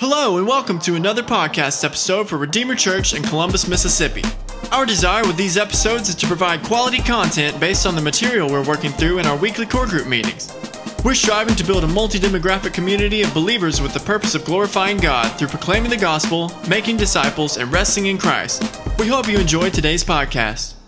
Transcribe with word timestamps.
Hello, 0.00 0.38
and 0.38 0.48
welcome 0.48 0.78
to 0.78 0.94
another 0.94 1.22
podcast 1.22 1.84
episode 1.84 2.26
for 2.26 2.38
Redeemer 2.38 2.74
Church 2.74 3.12
in 3.12 3.22
Columbus, 3.22 3.68
Mississippi. 3.68 4.22
Our 4.72 4.86
desire 4.86 5.26
with 5.26 5.36
these 5.36 5.58
episodes 5.58 6.08
is 6.08 6.14
to 6.14 6.26
provide 6.26 6.62
quality 6.62 7.02
content 7.02 7.60
based 7.60 7.84
on 7.84 7.94
the 7.94 8.00
material 8.00 8.48
we're 8.48 8.64
working 8.64 8.92
through 8.92 9.18
in 9.18 9.26
our 9.26 9.36
weekly 9.36 9.66
core 9.66 9.86
group 9.86 10.06
meetings. 10.06 10.56
We're 11.04 11.12
striving 11.12 11.54
to 11.54 11.64
build 11.64 11.84
a 11.84 11.86
multi 11.86 12.18
demographic 12.18 12.72
community 12.72 13.20
of 13.20 13.34
believers 13.34 13.82
with 13.82 13.92
the 13.92 14.00
purpose 14.00 14.34
of 14.34 14.46
glorifying 14.46 14.96
God 14.96 15.38
through 15.38 15.48
proclaiming 15.48 15.90
the 15.90 15.98
gospel, 15.98 16.50
making 16.66 16.96
disciples, 16.96 17.58
and 17.58 17.70
resting 17.70 18.06
in 18.06 18.16
Christ. 18.16 18.62
We 18.98 19.06
hope 19.06 19.28
you 19.28 19.38
enjoy 19.38 19.68
today's 19.68 20.02
podcast. 20.02 20.79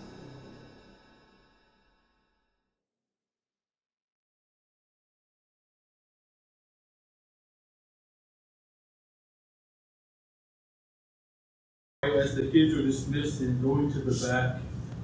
As 12.23 12.37
the 12.37 12.47
kids 12.47 12.73
are 12.75 12.83
dismissed 12.83 13.41
and 13.41 13.61
going 13.61 13.91
to 13.91 13.99
the 13.99 14.29
back, 14.29 14.61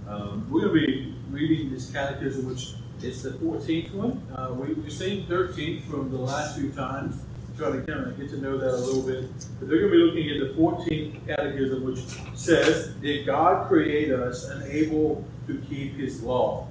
um, 0.07 0.49
we're 0.49 0.69
going 0.69 0.81
to 0.81 0.87
be 0.87 1.15
reading 1.33 1.69
this 1.69 1.91
catechism, 1.91 2.49
which 2.49 2.75
is 3.03 3.25
the 3.25 3.31
14th 3.31 3.93
one. 3.93 4.23
Uh, 4.33 4.55
we, 4.55 4.73
we've 4.75 4.93
seen 4.93 5.27
13th 5.27 5.83
from 5.91 6.13
the 6.13 6.17
last 6.17 6.57
few 6.57 6.71
times, 6.71 7.21
try 7.57 7.73
to 7.73 7.83
kind 7.83 8.07
of 8.07 8.17
get 8.17 8.31
to 8.31 8.41
know 8.41 8.57
that 8.57 8.73
a 8.73 8.77
little 8.77 9.03
bit. 9.03 9.29
But 9.59 9.69
they're 9.69 9.81
going 9.81 9.91
to 9.91 9.97
be 9.97 10.05
looking 10.05 10.31
at 10.31 10.39
the 10.47 10.63
14th 10.63 11.27
catechism, 11.27 11.85
which 11.85 12.05
says, 12.39 12.95
Did 13.03 13.27
God 13.27 13.67
create 13.67 14.13
us 14.13 14.45
unable 14.51 15.25
to 15.49 15.61
keep 15.69 15.97
his 15.97 16.23
law? 16.23 16.69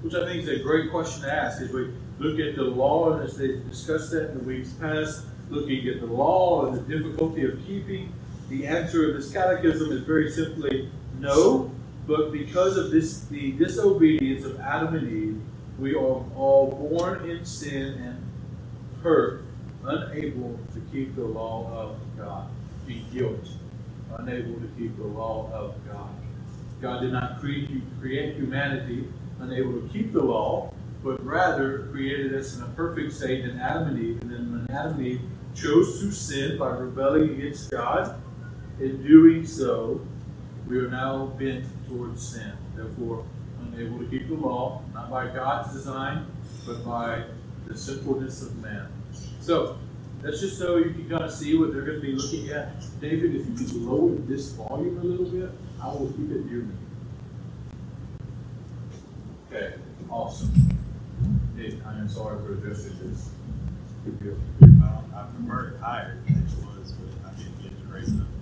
Which 0.00 0.14
I 0.14 0.24
think 0.24 0.44
is 0.44 0.48
a 0.48 0.62
great 0.62 0.90
question 0.90 1.24
to 1.24 1.30
ask 1.30 1.60
as 1.60 1.70
we 1.72 1.92
look 2.18 2.40
at 2.40 2.56
the 2.56 2.62
law, 2.62 3.12
and 3.12 3.22
as 3.28 3.36
they 3.36 3.58
discussed 3.68 4.12
that 4.12 4.30
in 4.30 4.38
the 4.38 4.44
weeks 4.44 4.70
past, 4.70 5.26
looking 5.50 5.86
at 5.88 6.00
the 6.00 6.06
law 6.06 6.64
and 6.64 6.74
the 6.74 6.98
difficulty 6.98 7.44
of 7.44 7.62
keeping 7.66 8.14
the 8.50 8.66
answer 8.66 9.08
of 9.08 9.16
this 9.16 9.32
catechism 9.32 9.92
is 9.92 10.02
very 10.02 10.30
simply 10.30 10.90
no, 11.18 11.70
but 12.06 12.32
because 12.32 12.76
of 12.76 12.90
this, 12.90 13.20
the 13.26 13.52
disobedience 13.52 14.44
of 14.44 14.58
Adam 14.60 14.94
and 14.96 15.08
Eve, 15.10 15.40
we 15.78 15.94
are 15.94 16.24
all 16.34 16.90
born 16.90 17.30
in 17.30 17.44
sin 17.44 17.94
and 17.94 19.02
hurt, 19.02 19.44
unable 19.84 20.58
to 20.74 20.80
keep 20.92 21.14
the 21.14 21.24
law 21.24 21.70
of 21.72 21.96
God, 22.18 22.50
in 22.88 23.04
guilt, 23.12 23.48
unable 24.18 24.60
to 24.60 24.68
keep 24.76 24.96
the 24.96 25.06
law 25.06 25.48
of 25.52 25.74
God. 25.86 26.10
God 26.82 27.00
did 27.02 27.12
not 27.12 27.38
create, 27.40 27.70
create 28.00 28.34
humanity 28.34 29.06
unable 29.40 29.80
to 29.80 29.88
keep 29.92 30.12
the 30.12 30.22
law, 30.22 30.72
but 31.02 31.24
rather 31.24 31.88
created 31.90 32.34
us 32.34 32.56
in 32.56 32.62
a 32.62 32.66
perfect 32.68 33.12
state 33.12 33.44
in 33.44 33.58
Adam 33.58 33.88
and 33.88 33.98
Eve. 33.98 34.20
And 34.22 34.30
then 34.30 34.52
when 34.52 34.76
Adam 34.76 34.98
and 34.98 35.06
Eve 35.06 35.20
chose 35.54 36.00
to 36.00 36.10
sin 36.12 36.58
by 36.58 36.68
rebelling 36.70 37.30
against 37.30 37.70
God, 37.70 38.20
in 38.80 39.02
doing 39.06 39.46
so, 39.46 40.00
we 40.66 40.78
are 40.78 40.88
now 40.88 41.26
bent 41.38 41.66
towards 41.88 42.26
sin. 42.26 42.52
Therefore, 42.74 43.24
unable 43.72 43.98
to 43.98 44.06
keep 44.06 44.28
the 44.28 44.34
law, 44.34 44.82
not 44.94 45.10
by 45.10 45.26
God's 45.26 45.72
design, 45.72 46.26
but 46.66 46.84
by 46.84 47.24
the 47.66 47.76
sinfulness 47.76 48.42
of 48.42 48.56
man. 48.62 48.88
So, 49.40 49.76
that's 50.22 50.40
just 50.40 50.58
so 50.58 50.76
you 50.76 50.90
can 50.90 51.08
kind 51.08 51.24
of 51.24 51.32
see 51.32 51.56
what 51.56 51.72
they're 51.72 51.82
going 51.82 52.00
to 52.00 52.06
be 52.06 52.12
looking 52.12 52.50
at. 52.50 52.80
David, 53.00 53.34
if 53.34 53.46
you 53.46 53.54
could 53.54 53.72
lower 53.74 54.14
this 54.14 54.52
volume 54.52 54.98
a 54.98 55.02
little 55.02 55.26
bit, 55.26 55.50
I 55.82 55.88
will 55.88 56.08
keep 56.08 56.30
it 56.30 56.46
near 56.46 56.62
me. 56.62 56.74
Okay, 59.50 59.74
awesome. 60.10 60.52
Hey, 61.56 61.78
I 61.86 61.92
am 61.92 62.08
sorry 62.08 62.38
for 62.44 62.52
adjusting 62.52 62.98
this. 63.02 63.30
I 64.06 65.26
prefer 65.36 65.68
it 65.68 65.80
higher 65.80 66.18
than 66.26 66.36
it 66.36 66.64
was, 66.64 66.92
but 66.92 67.28
I 67.28 67.34
didn't 67.36 67.62
get 67.62 67.70
to 67.78 67.92
raise 67.92 68.08
it 68.08 68.20
up. 68.20 68.39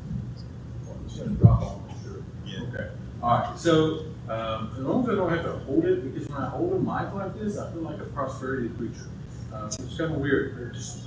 It's 1.18 1.26
gonna 1.26 1.36
drop 1.40 1.62
off, 1.62 1.80
for 1.88 2.08
sure. 2.08 2.22
Yeah. 2.46 2.62
Okay, 2.68 2.90
all 3.20 3.38
right, 3.40 3.58
so, 3.58 4.04
um, 4.28 4.70
as 4.72 4.78
long 4.78 5.02
as 5.02 5.08
I 5.08 5.14
don't 5.16 5.30
have 5.30 5.42
to 5.42 5.52
hold 5.64 5.84
it, 5.84 6.14
because 6.14 6.28
when 6.28 6.40
I 6.40 6.48
hold 6.48 6.74
a 6.74 6.78
mic 6.78 7.12
like 7.12 7.36
this, 7.36 7.58
I 7.58 7.72
feel 7.72 7.82
like 7.82 7.98
a 7.98 8.04
prosperity 8.04 8.68
preacher. 8.68 9.08
Uh, 9.52 9.66
it's 9.66 9.98
kind 9.98 10.14
of 10.14 10.20
weird, 10.20 10.56
they're 10.56 10.70
just, 10.70 11.06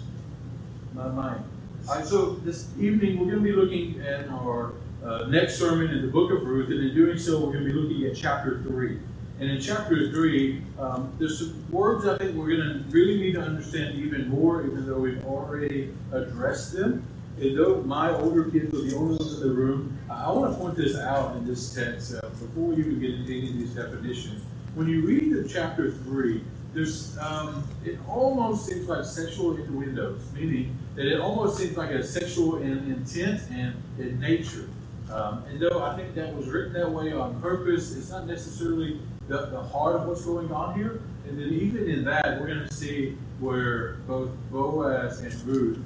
my 0.94 1.08
mind. 1.08 1.46
All 1.88 1.96
right, 1.96 2.06
so 2.06 2.32
this 2.44 2.68
evening, 2.78 3.20
we're 3.20 3.32
gonna 3.32 3.42
be 3.42 3.54
looking 3.54 4.02
at 4.02 4.28
our, 4.28 4.74
uh, 5.02 5.28
next 5.30 5.58
sermon 5.58 5.90
in 5.92 6.02
the 6.02 6.12
book 6.12 6.30
of 6.30 6.46
Ruth, 6.46 6.70
and 6.70 6.82
in 6.82 6.94
doing 6.94 7.18
so, 7.18 7.46
we're 7.46 7.54
gonna 7.54 7.66
be 7.66 7.72
looking 7.72 8.06
at 8.06 8.14
chapter 8.14 8.62
three. 8.64 9.00
And 9.40 9.50
in 9.50 9.62
chapter 9.62 10.12
three, 10.12 10.62
um, 10.78 11.14
there's 11.20 11.40
some 11.40 11.54
words 11.72 12.06
I 12.06 12.18
think 12.18 12.36
we're 12.36 12.58
gonna 12.58 12.84
really 12.90 13.18
need 13.18 13.36
to 13.36 13.42
understand 13.42 13.96
even 13.98 14.28
more, 14.28 14.62
even 14.66 14.86
though 14.86 15.00
we've 15.00 15.24
already 15.26 15.94
addressed 16.12 16.74
them. 16.74 17.04
And 17.40 17.58
though 17.58 17.82
my 17.82 18.12
older 18.12 18.46
kids 18.46 18.74
are 18.74 18.82
the 18.82 18.96
only 18.96 19.18
ones 19.18 19.42
in 19.42 19.48
the 19.48 19.54
room, 19.54 19.98
I 20.10 20.32
want 20.32 20.52
to 20.52 20.60
point 20.60 20.76
this 20.76 20.98
out 20.98 21.36
in 21.38 21.46
this 21.46 21.74
text 21.74 22.14
uh, 22.14 22.22
before 22.30 22.74
even 22.74 23.00
get 23.00 23.12
into 23.12 23.36
any 23.36 23.50
of 23.50 23.54
these 23.58 23.72
definitions. 23.72 24.44
When 24.76 24.88
you 24.88 25.06
read 25.06 25.34
the 25.34 25.48
chapter 25.48 25.92
three, 25.92 26.44
there's 26.74 27.18
um, 27.18 27.68
it 27.84 28.00
almost 28.08 28.66
seems 28.66 28.88
like 28.88 29.04
sexual 29.04 29.58
innuendos, 29.58 30.22
meaning 30.34 30.78
that 30.96 31.06
it 31.06 31.20
almost 31.20 31.58
seems 31.58 31.76
like 31.76 31.90
a 31.90 32.04
sexual 32.04 32.58
in 32.58 32.92
intent 32.92 33.42
and 33.52 33.76
in 34.00 34.20
nature. 34.20 34.70
Um, 35.12 35.44
and 35.50 35.60
though 35.60 35.84
I 35.84 35.96
think 35.98 36.16
that 36.16 36.34
was 36.34 36.48
written 36.48 36.74
that 36.74 36.90
way 36.90 37.12
on 37.12 37.42
purpose, 37.42 37.96
it's 37.96 38.12
not 38.12 38.28
necessarily 38.28 39.02
the, 39.28 39.48
the 39.48 39.62
heart 39.62 39.98
of 39.98 40.08
what's 40.08 40.24
going 40.24 40.52
on 40.52 40.76
here. 40.76 41.02
And 41.28 41.40
then 41.40 41.50
even 41.50 41.90
in 41.90 42.06
that, 42.06 42.40
we're 42.40 42.48
going 42.48 42.68
to 42.68 42.74
see 42.74 43.18
where 43.40 43.96
both 44.08 44.30
Boaz 44.50 45.20
and 45.20 45.34
Ruth 45.44 45.80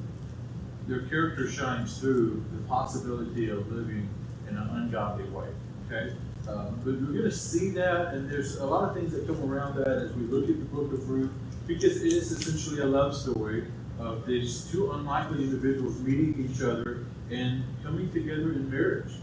their 0.88 1.02
character 1.04 1.50
shines 1.50 1.98
through 2.00 2.44
the 2.52 2.62
possibility 2.68 3.50
of 3.50 3.72
living 3.72 4.10
in 4.48 4.58
an 4.58 4.70
ungodly 4.70 5.26
way. 5.26 5.48
Okay? 5.88 6.16
Um, 6.48 6.80
but 6.84 6.94
we're 6.94 7.20
going 7.20 7.24
to 7.24 7.32
see 7.32 7.70
that, 7.72 8.14
and 8.14 8.30
there's 8.30 8.58
a 8.58 8.66
lot 8.66 8.90
of 8.90 8.96
things 8.96 9.12
that 9.14 9.26
come 9.26 9.52
around 9.52 9.76
that 9.78 9.88
as 9.88 10.14
we 10.14 10.24
look 10.24 10.48
at 10.50 10.60
the 10.60 10.66
book 10.66 10.94
of 10.94 11.10
Ruth, 11.10 11.32
because 11.66 12.04
it 12.04 12.14
is 12.14 12.32
essentially 12.32 12.82
a 12.82 12.86
love 12.86 13.16
story 13.16 13.66
of 14.00 14.26
these 14.28 14.70
two 14.72 14.92
unlikely 14.92 15.44
individuals 15.44 16.00
meeting 16.02 16.48
each 16.48 16.62
other 16.62 17.06
and 17.32 17.64
coming 17.82 18.12
together 18.12 18.54
in 18.54 18.70
marriage. 18.70 19.14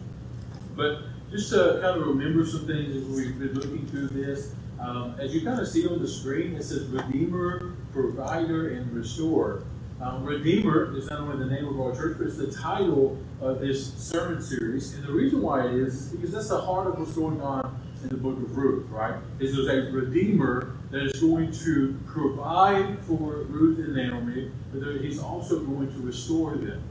But 0.74 1.02
just 1.30 1.50
to 1.50 1.78
kind 1.80 2.00
of 2.00 2.06
remember 2.08 2.44
some 2.44 2.66
things 2.66 2.96
as 2.96 3.04
we've 3.04 3.38
been 3.38 3.54
looking 3.54 3.86
through 3.86 4.08
this, 4.08 4.54
um, 4.80 5.14
as 5.20 5.32
you 5.32 5.42
kind 5.42 5.60
of 5.60 5.68
see 5.68 5.86
on 5.86 6.00
the 6.02 6.08
screen, 6.08 6.56
it 6.56 6.64
says 6.64 6.86
Redeemer, 6.86 7.74
Provider, 7.92 8.70
and 8.70 8.92
Restorer. 8.92 9.62
Um, 10.02 10.24
Redeemer 10.24 10.96
is 10.96 11.08
not 11.08 11.20
only 11.20 11.38
the 11.38 11.54
name 11.54 11.68
of 11.68 11.80
our 11.80 11.94
church, 11.94 12.18
but 12.18 12.26
it's 12.26 12.36
the 12.36 12.50
title 12.50 13.16
of 13.40 13.60
this 13.60 13.94
sermon 13.94 14.42
series. 14.42 14.94
And 14.94 15.04
the 15.04 15.12
reason 15.12 15.40
why 15.40 15.64
it 15.64 15.74
is, 15.74 15.94
is 15.94 16.08
because 16.10 16.32
that's 16.32 16.48
the 16.48 16.60
heart 16.60 16.88
of 16.88 16.98
what's 16.98 17.12
going 17.12 17.40
on 17.40 17.80
in 18.02 18.08
the 18.08 18.16
book 18.16 18.36
of 18.36 18.56
Ruth, 18.56 18.88
right? 18.90 19.14
Is 19.38 19.54
there's 19.54 19.68
a 19.68 19.92
Redeemer 19.92 20.76
that 20.90 21.02
is 21.04 21.20
going 21.20 21.52
to 21.52 21.96
provide 22.04 22.98
for 23.04 23.44
Ruth 23.44 23.78
and 23.78 23.94
Naomi, 23.94 24.50
but 24.74 24.82
he's 25.02 25.20
also 25.20 25.60
going 25.60 25.92
to 25.92 25.98
restore 26.00 26.56
them. 26.56 26.82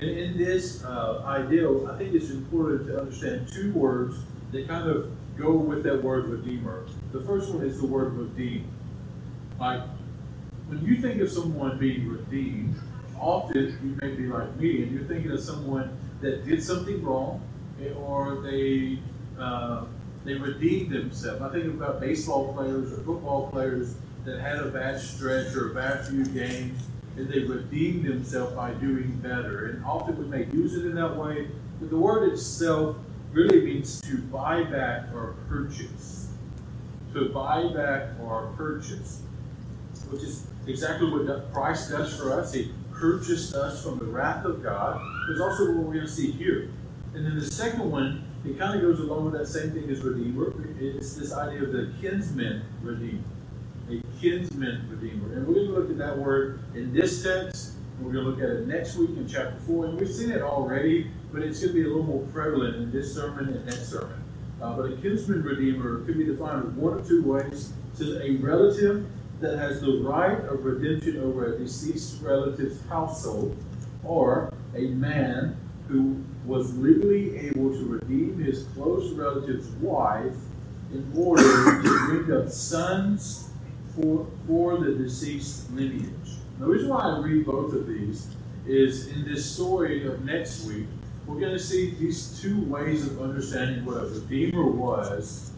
And 0.00 0.10
in 0.10 0.36
this 0.36 0.82
uh, 0.82 1.22
ideal, 1.24 1.88
I 1.88 1.96
think 1.96 2.12
it's 2.12 2.30
important 2.30 2.88
to 2.88 2.98
understand 2.98 3.52
two 3.52 3.72
words 3.72 4.16
that 4.50 4.66
kind 4.66 4.90
of 4.90 5.12
go 5.38 5.52
with 5.52 5.84
that 5.84 6.02
word 6.02 6.26
Redeemer. 6.26 6.86
The 7.12 7.20
first 7.20 7.54
one 7.54 7.64
is 7.64 7.80
the 7.80 7.86
word 7.86 8.14
redeem. 8.14 8.66
Like 9.60 9.82
when 10.72 10.86
you 10.86 11.00
think 11.02 11.20
of 11.20 11.30
someone 11.30 11.78
being 11.78 12.08
redeemed, 12.08 12.74
often 13.20 13.78
you 13.82 13.98
may 14.00 14.14
be 14.14 14.26
like 14.26 14.56
me 14.56 14.82
and 14.82 14.92
you're 14.92 15.04
thinking 15.04 15.30
of 15.30 15.40
someone 15.40 15.96
that 16.22 16.46
did 16.46 16.62
something 16.64 17.02
wrong 17.04 17.42
or 17.96 18.40
they 18.40 18.98
uh, 19.38 19.84
they 20.24 20.34
redeemed 20.34 20.92
themselves. 20.92 21.42
I 21.42 21.50
think 21.50 21.66
about 21.66 22.00
baseball 22.00 22.54
players 22.54 22.92
or 22.92 22.96
football 22.98 23.50
players 23.50 23.96
that 24.24 24.40
had 24.40 24.58
a 24.58 24.68
bad 24.68 25.00
stretch 25.00 25.54
or 25.54 25.72
a 25.72 25.74
bad 25.74 26.06
few 26.06 26.24
games 26.26 26.80
and 27.16 27.28
they 27.28 27.40
redeemed 27.40 28.06
themselves 28.06 28.54
by 28.54 28.70
doing 28.72 29.18
better. 29.22 29.66
And 29.66 29.84
often 29.84 30.16
we 30.16 30.24
may 30.24 30.46
use 30.52 30.74
it 30.74 30.86
in 30.86 30.94
that 30.94 31.16
way, 31.16 31.48
but 31.80 31.90
the 31.90 31.98
word 31.98 32.32
itself 32.32 32.96
really 33.32 33.60
means 33.60 34.00
to 34.02 34.18
buy 34.18 34.62
back 34.62 35.12
or 35.12 35.34
purchase. 35.48 36.28
To 37.12 37.28
buy 37.28 37.66
back 37.74 38.18
or 38.22 38.52
purchase, 38.56 39.20
which 40.08 40.22
is 40.22 40.46
exactly 40.66 41.10
what 41.10 41.52
Christ 41.52 41.90
does 41.90 42.16
for 42.16 42.32
us. 42.32 42.52
He 42.52 42.72
purchased 42.92 43.54
us 43.54 43.82
from 43.82 43.98
the 43.98 44.04
wrath 44.04 44.44
of 44.44 44.62
God. 44.62 45.00
There's 45.26 45.40
also 45.40 45.72
what 45.72 45.86
we're 45.86 45.94
going 45.94 46.06
to 46.06 46.12
see 46.12 46.30
here. 46.30 46.70
And 47.14 47.26
then 47.26 47.38
the 47.38 47.44
second 47.44 47.90
one, 47.90 48.24
it 48.44 48.58
kind 48.58 48.74
of 48.74 48.80
goes 48.80 49.00
along 49.00 49.24
with 49.24 49.34
that 49.34 49.46
same 49.46 49.72
thing 49.72 49.90
as 49.90 50.00
Redeemer. 50.00 50.52
It's 50.78 51.14
this 51.14 51.32
idea 51.32 51.64
of 51.64 51.72
the 51.72 51.92
kinsman 52.00 52.62
redeemer. 52.82 53.22
A 53.90 54.00
kinsman 54.20 54.88
redeemer. 54.88 55.34
And 55.34 55.46
we're 55.46 55.54
going 55.54 55.66
to 55.66 55.72
look 55.72 55.90
at 55.90 55.98
that 55.98 56.16
word 56.16 56.60
in 56.74 56.92
this 56.92 57.22
text. 57.22 57.72
We're 58.00 58.12
going 58.12 58.24
to 58.24 58.30
look 58.30 58.40
at 58.40 58.48
it 58.48 58.66
next 58.66 58.96
week 58.96 59.10
in 59.10 59.28
chapter 59.28 59.58
4. 59.66 59.86
And 59.86 60.00
we've 60.00 60.12
seen 60.12 60.30
it 60.30 60.42
already, 60.42 61.10
but 61.32 61.42
it's 61.42 61.60
going 61.60 61.74
to 61.74 61.78
be 61.80 61.84
a 61.84 61.88
little 61.88 62.04
more 62.04 62.26
prevalent 62.32 62.76
in 62.76 62.90
this 62.90 63.14
sermon 63.14 63.48
and 63.48 63.64
next 63.66 63.90
sermon. 63.90 64.22
Uh, 64.60 64.76
but 64.76 64.92
a 64.92 64.96
kinsman 64.96 65.42
redeemer 65.42 66.04
could 66.04 66.16
be 66.16 66.24
defined 66.24 66.64
in 66.64 66.76
one 66.76 66.98
of 66.98 67.06
two 67.06 67.22
ways. 67.24 67.72
It 67.92 67.98
says 67.98 68.20
a 68.22 68.36
relative 68.36 69.06
that 69.42 69.58
has 69.58 69.80
the 69.80 69.98
right 69.98 70.38
of 70.44 70.64
redemption 70.64 71.20
over 71.20 71.54
a 71.54 71.58
deceased 71.58 72.22
relative's 72.22 72.80
household, 72.86 73.56
or 74.04 74.52
a 74.76 74.86
man 74.88 75.56
who 75.88 76.16
was 76.46 76.76
legally 76.78 77.36
able 77.38 77.70
to 77.70 77.84
redeem 77.84 78.38
his 78.38 78.64
close 78.74 79.10
relative's 79.12 79.68
wife 79.80 80.34
in 80.92 81.12
order 81.16 81.42
to 81.42 82.06
bring 82.06 82.36
up 82.40 82.48
sons 82.48 83.50
for, 83.94 84.26
for 84.46 84.78
the 84.78 84.92
deceased 84.92 85.70
lineage. 85.72 86.36
The 86.58 86.66
reason 86.66 86.88
why 86.88 87.00
I 87.00 87.18
read 87.18 87.44
both 87.44 87.72
of 87.72 87.86
these 87.88 88.28
is 88.66 89.08
in 89.08 89.24
this 89.24 89.44
story 89.44 90.06
of 90.06 90.24
next 90.24 90.64
week, 90.66 90.86
we're 91.26 91.40
going 91.40 91.52
to 91.52 91.58
see 91.58 91.90
these 91.94 92.40
two 92.40 92.62
ways 92.64 93.06
of 93.06 93.20
understanding 93.20 93.84
what 93.84 93.96
a 93.96 94.06
redeemer 94.06 94.66
was 94.66 95.50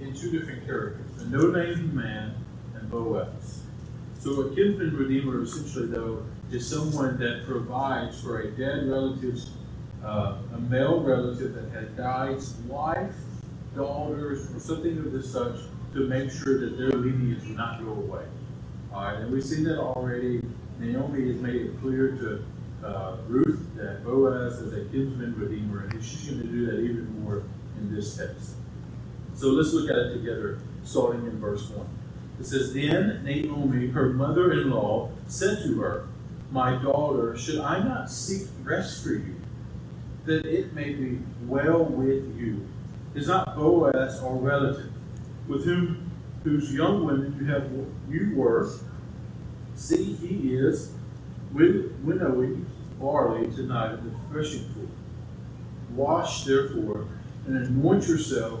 in 0.00 0.14
two 0.14 0.30
different 0.30 0.64
characters 0.64 1.03
a 1.24 1.28
no 1.28 1.50
name 1.50 1.94
man 1.94 2.34
and 2.74 2.90
Boaz. 2.90 3.62
So, 4.18 4.40
a 4.42 4.54
kinsman 4.54 4.96
redeemer, 4.96 5.42
essentially, 5.42 5.86
though, 5.86 6.24
is 6.50 6.66
someone 6.66 7.18
that 7.18 7.44
provides 7.46 8.20
for 8.20 8.40
a 8.40 8.50
dead 8.50 8.88
relative's, 8.88 9.50
uh, 10.04 10.38
a 10.54 10.58
male 10.58 11.00
relative 11.00 11.54
that 11.54 11.70
has 11.70 11.88
died's 11.90 12.54
wife, 12.66 13.14
daughters, 13.74 14.50
or 14.54 14.60
something 14.60 14.98
of 14.98 15.12
this 15.12 15.30
such 15.30 15.56
to 15.92 16.06
make 16.08 16.30
sure 16.30 16.60
that 16.60 16.78
their 16.78 16.90
lineage 16.90 17.42
will 17.44 17.56
not 17.56 17.82
go 17.84 17.92
away. 17.92 18.24
All 18.92 19.04
right, 19.04 19.18
and 19.18 19.32
we've 19.32 19.44
seen 19.44 19.64
that 19.64 19.78
already. 19.78 20.42
Naomi 20.78 21.28
has 21.28 21.40
made 21.40 21.54
it 21.54 21.80
clear 21.80 22.12
to 22.12 22.86
uh, 22.86 23.16
Ruth 23.28 23.60
that 23.76 24.04
Boaz 24.04 24.54
is 24.54 24.72
a 24.72 24.90
kinsman 24.90 25.34
redeemer, 25.38 25.84
and 25.84 26.04
she's 26.04 26.30
going 26.30 26.42
to 26.42 26.48
do 26.48 26.66
that 26.66 26.80
even 26.80 27.22
more 27.22 27.42
in 27.78 27.94
this 27.94 28.16
text. 28.16 28.54
So 29.34 29.48
let's 29.48 29.72
look 29.72 29.90
at 29.90 29.96
it 29.96 30.14
together, 30.14 30.58
starting 30.84 31.26
in 31.26 31.38
verse 31.40 31.68
1. 31.70 31.86
It 32.40 32.46
says, 32.46 32.72
Then 32.72 33.22
Naomi, 33.24 33.88
her 33.88 34.10
mother 34.10 34.52
in 34.52 34.70
law, 34.70 35.10
said 35.28 35.62
to 35.62 35.80
her, 35.80 36.06
My 36.50 36.80
daughter, 36.82 37.36
should 37.36 37.60
I 37.60 37.82
not 37.82 38.10
seek 38.10 38.48
rest 38.62 39.02
for 39.02 39.10
you, 39.10 39.36
that 40.26 40.44
it 40.44 40.72
may 40.74 40.92
be 40.92 41.20
well 41.46 41.84
with 41.84 42.36
you? 42.36 42.66
Is 43.14 43.28
not 43.28 43.56
Boaz 43.56 44.20
our 44.20 44.34
relative, 44.34 44.92
with 45.46 45.64
whom 45.64 46.10
whose 46.42 46.74
young 46.74 47.04
women 47.04 47.36
you 47.38 47.46
have 47.46 47.70
you 48.10 48.36
were? 48.36 48.68
See, 49.76 50.14
he 50.14 50.54
is 50.54 50.92
winnowing 51.52 52.66
barley 52.98 53.46
tonight 53.52 53.92
at 53.92 54.02
the 54.02 54.10
threshing 54.30 54.68
floor. 54.70 54.88
Wash 55.94 56.44
therefore 56.44 57.06
and 57.46 57.56
anoint 57.56 58.08
yourself 58.08 58.60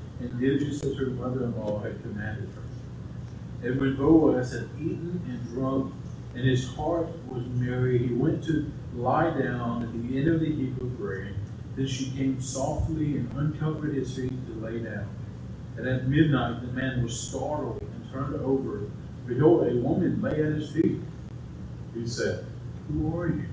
and 0.21 0.39
did 0.39 0.59
just 0.59 0.85
as 0.85 0.97
her 0.97 1.07
mother-in-law 1.07 1.79
had 1.79 2.01
commanded 2.01 2.49
her. 2.55 3.67
And 3.67 3.79
when 3.79 3.95
Boaz 3.95 4.53
had 4.53 4.69
eaten 4.79 5.21
and 5.27 5.53
drunk, 5.53 5.93
and 6.33 6.45
his 6.45 6.73
heart 6.75 7.07
was 7.27 7.45
merry, 7.47 7.97
he 8.07 8.13
went 8.13 8.43
to 8.45 8.71
lie 8.95 9.29
down 9.37 9.83
at 9.83 9.91
the 9.93 10.17
end 10.17 10.27
of 10.27 10.39
the 10.39 10.45
heap 10.45 10.79
of 10.81 10.97
grain. 10.97 11.35
Then 11.75 11.87
she 11.87 12.11
came 12.11 12.41
softly 12.41 13.17
and 13.17 13.31
uncovered 13.33 13.95
his 13.95 14.15
feet 14.15 14.31
to 14.47 14.53
lay 14.65 14.79
down. 14.79 15.09
And 15.77 15.87
at 15.87 16.07
midnight 16.07 16.61
the 16.61 16.67
man 16.67 17.03
was 17.03 17.19
startled 17.19 17.81
and 17.81 18.11
turned 18.11 18.35
over. 18.41 18.89
Behold, 19.25 19.67
a 19.67 19.75
woman 19.75 20.21
lay 20.21 20.31
at 20.31 20.53
his 20.53 20.71
feet. 20.71 20.99
He 21.93 22.07
said, 22.07 22.45
Who 22.87 23.17
are 23.17 23.27
you? 23.27 23.45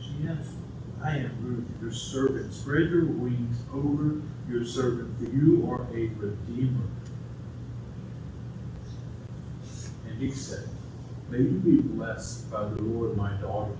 She 0.00 0.26
answered, 0.26 0.57
I 1.02 1.16
am 1.18 1.36
Ruth, 1.42 1.66
your 1.80 1.92
servant. 1.92 2.52
Spread 2.52 2.90
your 2.90 3.04
wings 3.04 3.58
over 3.72 4.20
your 4.48 4.64
servant, 4.64 5.16
for 5.18 5.24
you 5.24 5.68
are 5.70 5.82
a 5.94 6.08
redeemer. 6.16 6.86
And 10.08 10.20
he 10.20 10.32
said, 10.32 10.68
May 11.30 11.38
you 11.38 11.60
be 11.60 11.80
blessed 11.80 12.50
by 12.50 12.64
the 12.64 12.82
Lord, 12.82 13.16
my 13.16 13.32
daughter. 13.34 13.76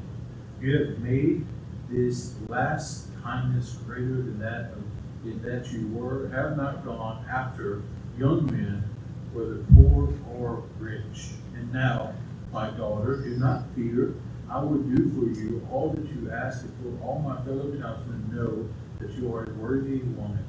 You 0.60 0.78
have 0.78 0.98
made 0.98 1.44
this 1.90 2.34
last 2.48 3.08
kindness 3.22 3.78
greater 3.86 4.04
than 4.04 4.38
that 4.38 4.72
of 4.72 4.84
in 5.24 5.42
that 5.42 5.72
you 5.72 5.88
were 5.88 6.28
have 6.28 6.56
not 6.56 6.84
gone 6.84 7.24
after 7.28 7.82
young 8.16 8.46
men, 8.46 8.84
whether 9.32 9.58
poor 9.74 10.12
or 10.36 10.62
rich. 10.78 11.30
And 11.54 11.72
now, 11.72 12.14
my 12.52 12.70
daughter, 12.70 13.16
do 13.16 13.36
not 13.36 13.64
fear 13.74 14.14
I 14.50 14.62
will 14.62 14.78
do 14.78 15.10
for 15.10 15.40
you 15.40 15.66
all 15.70 15.90
that 15.90 16.06
you 16.10 16.30
ask, 16.30 16.64
and 16.64 16.72
for 16.82 17.04
all 17.04 17.18
my 17.18 17.36
fellow 17.44 17.70
townsmen 17.70 18.30
know 18.32 18.68
that 18.98 19.14
you 19.18 19.34
are 19.34 19.44
a 19.44 19.54
worthy 19.54 19.98
woman. 19.98 20.44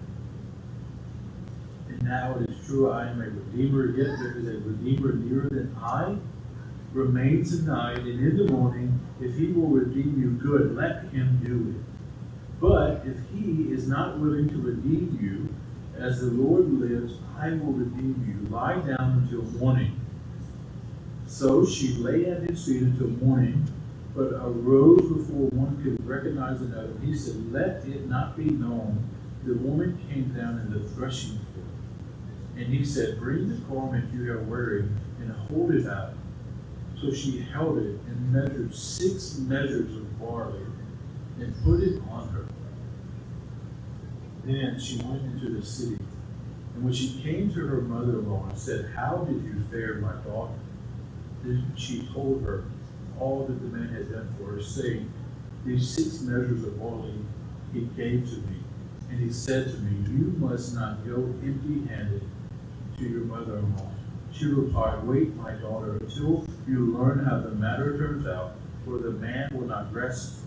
And 1.90 2.02
now 2.04 2.38
it 2.40 2.50
is 2.50 2.66
true 2.66 2.90
I 2.90 3.08
am 3.08 3.22
a 3.22 3.26
redeemer, 3.26 3.88
yet 3.88 4.18
there 4.20 4.38
is 4.38 4.48
a 4.48 4.60
redeemer 4.68 5.14
nearer 5.14 5.50
than 5.50 5.76
I. 5.82 6.16
Remain 6.94 7.44
tonight, 7.44 8.00
and 8.00 8.08
in 8.08 8.38
the 8.38 8.52
morning, 8.52 9.00
if 9.20 9.36
he 9.36 9.48
will 9.48 9.68
redeem 9.68 10.20
you, 10.20 10.32
good, 10.32 10.76
let 10.76 11.04
him 11.12 11.42
do 11.44 11.76
it. 11.78 11.86
But 12.62 13.06
if 13.06 13.18
he 13.34 13.72
is 13.74 13.88
not 13.88 14.18
willing 14.18 14.50
to 14.50 14.62
redeem 14.62 15.20
you, 15.22 15.54
as 16.02 16.22
the 16.22 16.28
Lord 16.28 16.72
lives, 16.80 17.16
I 17.38 17.50
will 17.50 17.74
redeem 17.74 18.26
you. 18.26 18.50
Lie 18.50 18.76
down 18.76 19.28
until 19.30 19.44
morning. 19.60 20.00
So 21.28 21.66
she 21.66 21.94
lay 21.96 22.26
at 22.26 22.50
his 22.50 22.66
feet 22.66 22.82
until 22.82 23.10
morning 23.10 23.68
but 24.20 24.34
arose 24.34 25.02
before 25.02 25.48
one 25.52 25.82
could 25.82 26.06
recognize 26.06 26.60
another. 26.60 26.92
He 27.02 27.16
said, 27.16 27.54
Let 27.54 27.86
it 27.86 28.10
not 28.10 28.36
be 28.36 28.44
known. 28.44 29.08
The 29.46 29.54
woman 29.54 29.98
came 30.10 30.34
down 30.36 30.60
in 30.60 30.74
the 30.74 30.90
threshing 30.90 31.40
floor. 31.40 31.66
And 32.58 32.66
he 32.66 32.84
said, 32.84 33.18
Bring 33.18 33.48
the 33.48 33.56
garment 33.74 34.14
you 34.14 34.30
are 34.34 34.44
wearing 34.44 35.00
and 35.22 35.32
hold 35.32 35.72
it 35.72 35.88
out. 35.88 36.16
So 37.02 37.14
she 37.14 37.40
held 37.40 37.78
it 37.78 37.98
and 38.08 38.34
measured 38.34 38.76
six 38.76 39.38
measures 39.38 39.96
of 39.96 40.20
barley 40.20 40.66
and 41.40 41.56
put 41.64 41.80
it 41.80 42.02
on 42.10 42.28
her. 42.28 42.46
Then 44.44 44.78
she 44.78 44.98
went 44.98 45.24
into 45.24 45.58
the 45.58 45.66
city. 45.66 45.98
And 46.76 46.84
when 46.84 46.92
she 46.92 47.22
came 47.22 47.54
to 47.54 47.66
her 47.66 47.82
mother 47.84 48.20
in 48.20 48.30
law 48.30 48.46
and 48.50 48.58
said, 48.58 48.92
How 48.94 49.20
did 49.20 49.42
you 49.46 49.62
fare, 49.72 49.96
my 49.96 50.12
daughter? 50.30 50.60
Then 51.42 51.72
she 51.78 52.06
told 52.14 52.44
her 52.44 52.66
all 53.20 53.46
that 53.46 53.60
the 53.62 53.78
man 53.78 53.90
had 53.90 54.12
done 54.12 54.34
for 54.38 54.54
her, 54.54 54.62
saying, 54.62 55.12
These 55.66 55.90
six 55.90 56.22
measures 56.22 56.64
of 56.64 56.82
oil 56.82 57.12
he 57.74 57.82
gave 57.96 58.26
to 58.30 58.38
me. 58.38 58.58
And 59.10 59.20
he 59.20 59.32
said 59.32 59.72
to 59.72 59.78
me, 59.80 60.10
You 60.10 60.34
must 60.38 60.76
not 60.76 61.06
go 61.06 61.16
empty 61.44 61.88
handed 61.88 62.24
to 62.98 63.04
your 63.04 63.22
mother 63.22 63.58
in 63.58 63.76
law. 63.78 63.92
She 64.32 64.46
replied, 64.46 65.04
Wait, 65.04 65.36
my 65.36 65.52
daughter, 65.54 65.98
until 65.98 66.46
you 66.68 66.98
learn 66.98 67.26
how 67.26 67.40
the 67.40 67.52
matter 67.52 67.98
turns 67.98 68.28
out, 68.28 68.54
for 68.86 68.98
the 68.98 69.12
man 69.12 69.50
will 69.54 69.68
not 69.68 69.94
rest, 69.94 70.40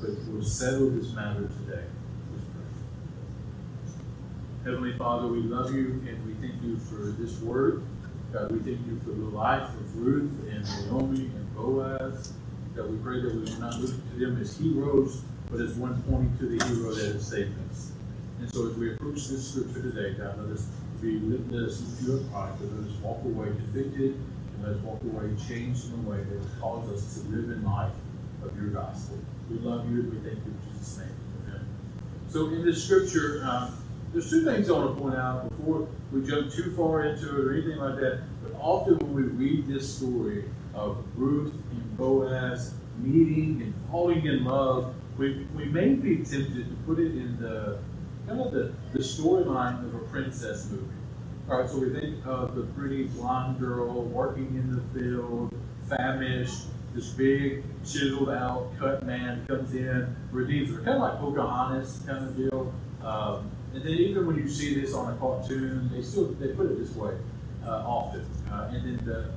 but 0.00 0.10
will 0.28 0.42
settle 0.42 0.90
this 0.90 1.12
matter 1.12 1.48
today. 1.64 1.84
Heavenly 4.64 4.96
Father, 4.98 5.26
we 5.26 5.40
love 5.40 5.74
you 5.74 6.02
and 6.06 6.26
we 6.26 6.34
thank 6.46 6.62
you 6.62 6.76
for 6.76 6.96
this 7.20 7.40
word. 7.40 7.82
God, 8.30 8.52
we 8.52 8.58
thank 8.58 8.86
you 8.86 9.00
for 9.00 9.10
the 9.10 9.36
life 9.36 9.68
of 9.70 9.96
Ruth 9.96 10.30
and 10.50 10.64
Naomi 10.86 11.30
Boaz. 11.60 12.32
God, 12.74 12.90
we 12.90 12.96
pray 12.98 13.20
that 13.20 13.34
we 13.34 13.42
will 13.42 13.60
not 13.60 13.78
look 13.80 13.90
to 13.90 14.18
them 14.18 14.40
as 14.40 14.56
heroes, 14.56 15.22
but 15.50 15.60
as 15.60 15.74
one 15.74 16.02
pointing 16.08 16.36
to 16.38 16.46
the 16.46 16.64
hero 16.64 16.94
that 16.94 17.12
has 17.12 17.26
saved 17.26 17.54
us. 17.70 17.92
And 18.38 18.50
so 18.50 18.68
as 18.68 18.76
we 18.76 18.94
approach 18.94 19.28
this 19.28 19.50
scripture 19.50 19.82
today, 19.82 20.14
God, 20.16 20.38
let 20.38 20.56
us 20.56 20.66
be 21.02 21.18
let 21.20 21.64
us 21.64 21.80
lift 21.80 22.02
you 22.02 22.30
let 22.32 22.88
us 22.88 22.96
walk 23.02 23.24
away 23.24 23.48
convicted, 23.48 24.14
and 24.14 24.62
let 24.62 24.76
us 24.76 24.82
walk 24.82 25.02
away 25.02 25.34
changed 25.48 25.86
in 25.92 26.06
a 26.06 26.10
way 26.10 26.18
that 26.18 26.38
will 26.38 26.60
cause 26.60 26.90
us 26.90 27.14
to 27.14 27.28
live 27.28 27.50
in 27.50 27.64
light 27.64 27.92
of 28.44 28.56
your 28.56 28.70
gospel. 28.70 29.18
We 29.50 29.58
love 29.58 29.90
you, 29.90 30.00
and 30.00 30.12
we 30.12 30.18
thank 30.18 30.44
you 30.44 30.52
in 30.52 30.72
Jesus' 30.72 30.98
name. 30.98 31.08
Amen. 31.48 31.66
So 32.28 32.46
in 32.46 32.64
this 32.64 32.84
scripture, 32.84 33.42
um, 33.44 33.76
there's 34.12 34.30
two 34.30 34.44
things 34.44 34.70
I 34.70 34.72
want 34.74 34.96
to 34.96 35.02
point 35.02 35.16
out 35.16 35.48
before 35.50 35.88
we 36.12 36.26
jump 36.26 36.52
too 36.52 36.74
far 36.76 37.04
into 37.04 37.28
it 37.28 37.44
or 37.44 37.52
anything 37.52 37.78
like 37.78 37.96
that. 38.00 38.22
But 38.42 38.58
often 38.60 38.98
when 38.98 39.14
we 39.14 39.22
read 39.22 39.66
this 39.66 39.96
story 39.96 40.44
of 40.74 41.04
Ruth 41.16 41.52
and 41.70 41.96
Boaz 41.96 42.74
meeting 42.98 43.62
and 43.62 43.74
falling 43.90 44.26
in 44.26 44.44
love, 44.44 44.94
we, 45.18 45.46
we 45.54 45.64
may 45.66 45.94
be 45.94 46.16
tempted 46.16 46.68
to 46.68 46.76
put 46.86 46.98
it 46.98 47.12
in 47.12 47.38
the 47.40 47.78
kind 48.26 48.40
of 48.40 48.52
the, 48.52 48.72
the 48.92 48.98
storyline 48.98 49.84
of 49.84 49.94
a 49.94 49.98
princess 50.06 50.70
movie. 50.70 50.84
All 51.48 51.60
right, 51.60 51.68
so 51.68 51.78
we 51.78 51.90
think 51.90 52.24
of 52.26 52.54
the 52.54 52.62
pretty 52.62 53.04
blonde 53.04 53.58
girl 53.58 54.02
working 54.02 54.46
in 54.54 54.74
the 54.76 54.98
field, 54.98 55.52
famished, 55.88 56.66
this 56.94 57.10
big, 57.10 57.64
chiseled 57.84 58.30
out, 58.30 58.70
cut 58.78 59.04
man 59.04 59.44
comes 59.46 59.74
in, 59.74 60.14
redeems 60.30 60.70
her. 60.70 60.76
Kind 60.76 60.96
of 60.96 61.02
like 61.02 61.18
Pocahontas 61.18 62.02
kind 62.06 62.24
of 62.24 62.36
deal. 62.36 62.72
Um, 63.02 63.50
and 63.74 63.82
then 63.82 63.92
even 63.92 64.26
when 64.26 64.36
you 64.36 64.48
see 64.48 64.80
this 64.80 64.94
on 64.94 65.12
a 65.12 65.16
cartoon, 65.16 65.90
they 65.92 66.02
still 66.02 66.26
they 66.34 66.48
put 66.48 66.66
it 66.66 66.78
this 66.78 66.94
way 66.96 67.16
uh, 67.64 67.84
often. 67.86 68.26
Uh, 68.50 68.70
and 68.72 68.84
then 68.84 69.06
the 69.06 69.30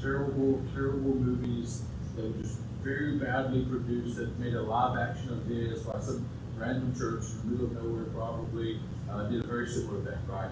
terrible, 0.00 0.62
terrible 0.74 1.14
movies 1.14 1.82
that 2.16 2.24
were 2.24 2.42
just 2.42 2.58
very 2.82 3.16
badly 3.16 3.64
produced 3.64 4.16
that 4.16 4.38
made 4.38 4.54
a 4.54 4.62
live 4.62 4.98
action 4.98 5.30
of 5.30 5.48
this 5.48 5.82
by 5.82 5.98
some 6.00 6.26
random 6.56 6.94
church 6.96 7.24
in 7.30 7.38
the 7.40 7.46
middle 7.46 7.66
of 7.66 7.84
nowhere 7.84 8.04
probably 8.14 8.78
uh, 9.10 9.24
did 9.24 9.42
a 9.42 9.46
very 9.46 9.66
similar 9.66 10.00
thing, 10.04 10.18
right? 10.28 10.50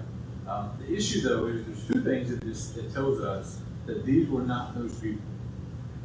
Um, 0.49 0.71
the 0.81 0.93
issue 0.95 1.21
though 1.21 1.47
is 1.47 1.65
there's 1.67 1.87
two 1.87 2.03
things 2.03 2.31
that 2.31 2.41
this 2.41 2.71
that 2.71 2.93
tells 2.93 3.21
us 3.21 3.59
that 3.87 4.05
these 4.05 4.29
were 4.29 4.43
not 4.43 4.75
those 4.75 4.95
people. 4.99 5.23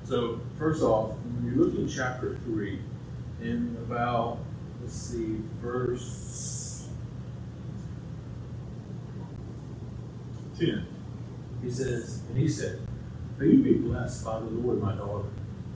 So 0.04 0.40
first 0.60 0.84
off, 0.84 1.16
when 1.24 1.52
you 1.52 1.64
look 1.64 1.76
in 1.76 1.88
chapter 1.88 2.38
three, 2.46 2.80
in 3.42 3.76
about 3.86 4.40
let's 4.82 4.94
see, 4.94 5.40
verse 5.62 6.88
ten, 10.60 10.86
he 11.64 11.70
says, 11.70 12.22
and 12.30 12.38
he 12.38 12.48
said, 12.48 12.80
May 13.40 13.50
you 13.50 13.62
be 13.62 13.74
blessed 13.74 14.26
by 14.26 14.40
the 14.40 14.46
Lord, 14.46 14.82
my 14.82 14.96
daughter. 14.96 15.28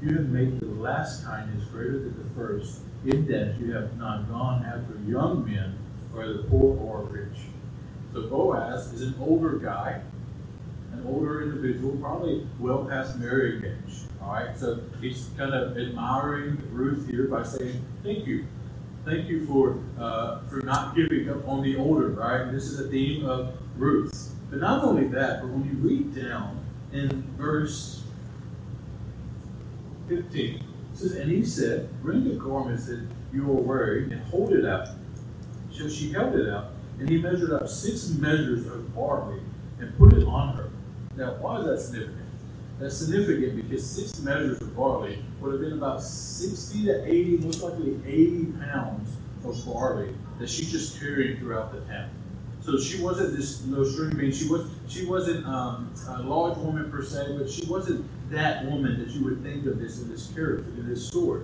You 0.01 0.15
have 0.15 0.29
made 0.29 0.59
the 0.59 0.65
last 0.65 1.23
kindness 1.23 1.63
greater 1.65 1.99
than 1.99 2.17
the 2.17 2.29
first, 2.33 2.79
in 3.05 3.27
that 3.27 3.59
you 3.59 3.71
have 3.73 3.95
not 3.99 4.27
gone 4.29 4.65
after 4.65 4.99
young 5.07 5.45
men, 5.45 5.77
the 6.11 6.43
poor 6.49 6.75
or 6.79 7.03
rich. 7.03 7.37
So 8.13 8.23
Boaz 8.23 8.91
is 8.93 9.03
an 9.03 9.15
older 9.19 9.59
guy, 9.59 10.01
an 10.91 11.05
older 11.05 11.43
individual, 11.43 11.95
probably 11.97 12.47
well 12.59 12.85
past 12.85 13.19
marriage 13.19 13.63
age. 13.63 13.93
All 14.23 14.33
right, 14.33 14.57
so 14.57 14.81
he's 14.99 15.29
kind 15.37 15.53
of 15.53 15.77
admiring 15.77 16.57
Ruth 16.71 17.07
here 17.07 17.27
by 17.27 17.43
saying, 17.43 17.79
"Thank 18.03 18.25
you, 18.25 18.45
thank 19.05 19.29
you 19.29 19.45
for 19.45 19.77
uh, 19.99 20.41
for 20.47 20.61
not 20.61 20.95
giving 20.95 21.29
up 21.29 21.47
on 21.47 21.61
the 21.61 21.77
older." 21.77 22.07
Right, 22.09 22.51
this 22.51 22.63
is 22.63 22.79
a 22.79 22.89
theme 22.89 23.23
of 23.23 23.55
Ruth. 23.77 24.33
But 24.49 24.59
not 24.59 24.83
only 24.83 25.07
that, 25.09 25.41
but 25.41 25.51
when 25.51 25.63
you 25.63 25.73
read 25.73 26.15
down 26.15 26.60
in 26.93 27.23
verse 27.37 28.03
15, 30.07 30.55
it 30.55 30.63
says, 30.93 31.13
"And 31.13 31.31
he 31.31 31.43
said, 31.45 31.89
Bring 32.01 32.23
the 32.23 32.35
garments 32.35 32.87
that 32.87 33.01
you 33.33 33.49
are 33.49 33.61
wearing 33.61 34.11
and 34.11 34.21
hold 34.25 34.53
it 34.53 34.65
out." 34.65 34.89
So 35.71 35.87
she 35.87 36.11
held 36.11 36.35
it 36.35 36.49
out, 36.49 36.71
and 36.99 37.09
he 37.09 37.17
measured 37.21 37.53
out 37.53 37.69
six 37.69 38.09
measures 38.09 38.65
of 38.67 38.93
barley 38.93 39.39
and 39.79 39.97
put 39.97 40.13
it 40.13 40.25
on 40.27 40.55
her. 40.55 40.69
Now, 41.15 41.35
why 41.39 41.59
is 41.59 41.65
that 41.65 41.79
significant? 41.79 42.27
That's 42.79 42.97
significant 42.97 43.55
because 43.55 43.85
six 43.85 44.19
measures 44.21 44.59
of 44.61 44.75
barley 44.75 45.23
would 45.39 45.53
have 45.53 45.61
been 45.61 45.73
about 45.73 46.01
60 46.01 46.85
to 46.85 47.05
80, 47.05 47.37
most 47.37 47.61
likely 47.61 47.99
80 48.05 48.53
pounds 48.59 49.17
of 49.45 49.65
barley 49.65 50.15
that 50.39 50.49
she 50.49 50.65
just 50.65 50.99
carried 50.99 51.39
throughout 51.39 51.71
the 51.71 51.81
town. 51.81 52.09
So 52.63 52.77
she 52.77 53.01
wasn't 53.01 53.35
this 53.35 53.63
no 53.65 53.83
string 53.83 54.15
bean. 54.17 54.31
She 54.31 54.47
was 54.47 54.69
she 54.87 55.05
wasn't 55.05 55.45
um, 55.47 55.91
a 56.07 56.21
large 56.21 56.57
woman 56.57 56.91
per 56.91 57.03
se, 57.03 57.35
but 57.37 57.49
she 57.49 57.65
wasn't 57.65 58.05
that 58.29 58.65
woman 58.65 58.99
that 58.99 59.09
you 59.09 59.23
would 59.25 59.41
think 59.41 59.65
of 59.65 59.79
this 59.79 60.01
in 60.01 60.09
this 60.09 60.31
character 60.33 60.69
in 60.77 60.87
this 60.87 61.07
story. 61.07 61.43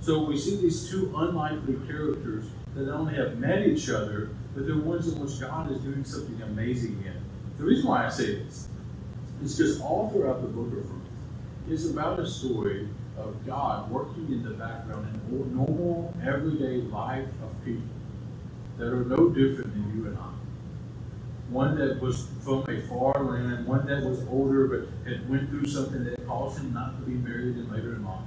So 0.00 0.24
we 0.24 0.36
see 0.36 0.56
these 0.56 0.90
two 0.90 1.12
unlikely 1.16 1.76
characters 1.86 2.46
that 2.74 2.86
not 2.86 3.00
only 3.00 3.14
have 3.14 3.38
met 3.38 3.66
each 3.66 3.88
other, 3.88 4.30
but 4.54 4.66
they're 4.66 4.76
ones 4.76 5.08
in 5.08 5.18
which 5.20 5.40
God 5.40 5.70
is 5.70 5.78
doing 5.80 6.04
something 6.04 6.40
amazing 6.42 7.02
in. 7.04 7.14
The 7.58 7.64
reason 7.64 7.88
why 7.88 8.06
I 8.06 8.08
say 8.08 8.42
this 8.42 8.68
is 9.42 9.56
because 9.56 9.80
all 9.80 10.10
throughout 10.10 10.42
the 10.42 10.48
book 10.48 10.66
of 10.66 10.90
Ruth 10.90 11.02
is 11.68 11.90
about 11.90 12.18
a 12.18 12.26
story 12.26 12.88
of 13.16 13.46
God 13.46 13.90
working 13.90 14.26
in 14.28 14.42
the 14.42 14.50
background 14.50 15.20
in 15.30 15.56
normal, 15.56 16.14
everyday 16.24 16.82
life 16.88 17.28
of 17.42 17.64
people 17.64 17.82
that 18.78 18.88
are 18.88 19.04
no 19.04 19.30
different 19.30 19.72
than 19.72 19.96
you 19.96 20.06
and 20.06 20.18
I. 20.18 20.35
One 21.50 21.78
that 21.78 22.00
was 22.00 22.26
from 22.42 22.64
a 22.68 22.80
far 22.88 23.22
land, 23.22 23.66
one 23.66 23.86
that 23.86 24.02
was 24.04 24.26
older 24.28 24.66
but 24.66 25.10
had 25.10 25.28
went 25.30 25.48
through 25.48 25.66
something 25.66 26.04
that 26.04 26.26
caused 26.26 26.58
him 26.58 26.74
not 26.74 26.98
to 26.98 27.06
be 27.06 27.12
married 27.12 27.56
and 27.56 27.70
later 27.70 27.94
in 27.94 28.04
life. 28.04 28.22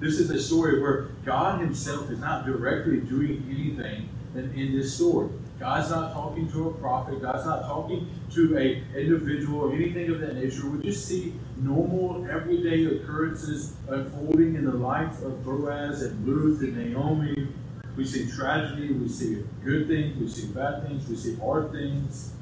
This 0.00 0.18
is 0.18 0.30
a 0.30 0.42
story 0.42 0.80
where 0.80 1.08
God 1.24 1.60
Himself 1.60 2.10
is 2.10 2.18
not 2.18 2.44
directly 2.44 3.00
doing 3.00 3.46
anything 3.48 4.08
in, 4.34 4.52
in 4.52 4.76
this 4.76 4.94
story. 4.94 5.30
God's 5.60 5.90
not 5.90 6.12
talking 6.12 6.50
to 6.52 6.68
a 6.68 6.74
prophet. 6.74 7.22
God's 7.22 7.46
not 7.46 7.62
talking 7.62 8.10
to 8.32 8.58
a 8.58 8.82
individual 8.98 9.60
or 9.60 9.72
anything 9.72 10.10
of 10.10 10.20
that 10.20 10.34
nature. 10.34 10.68
We 10.68 10.82
just 10.82 11.06
see 11.06 11.34
normal, 11.56 12.26
everyday 12.28 12.84
occurrences 12.84 13.76
unfolding 13.88 14.56
in 14.56 14.64
the 14.64 14.72
life 14.72 15.22
of 15.22 15.44
Boaz 15.44 16.02
and 16.02 16.26
Ruth 16.26 16.60
and 16.60 16.76
Naomi. 16.76 17.48
We 17.96 18.04
see 18.04 18.28
tragedy. 18.28 18.92
We 18.92 19.08
see 19.08 19.44
good 19.64 19.86
things. 19.86 20.18
We 20.18 20.28
see 20.28 20.48
bad 20.48 20.86
things. 20.86 21.08
We 21.08 21.16
see 21.16 21.36
hard 21.36 21.70
things. 21.70 22.32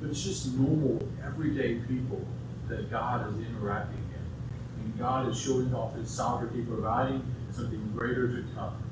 But 0.00 0.10
it's 0.10 0.22
just 0.22 0.54
normal, 0.54 1.06
everyday 1.24 1.74
people 1.74 2.24
that 2.68 2.90
God 2.90 3.28
is 3.28 3.46
interacting 3.46 3.98
in. 3.98 4.84
And 4.84 4.98
God 4.98 5.28
is 5.28 5.38
showing 5.38 5.74
off 5.74 5.94
His 5.94 6.10
sovereignty, 6.10 6.62
providing 6.62 7.22
something 7.52 7.92
greater 7.94 8.28
to 8.28 8.44
come. 8.54 8.82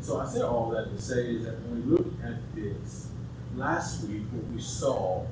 So 0.00 0.20
I 0.20 0.26
say 0.26 0.40
all 0.40 0.70
that 0.70 0.96
to 0.96 1.02
say 1.02 1.34
is 1.34 1.44
that 1.44 1.60
when 1.62 1.84
we 1.84 1.90
look 1.90 2.06
at 2.24 2.36
this, 2.54 3.08
last 3.56 4.04
week 4.04 4.22
what 4.30 4.46
we 4.52 4.60
saw 4.60 5.26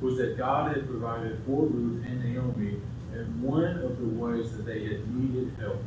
was 0.00 0.16
that 0.18 0.38
God 0.38 0.74
had 0.74 0.86
provided 0.86 1.40
for 1.46 1.66
Ruth 1.66 2.04
and 2.06 2.24
Naomi 2.24 2.80
in 3.12 3.42
one 3.42 3.64
of 3.64 3.98
the 3.98 4.06
ways 4.06 4.56
that 4.56 4.64
they 4.64 4.84
had 4.84 5.14
needed 5.14 5.52
help. 5.58 5.82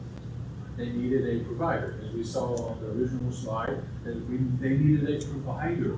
They 0.77 0.89
needed 0.89 1.41
a 1.41 1.45
provider. 1.45 1.99
As 2.05 2.13
we 2.13 2.23
saw 2.23 2.55
on 2.69 2.79
the 2.81 2.91
original 2.91 3.31
slide, 3.31 3.81
that 4.03 4.29
we, 4.29 4.37
they 4.59 4.77
needed 4.77 5.09
a 5.09 5.25
provider. 5.25 5.97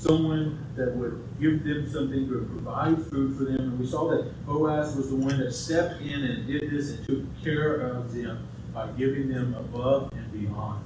Someone 0.00 0.64
that 0.76 0.96
would 0.96 1.22
give 1.38 1.62
them 1.62 1.86
something 1.92 2.26
to 2.26 2.48
provide 2.54 2.96
food 3.08 3.36
for 3.36 3.44
them. 3.44 3.56
And 3.58 3.78
we 3.78 3.86
saw 3.86 4.08
that 4.08 4.46
Boaz 4.46 4.96
was 4.96 5.10
the 5.10 5.16
one 5.16 5.38
that 5.38 5.52
stepped 5.52 6.00
in 6.00 6.24
and 6.24 6.46
did 6.46 6.70
this 6.70 6.92
and 6.92 7.06
took 7.06 7.44
care 7.44 7.82
of 7.82 8.14
them 8.14 8.48
by 8.72 8.86
giving 8.92 9.28
them 9.28 9.54
above 9.54 10.10
and 10.14 10.32
beyond. 10.32 10.82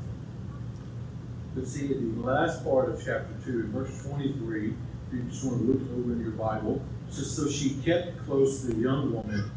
But 1.54 1.68
see, 1.68 1.92
in 1.92 2.20
the 2.20 2.26
last 2.26 2.64
part 2.64 2.88
of 2.88 2.98
chapter 3.04 3.32
2, 3.44 3.68
verse 3.68 4.02
23, 4.02 4.64
if 4.66 4.74
you 5.12 5.22
just 5.30 5.44
want 5.44 5.58
to 5.60 5.64
look 5.64 5.82
over 5.92 6.12
in 6.12 6.20
your 6.20 6.32
Bible, 6.32 6.82
says, 7.08 7.30
So 7.30 7.48
she 7.48 7.76
kept 7.84 8.18
close 8.26 8.62
to 8.62 8.66
the 8.66 8.80
young 8.80 9.12
woman 9.12 9.48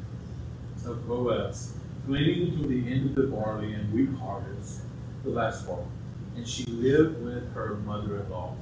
of 0.85 1.07
Boaz, 1.07 1.73
gleaning 2.05 2.53
until 2.53 2.69
the 2.69 2.93
end 2.93 3.09
of 3.09 3.15
the 3.15 3.35
barley 3.35 3.73
and 3.73 3.91
wheat 3.91 4.15
harvest, 4.19 4.81
the 5.23 5.31
last 5.31 5.65
part. 5.65 5.81
And 6.35 6.47
she 6.47 6.65
lived 6.65 7.23
with 7.23 7.51
her 7.53 7.77
mother 7.77 8.19
in 8.19 8.29
law. 8.29 8.55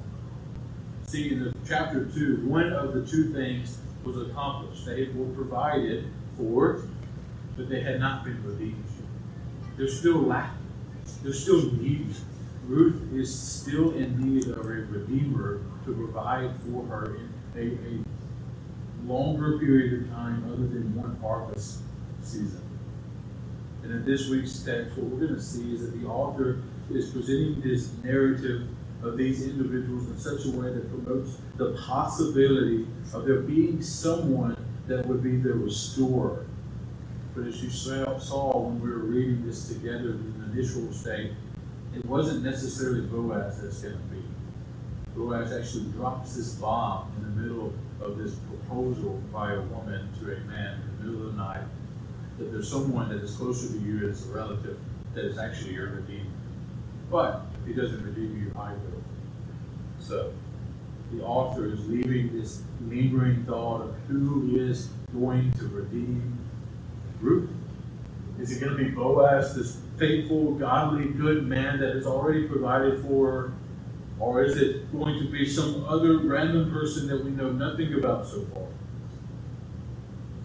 See, 1.08 1.32
in 1.32 1.44
the 1.44 1.54
chapter 1.68 2.06
2, 2.06 2.48
one 2.48 2.74
of 2.74 2.94
the 2.94 3.06
two 3.06 3.32
things 3.32 3.78
was 4.04 4.18
accomplished. 4.18 4.86
They 4.86 5.08
were 5.14 5.28
provided 5.34 6.10
for, 6.36 6.84
but 7.56 7.70
they 7.70 7.82
had 7.82 8.00
not 8.00 8.24
been 8.24 8.44
redeemed. 8.44 8.84
They're 9.78 9.88
still 9.88 10.22
lacking. 10.22 10.58
They're 11.22 11.34
still 11.34 11.72
needing. 11.74 12.14
Ruth 12.68 13.14
is 13.14 13.34
still 13.34 13.94
in 13.94 14.20
need 14.20 14.48
of 14.48 14.66
a 14.66 14.70
redeemer 14.70 15.62
to 15.86 15.94
provide 15.94 16.52
for 16.62 16.84
her 16.88 17.16
in 17.16 17.30
a, 17.56 19.08
a 19.08 19.08
longer 19.08 19.60
period 19.60 20.02
of 20.02 20.10
time 20.10 20.44
other 20.52 20.66
than 20.68 20.96
one 20.96 21.18
harvest 21.22 21.82
season. 22.24 22.62
And 23.84 23.92
in 23.92 24.06
this 24.06 24.28
week's 24.30 24.64
text, 24.64 24.98
what 24.98 25.06
we're 25.06 25.28
going 25.28 25.36
to 25.36 25.42
see 25.42 25.76
is 25.76 25.82
that 25.82 26.00
the 26.00 26.08
author 26.08 26.64
is 26.90 27.12
presenting 27.12 27.62
this 27.62 27.92
narrative 28.04 28.68
of 29.06 29.18
these 29.18 29.48
individuals 29.48 30.08
in 30.10 30.18
such 30.18 30.46
a 30.46 30.52
way 30.52 30.74
that 30.74 30.90
promotes 30.90 31.38
the 31.58 31.74
possibility 31.74 32.88
of 33.14 33.26
there 33.26 33.42
being 33.42 33.82
someone 33.82 34.58
that 34.88 35.06
would 35.06 35.22
be 35.22 35.38
the 35.38 35.54
restorer. 35.54 36.46
But 37.36 37.48
as 37.48 37.62
you 37.62 37.70
saw 37.70 38.58
when 38.58 38.82
we 38.82 38.90
were 38.90 39.00
reading 39.00 39.46
this 39.46 39.68
together 39.68 40.12
in 40.12 40.34
the 40.40 40.60
initial 40.60 40.92
state, 40.92 41.32
it 41.96 42.04
wasn't 42.06 42.44
necessarily 42.44 43.02
Boaz 43.02 43.62
that's 43.62 43.82
going 43.82 43.96
to 43.96 44.04
be. 44.16 44.24
Boaz 45.16 45.54
actually 45.54 45.86
drops 45.92 46.36
this 46.36 46.56
bomb 46.56 47.12
in 47.18 47.24
the 47.24 47.42
middle 47.42 47.74
of 48.02 48.18
this 48.18 48.36
proposal 48.36 49.22
by 49.32 49.54
a 49.54 49.62
woman 49.62 50.10
to 50.20 50.26
a 50.26 50.40
man 50.42 50.82
in 50.82 50.98
the 50.98 51.04
middle 51.04 51.28
of 51.28 51.36
the 51.36 51.42
night 51.42 51.64
that 52.38 52.52
there's 52.52 52.70
someone 52.70 53.10
that 53.10 53.24
is 53.24 53.36
closer 53.36 53.68
to 53.68 53.80
you 53.80 54.10
as 54.10 54.28
a 54.28 54.34
relative 54.34 54.78
that 55.14 55.24
is 55.24 55.38
actually 55.38 55.74
your 55.74 55.90
redeemer. 55.92 56.26
But 57.10 57.46
he 57.66 57.74
doesn't 57.74 58.04
redeem 58.04 58.38
you, 58.40 58.60
either. 58.60 58.80
So 60.00 60.34
the 61.12 61.24
author 61.24 61.66
is 61.66 61.88
leaving 61.88 62.38
this 62.38 62.62
lingering 62.82 63.44
thought 63.46 63.82
of 63.82 63.96
who 64.08 64.58
is 64.58 64.90
going 65.14 65.52
to 65.54 65.68
redeem 65.68 66.38
Ruth. 67.22 67.50
Is 68.40 68.52
it 68.52 68.60
going 68.60 68.78
to 68.78 68.84
be 68.84 68.90
Boaz, 68.92 69.56
this 69.56 69.78
faithful, 69.98 70.56
godly, 70.56 71.06
good 71.06 71.48
man 71.48 71.80
that 71.80 71.96
is 71.96 72.06
already 72.06 72.48
provided 72.48 73.02
for? 73.04 73.54
Or 74.20 74.44
is 74.44 74.58
it 74.58 74.92
going 74.92 75.20
to 75.20 75.30
be 75.30 75.48
some 75.48 75.86
other 75.86 76.20
random 76.20 76.72
person 76.72 77.08
that 77.08 77.24
we 77.24 77.32
know 77.32 77.52
nothing 77.52 77.94
about 77.96 78.28
so 78.28 78.46
far? 78.54 78.68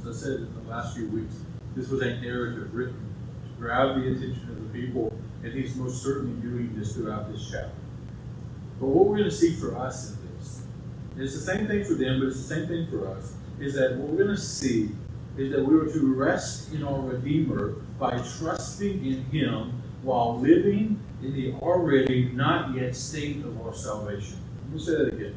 As 0.00 0.16
I 0.16 0.20
said 0.20 0.34
in 0.40 0.54
the 0.54 0.70
last 0.70 0.96
few 0.96 1.08
weeks, 1.08 1.34
This 1.76 1.88
was 1.88 2.02
a 2.02 2.20
narrative 2.20 2.74
written 2.74 3.14
to 3.44 3.60
grab 3.60 3.94
the 3.94 4.08
attention 4.08 4.50
of 4.50 4.72
the 4.72 4.78
people, 4.80 5.16
and 5.42 5.52
he's 5.52 5.76
most 5.76 6.02
certainly 6.02 6.40
doing 6.40 6.72
this 6.76 6.94
throughout 6.94 7.32
this 7.32 7.48
chapter. 7.50 7.70
But 8.78 8.86
what 8.86 9.06
we're 9.06 9.18
going 9.18 9.30
to 9.30 9.34
see 9.34 9.54
for 9.54 9.76
us 9.76 10.10
in 10.10 10.36
this, 10.36 10.62
and 11.12 11.22
it's 11.22 11.34
the 11.34 11.40
same 11.40 11.66
thing 11.66 11.84
for 11.84 11.94
them, 11.94 12.20
but 12.20 12.28
it's 12.28 12.46
the 12.46 12.54
same 12.54 12.66
thing 12.66 12.86
for 12.90 13.08
us, 13.08 13.34
is 13.58 13.74
that 13.74 13.96
what 13.96 14.08
we're 14.08 14.24
going 14.24 14.36
to 14.36 14.40
see 14.40 14.90
is 15.36 15.52
that 15.52 15.64
we 15.64 15.78
are 15.78 15.90
to 15.92 16.14
rest 16.14 16.72
in 16.72 16.82
our 16.82 17.00
Redeemer 17.00 17.76
by 17.98 18.18
trusting 18.38 19.04
in 19.04 19.24
Him 19.26 19.82
while 20.02 20.38
living 20.38 20.98
in 21.22 21.34
the 21.34 21.52
already 21.54 22.30
not 22.32 22.74
yet 22.74 22.96
state 22.96 23.44
of 23.44 23.60
our 23.60 23.74
salvation. 23.74 24.38
Let 24.64 24.72
me 24.72 24.78
say 24.78 24.92
that 24.92 25.14
again. 25.14 25.34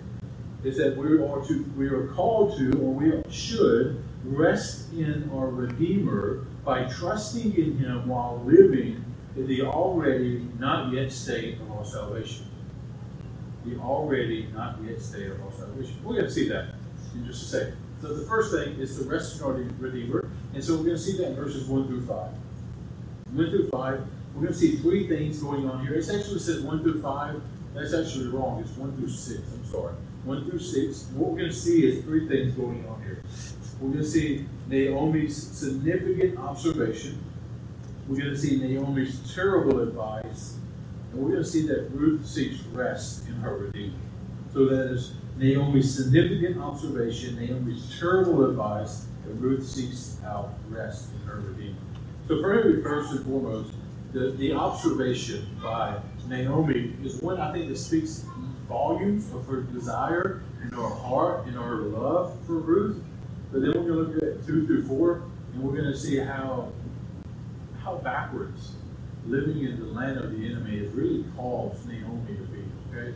Is 0.64 0.78
that 0.78 0.96
we 0.96 1.22
are 1.22 1.46
to 1.46 1.64
we 1.78 1.88
are 1.88 2.08
called 2.08 2.58
to 2.58 2.72
or 2.80 2.94
we 2.94 3.22
should 3.30 4.02
rest 4.24 4.94
in 4.94 5.30
our 5.34 5.48
Redeemer 5.48 6.46
by 6.64 6.86
trusting 6.86 7.54
in 7.56 7.78
Him 7.78 8.08
while 8.08 8.42
living 8.46 9.04
in 9.36 9.48
the 9.48 9.64
already 9.64 10.48
not 10.60 10.94
yet 10.94 11.12
state 11.12 11.60
of 11.60 11.72
our 11.72 11.86
salvation. 11.86 12.48
The 13.66 13.78
already 13.78 14.48
not 14.54 14.78
yet 14.84 15.02
state 15.02 15.28
of 15.28 15.42
our 15.42 15.52
salvation. 15.52 15.96
We're 16.04 16.14
going 16.14 16.26
to 16.26 16.32
see 16.32 16.50
that 16.50 16.76
in 17.14 17.26
just 17.26 17.44
a 17.44 17.46
second. 17.46 17.78
So 18.02 18.14
the 18.14 18.26
first 18.26 18.52
thing 18.52 18.80
is 18.80 18.98
the 18.98 19.10
rest 19.10 19.40
of 19.40 19.46
our 19.46 19.54
Redeemer, 19.54 20.30
and 20.54 20.64
so 20.64 20.76
we're 20.76 20.84
going 20.84 20.98
to 20.98 21.02
see 21.02 21.18
that 21.18 21.30
in 21.30 21.36
verses 21.36 21.68
one 21.68 21.88
through 21.88 22.06
five. 22.06 22.32
One 23.32 23.50
through 23.50 23.70
five, 23.70 24.06
we're 24.34 24.42
going 24.42 24.54
to 24.54 24.60
see 24.60 24.78
three 24.78 25.08
things 25.08 25.42
going 25.42 25.70
on 25.70 25.86
here. 25.86 25.96
It 25.96 26.10
actually 26.10 26.40
says 26.40 26.62
one 26.62 26.84
through 26.84 27.02
five. 27.02 27.42
That's 27.74 27.94
actually 27.94 28.28
wrong. 28.28 28.62
It's 28.62 28.76
one 28.78 28.96
through 28.98 29.10
six. 29.10 29.42
I'm 29.54 29.66
sorry. 29.66 29.94
One 30.26 30.48
through 30.48 30.60
six. 30.60 31.06
What 31.14 31.32
we're 31.32 31.40
going 31.40 31.50
to 31.50 31.56
see 31.56 31.86
is 31.86 32.04
three 32.04 32.28
things 32.28 32.54
going 32.54 32.86
on 32.88 33.02
here. 33.02 33.24
We're 33.80 33.90
going 33.90 34.04
to 34.04 34.10
see 34.10 34.46
Naomi's 34.68 35.36
significant 35.36 36.38
observation. 36.38 37.24
We're 38.08 38.18
going 38.18 38.32
to 38.32 38.38
see 38.38 38.58
Naomi's 38.58 39.34
terrible 39.34 39.80
advice. 39.82 40.58
And 41.12 41.22
we're 41.22 41.32
going 41.32 41.44
to 41.44 41.50
see 41.50 41.66
that 41.68 41.90
Ruth 41.92 42.26
seeks 42.26 42.62
rest 42.74 43.28
in 43.28 43.36
her 43.36 43.58
Redeemer. 43.58 43.94
So 44.54 44.66
that 44.66 44.92
is 44.92 45.14
Naomi's 45.38 45.96
significant 45.96 46.62
observation, 46.62 47.38
Naomi's 47.38 47.98
terrible 48.00 48.50
advice, 48.50 49.06
and 49.24 49.42
Ruth 49.42 49.66
seeks 49.66 50.18
out 50.26 50.54
rest 50.70 51.10
in 51.14 51.28
her 51.28 51.40
Redeemer. 51.40 51.78
So, 52.28 52.42
first 52.42 53.12
and 53.12 53.26
foremost, 53.26 53.74
the, 54.12 54.32
the 54.32 54.54
observation 54.54 55.48
by 55.62 56.00
Naomi 56.28 56.94
is 57.04 57.22
one 57.22 57.40
I 57.40 57.52
think 57.52 57.70
that 57.70 57.78
speaks 57.78 58.26
volumes 58.68 59.34
of 59.34 59.46
her 59.48 59.62
desire 59.62 60.44
and 60.62 60.74
her 60.74 60.90
heart 60.90 61.48
and 61.48 61.56
her 61.56 61.78
love 61.78 62.38
for 62.46 62.54
Ruth. 62.54 63.04
But 63.52 63.62
then 63.62 63.70
we're 63.70 63.88
going 63.88 63.88
to 63.88 64.14
look 64.14 64.24
at 64.24 64.46
two 64.46 64.66
through 64.66 64.88
four, 64.88 65.24
and 65.54 65.64
we're 65.64 65.76
going 65.76 65.92
to 65.92 65.98
see 65.98 66.18
how 66.18 66.72
how 67.84 67.96
backwards 67.98 68.74
living 69.26 69.64
in 69.64 69.80
the 69.80 69.86
land 69.86 70.18
of 70.18 70.32
the 70.32 70.46
enemy 70.46 70.80
has 70.80 70.90
really 70.90 71.26
caused 71.36 71.88
Naomi 71.88 72.36
to 72.36 72.44
be. 72.44 72.64
Okay, 72.92 73.14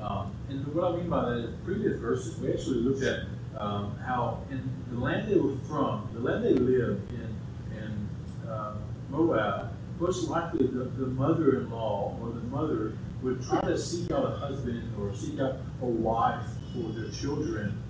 um, 0.00 0.32
and 0.48 0.66
what 0.74 0.92
I 0.92 0.96
mean 0.96 1.08
by 1.08 1.30
that 1.30 1.38
is 1.38 1.54
previous 1.64 1.98
verses 2.00 2.36
we 2.38 2.52
actually 2.52 2.78
looked 2.78 3.02
at 3.02 3.26
um, 3.58 3.96
how 3.98 4.42
in 4.50 4.68
the 4.90 4.98
land 4.98 5.28
they 5.30 5.36
were 5.36 5.56
from, 5.68 6.08
the 6.12 6.20
land 6.20 6.44
they 6.44 6.54
lived 6.54 7.10
in, 7.12 7.36
in 7.76 8.48
uh, 8.48 8.74
Moab, 9.10 9.72
most 9.98 10.28
likely 10.28 10.66
the, 10.66 10.84
the 10.84 11.06
mother-in-law 11.06 12.16
or 12.20 12.28
the 12.30 12.40
mother 12.46 12.96
would 13.22 13.44
try 13.44 13.60
to 13.60 13.78
seek 13.78 14.10
out 14.10 14.24
a 14.24 14.36
husband 14.36 14.82
or 14.98 15.14
seek 15.14 15.38
out 15.38 15.56
a 15.82 15.84
wife 15.84 16.46
for 16.72 16.88
their 16.92 17.10
children. 17.10 17.80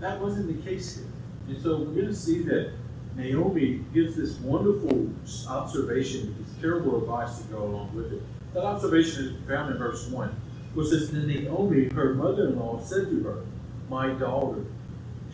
That 0.00 0.20
wasn't 0.20 0.48
the 0.48 0.68
case 0.68 0.96
here. 0.96 1.06
And 1.48 1.62
so 1.62 1.78
we're 1.78 1.94
going 1.94 2.06
to 2.06 2.14
see 2.14 2.42
that 2.44 2.72
Naomi 3.20 3.84
gives 3.92 4.16
this 4.16 4.38
wonderful 4.38 5.10
observation, 5.48 6.34
this 6.40 6.60
terrible 6.60 7.02
advice 7.02 7.38
to 7.38 7.44
go 7.44 7.62
along 7.62 7.94
with 7.94 8.12
it. 8.14 8.22
That 8.54 8.64
observation 8.64 9.26
is 9.26 9.48
found 9.48 9.70
in 9.70 9.78
verse 9.78 10.08
1, 10.08 10.34
which 10.74 10.88
says, 10.88 11.12
Naomi, 11.12 11.88
her 11.90 12.14
mother 12.14 12.48
in 12.48 12.58
law, 12.58 12.80
said 12.80 13.10
to 13.10 13.22
her, 13.24 13.44
My 13.90 14.08
daughter, 14.08 14.64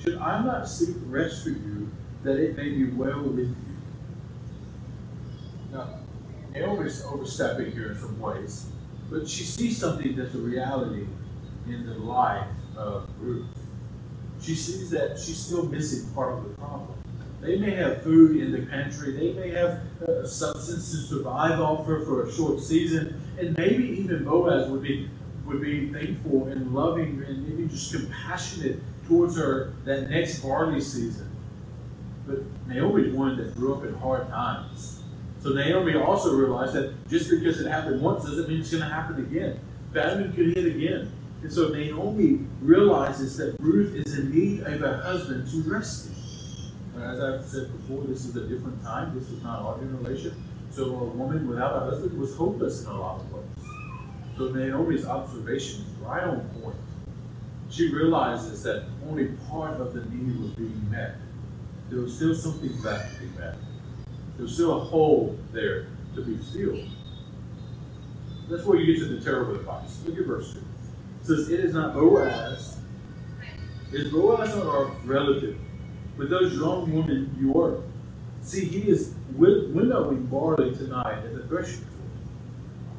should 0.00 0.18
I 0.18 0.44
not 0.44 0.68
seek 0.68 0.96
rest 1.06 1.44
for 1.44 1.50
you, 1.50 1.88
that 2.24 2.38
it 2.38 2.56
may 2.56 2.70
be 2.70 2.90
well 2.90 3.22
with 3.22 3.38
you? 3.38 3.56
Now, 5.72 6.00
Naomi's 6.52 7.04
overstepping 7.04 7.70
here 7.70 7.92
in 7.92 7.98
some 7.98 8.18
ways, 8.18 8.66
but 9.08 9.28
she 9.28 9.44
sees 9.44 9.78
something 9.78 10.16
that's 10.16 10.34
a 10.34 10.38
reality 10.38 11.06
in 11.68 11.87
the 11.87 11.94
life 11.94 12.48
of 12.76 13.08
Ruth. 13.20 13.46
She 14.40 14.54
sees 14.54 14.90
that 14.90 15.18
she's 15.18 15.38
still 15.38 15.66
missing 15.66 16.12
part 16.14 16.34
of 16.34 16.44
the 16.44 16.50
problem. 16.50 16.88
They 17.46 17.59
may 17.59 17.70
have 17.76 18.02
food 18.02 18.38
in 18.38 18.50
the 18.50 18.66
pantry, 18.66 19.12
they 19.12 19.32
may 19.32 19.50
have 19.50 19.80
uh, 20.02 20.26
substance 20.26 20.90
to 20.90 20.96
survive 20.96 21.61
off 21.61 21.87
her 21.87 22.04
for 22.04 22.26
a 22.26 22.32
short 22.32 22.59
season, 22.59 23.22
and 23.38 23.56
maybe 23.56 23.85
even 23.85 24.24
Boaz 24.24 24.68
would 24.68 24.82
be 24.82 25.09
would 25.46 25.62
be 25.62 25.92
thankful 25.92 26.48
and 26.48 26.74
loving 26.74 27.22
and 27.24 27.48
maybe 27.48 27.68
just 27.68 27.92
compassionate 27.92 28.82
towards 29.06 29.37
her 29.37 29.74
that 29.85 30.11
next 30.11 30.40
barley 30.40 30.80
season. 30.80 31.30
But 32.26 32.40
Naomi's 32.66 33.14
one 33.14 33.37
that 33.37 33.54
grew 33.54 33.76
up 33.76 33.85
in 33.85 33.94
hard 33.94 34.28
times. 34.28 35.04
So 35.40 35.50
Naomi 35.50 35.94
also 35.94 36.35
realized 36.35 36.72
that 36.72 37.09
just 37.09 37.30
because 37.30 37.61
it 37.61 37.70
happened 37.70 38.02
once 38.02 38.24
doesn't 38.24 38.48
mean 38.48 38.59
it's 38.59 38.72
going 38.72 38.82
to 38.82 38.88
happen 38.88 39.20
again. 39.20 39.61
Famine 39.92 40.32
could 40.32 40.56
hit 40.56 40.66
again. 40.66 41.12
And 41.42 41.52
so 41.52 41.68
Naomi 41.68 42.40
realizes 42.61 43.37
that 43.37 43.54
Ruth 43.61 43.94
is 43.94 44.18
in 44.18 44.35
need 44.35 44.62
of 44.62 44.82
a 44.82 44.96
husband 44.96 45.48
to 45.52 45.62
rescue. 45.70 46.25
As 47.02 47.20
I've 47.20 47.44
said 47.44 47.70
before, 47.72 48.04
this 48.04 48.24
is 48.24 48.37
a 48.37 48.46
different 48.48 48.82
time. 48.82 49.18
This 49.18 49.28
is 49.28 49.42
not 49.42 49.61
our 49.61 49.78
generation. 49.78 50.42
So 50.70 50.85
a 50.85 51.04
woman 51.04 51.46
without 51.48 51.76
a 51.76 51.90
husband 51.90 52.18
was 52.18 52.35
hopeless 52.35 52.85
in 52.85 52.90
a 52.90 52.98
lot 52.98 53.20
of 53.20 53.32
ways. 53.32 53.44
So 54.37 54.48
Naomi's 54.48 55.06
observation 55.06 55.82
is 55.82 55.94
right 56.00 56.24
on 56.24 56.40
point. 56.62 56.76
She 57.70 57.92
realizes 57.92 58.62
that 58.62 58.85
only 59.09 59.28
part 59.48 59.80
of 59.80 59.92
the 59.92 60.04
need 60.06 60.40
was 60.40 60.50
being 60.52 60.90
met. 60.90 61.16
There 61.90 62.00
was 62.00 62.14
still 62.14 62.35
something 62.35 62.82
left 62.82 63.14
to 63.14 63.20
be 63.20 63.38
met. 63.38 63.56
There 64.37 64.44
was 64.44 64.54
still 64.54 64.80
a 64.80 64.85
hole 64.85 65.38
there 65.52 65.88
to 66.14 66.22
be 66.22 66.37
filled. 66.37 66.88
That's 68.48 68.64
where 68.64 68.78
you 68.78 68.94
get 68.94 69.02
to 69.02 69.14
the 69.14 69.20
terrible 69.20 69.56
advice. 69.56 70.00
Look 70.06 70.18
at 70.18 70.26
verse 70.26 70.54
2. 70.54 70.59
It 70.59 71.26
says, 71.26 71.50
It 71.50 71.61
is 71.61 71.74
not 71.74 71.94
Boaz. 71.94 72.78
Is 73.92 74.12
Boaz 74.12 74.54
not 74.54 74.66
our 74.66 74.87
relative? 75.04 75.59
With 76.16 76.31
those 76.31 76.55
young 76.55 76.90
women 76.92 77.37
you 77.38 77.61
are. 77.61 77.83
See, 78.42 78.64
he 78.64 78.88
is 78.88 79.14
winnowing 79.37 80.26
barley 80.26 80.74
tonight 80.74 81.24
at 81.24 81.35
the 81.35 81.42
threshing 81.48 81.85
floor. 81.85 81.90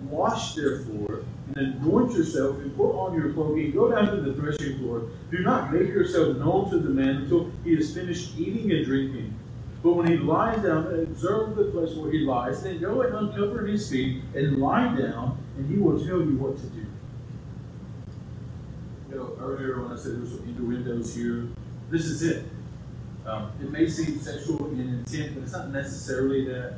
Wash 0.09 0.55
therefore, 0.55 1.23
and 1.55 1.57
anoint 1.57 2.11
yourself, 2.11 2.57
and 2.57 2.75
put 2.75 2.91
on 2.91 3.15
your 3.15 3.33
clothing, 3.33 3.71
go 3.71 3.89
down 3.89 4.07
to 4.15 4.21
the 4.21 4.33
threshing 4.33 4.77
floor. 4.79 5.09
Do 5.31 5.39
not 5.39 5.73
make 5.73 5.87
yourself 5.87 6.37
known 6.37 6.69
to 6.69 6.77
the 6.77 6.89
man 6.89 7.23
until 7.23 7.51
he 7.63 7.75
has 7.75 7.93
finished 7.93 8.37
eating 8.37 8.71
and 8.71 8.85
drinking. 8.85 9.33
But 9.81 9.93
when 9.93 10.07
he 10.07 10.17
lies 10.17 10.61
down, 10.61 10.87
observe 10.93 11.55
the 11.55 11.65
place 11.65 11.95
where 11.95 12.11
he 12.11 12.19
lies, 12.19 12.63
then 12.63 12.79
go 12.79 13.01
and 13.01 13.15
uncover 13.15 13.65
his 13.65 13.89
feet 13.89 14.21
and 14.35 14.57
lie 14.57 14.95
down, 14.95 15.37
and 15.57 15.69
he 15.71 15.79
will 15.79 15.97
tell 15.97 16.19
you 16.19 16.37
what 16.37 16.57
to 16.57 16.67
do. 16.67 16.85
You 19.09 19.15
know, 19.15 19.37
earlier 19.39 19.81
when 19.81 19.91
I 19.91 19.95
said 19.95 20.19
there's 20.21 20.31
some 20.31 20.43
innuendos 20.43 21.15
here, 21.15 21.47
this 21.89 22.05
is 22.05 22.21
it. 22.21 22.45
Um, 23.27 23.51
it 23.61 23.69
may 23.69 23.87
seem 23.89 24.17
sexual 24.19 24.67
in 24.71 24.79
intent, 24.79 25.35
but 25.35 25.43
it's 25.43 25.51
not 25.51 25.69
necessarily 25.69 26.45
that. 26.45 26.75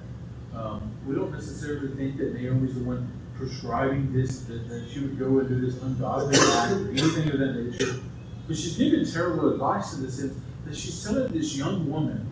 Um, 0.54 0.92
we 1.06 1.14
don't 1.14 1.32
necessarily 1.32 1.96
think 1.96 2.18
that 2.18 2.34
Naomi's 2.34 2.74
the 2.74 2.84
one 2.84 3.12
prescribing 3.38 4.12
this, 4.12 4.42
that, 4.42 4.68
that 4.68 4.90
she 4.92 5.00
would 5.00 5.20
go 5.20 5.40
and 5.40 5.48
do 5.48 5.62
this 5.62 5.80
ungodly 5.82 6.36
act 6.54 6.72
or 6.72 6.90
anything 6.90 7.30
of 7.30 7.40
that 7.40 7.54
nature. 7.54 8.00
But 8.48 8.58
she's 8.58 8.76
giving 8.76 9.06
terrible 9.06 9.54
advice 9.54 9.94
in 9.94 10.02
the 10.02 10.12
sense 10.12 10.34
that 10.66 10.76
she's 10.76 11.04
telling 11.04 11.32
this 11.32 11.56
young 11.56 11.90
woman 11.90 12.26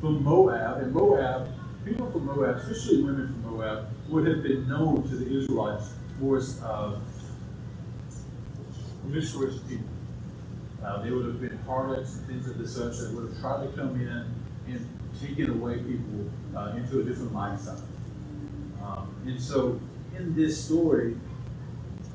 from 0.00 0.24
Moab, 0.24 0.82
and 0.82 0.94
Moab, 0.94 1.48
people 1.84 2.10
from 2.10 2.24
Moab, 2.24 2.56
especially 2.56 3.02
women 3.02 3.28
from 3.28 3.56
Moab, 3.56 3.88
would 4.08 4.26
have 4.26 4.42
been 4.42 4.66
known 4.66 5.02
to 5.02 5.16
the 5.16 5.38
Israelites 5.38 5.90
as 6.36 6.62
uh, 6.62 6.98
promiscuous 9.02 9.58
people. 9.68 9.87
Uh, 10.84 11.02
they 11.02 11.10
would 11.10 11.26
have 11.26 11.40
been 11.40 11.58
harlots 11.66 12.16
and 12.16 12.26
things 12.26 12.48
of 12.48 12.58
the 12.58 12.68
such 12.68 12.98
that 12.98 13.12
would 13.12 13.28
have 13.28 13.40
tried 13.40 13.66
to 13.66 13.72
come 13.76 13.94
in 14.00 14.08
and 14.72 14.88
taken 15.20 15.50
away 15.50 15.78
people 15.78 16.30
uh, 16.56 16.76
into 16.76 17.00
a 17.00 17.02
different 17.02 17.34
lifestyle. 17.34 17.82
Um, 18.82 19.14
and 19.26 19.40
so 19.40 19.80
in 20.16 20.34
this 20.34 20.64
story, 20.64 21.16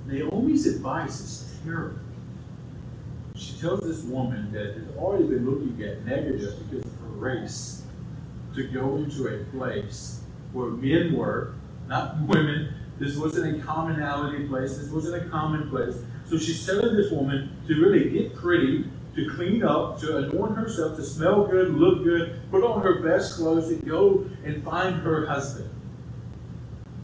Naomi's 0.06 0.68
advice 0.68 1.20
is 1.20 1.58
terrible. 1.66 2.00
She 3.36 3.54
tells 3.60 3.82
this 3.82 4.04
woman 4.04 4.52
that 4.52 4.76
has 4.76 4.96
already 4.98 5.26
been 5.26 5.50
looking 5.50 5.82
at 5.84 6.06
negative 6.06 6.70
because 6.70 6.86
of 6.86 7.00
her 7.00 7.08
race 7.08 7.84
to 8.56 8.68
go 8.68 8.98
into 8.98 9.28
a 9.28 9.44
place 9.46 10.22
where 10.52 10.70
men 10.70 11.16
were, 11.16 11.56
not 11.88 12.22
women. 12.22 12.74
This 13.00 13.18
wasn't 13.18 13.60
a 13.60 13.64
commonality 13.66 14.48
place. 14.48 14.78
This 14.78 14.90
wasn't 14.90 15.26
a 15.26 15.30
common 15.30 15.70
place. 15.70 15.96
So 16.30 16.38
she's 16.38 16.66
telling 16.66 16.96
this 16.96 17.12
woman 17.12 17.56
to 17.68 17.76
really 17.76 18.10
get 18.10 18.36
pretty 18.36 18.86
to 19.16 19.30
clean 19.30 19.64
up, 19.64 20.00
to 20.00 20.18
adorn 20.18 20.56
herself, 20.56 20.98
to 20.98 21.04
smell 21.04 21.46
good, 21.46 21.76
look 21.76 22.04
good, 22.04 22.40
put 22.50 22.64
on 22.64 22.82
her 22.82 23.02
best 23.02 23.36
clothes, 23.36 23.70
and 23.70 23.86
go 23.86 24.26
and 24.44 24.64
find 24.64 24.96
her 25.02 25.26
husband. 25.28 25.70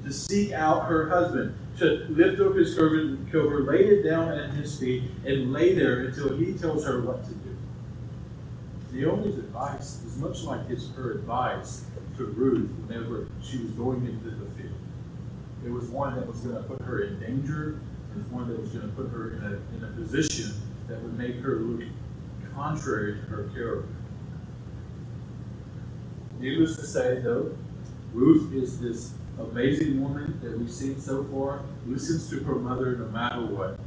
To 0.06 0.14
seek 0.14 0.52
out 0.52 0.88
her 0.88 1.08
husband, 1.10 1.56
to 1.78 2.08
lift 2.10 2.42
up 2.42 2.56
his 2.56 2.74
cover, 2.74 3.62
lay 3.62 3.86
it 3.86 4.04
down 4.04 4.30
at 4.30 4.52
his 4.52 4.80
feet, 4.80 5.04
and 5.26 5.54
lay 5.54 5.76
there 5.76 6.06
until 6.06 6.36
he 6.36 6.54
tells 6.54 6.86
her 6.86 7.02
what 7.02 7.24
to 7.26 7.32
do. 7.32 7.56
Naomi's 8.92 9.38
advice 9.38 10.04
is 10.04 10.18
much 10.18 10.42
like 10.42 10.68
his 10.68 10.90
her 10.96 11.12
advice 11.12 11.86
to 12.18 12.26
Ruth 12.26 12.70
whenever 12.88 13.28
she 13.44 13.60
was 13.60 13.72
going 13.72 14.04
into 14.06 14.32
the 14.32 14.50
field. 14.52 14.74
It 15.64 15.70
was 15.70 15.86
one 15.90 16.16
that 16.16 16.26
was 16.26 16.40
going 16.40 16.56
to 16.56 16.64
put 16.64 16.82
her 16.82 17.04
in 17.04 17.20
danger. 17.20 17.80
Was 18.16 18.26
one 18.28 18.50
that 18.50 18.60
was 18.60 18.72
going 18.72 18.90
to 18.90 18.96
put 18.96 19.12
her 19.12 19.34
in 19.34 19.44
a, 19.44 19.78
in 19.78 19.84
a 19.84 19.92
position 19.96 20.52
that 20.88 21.02
would 21.02 21.18
make 21.18 21.36
her 21.38 21.58
look 21.58 21.88
contrary 22.60 23.14
to 23.14 23.22
her 23.28 23.44
character. 23.54 23.88
Needless 26.40 26.76
to 26.78 26.86
say, 26.86 27.22
though, 27.22 27.56
Ruth 28.14 28.54
is 28.54 28.80
this 28.80 29.14
amazing 29.40 30.02
woman 30.02 30.40
that 30.44 30.58
we've 30.58 30.72
seen 30.72 31.00
so 31.00 31.24
far, 31.26 31.62
listens 31.86 32.30
to 32.30 32.44
her 32.44 32.56
mother 32.56 32.98
no 32.98 33.06
matter 33.06 33.46
what. 33.46 33.80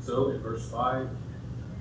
So 0.00 0.30
in 0.30 0.40
verse 0.40 0.68
5, 0.70 1.08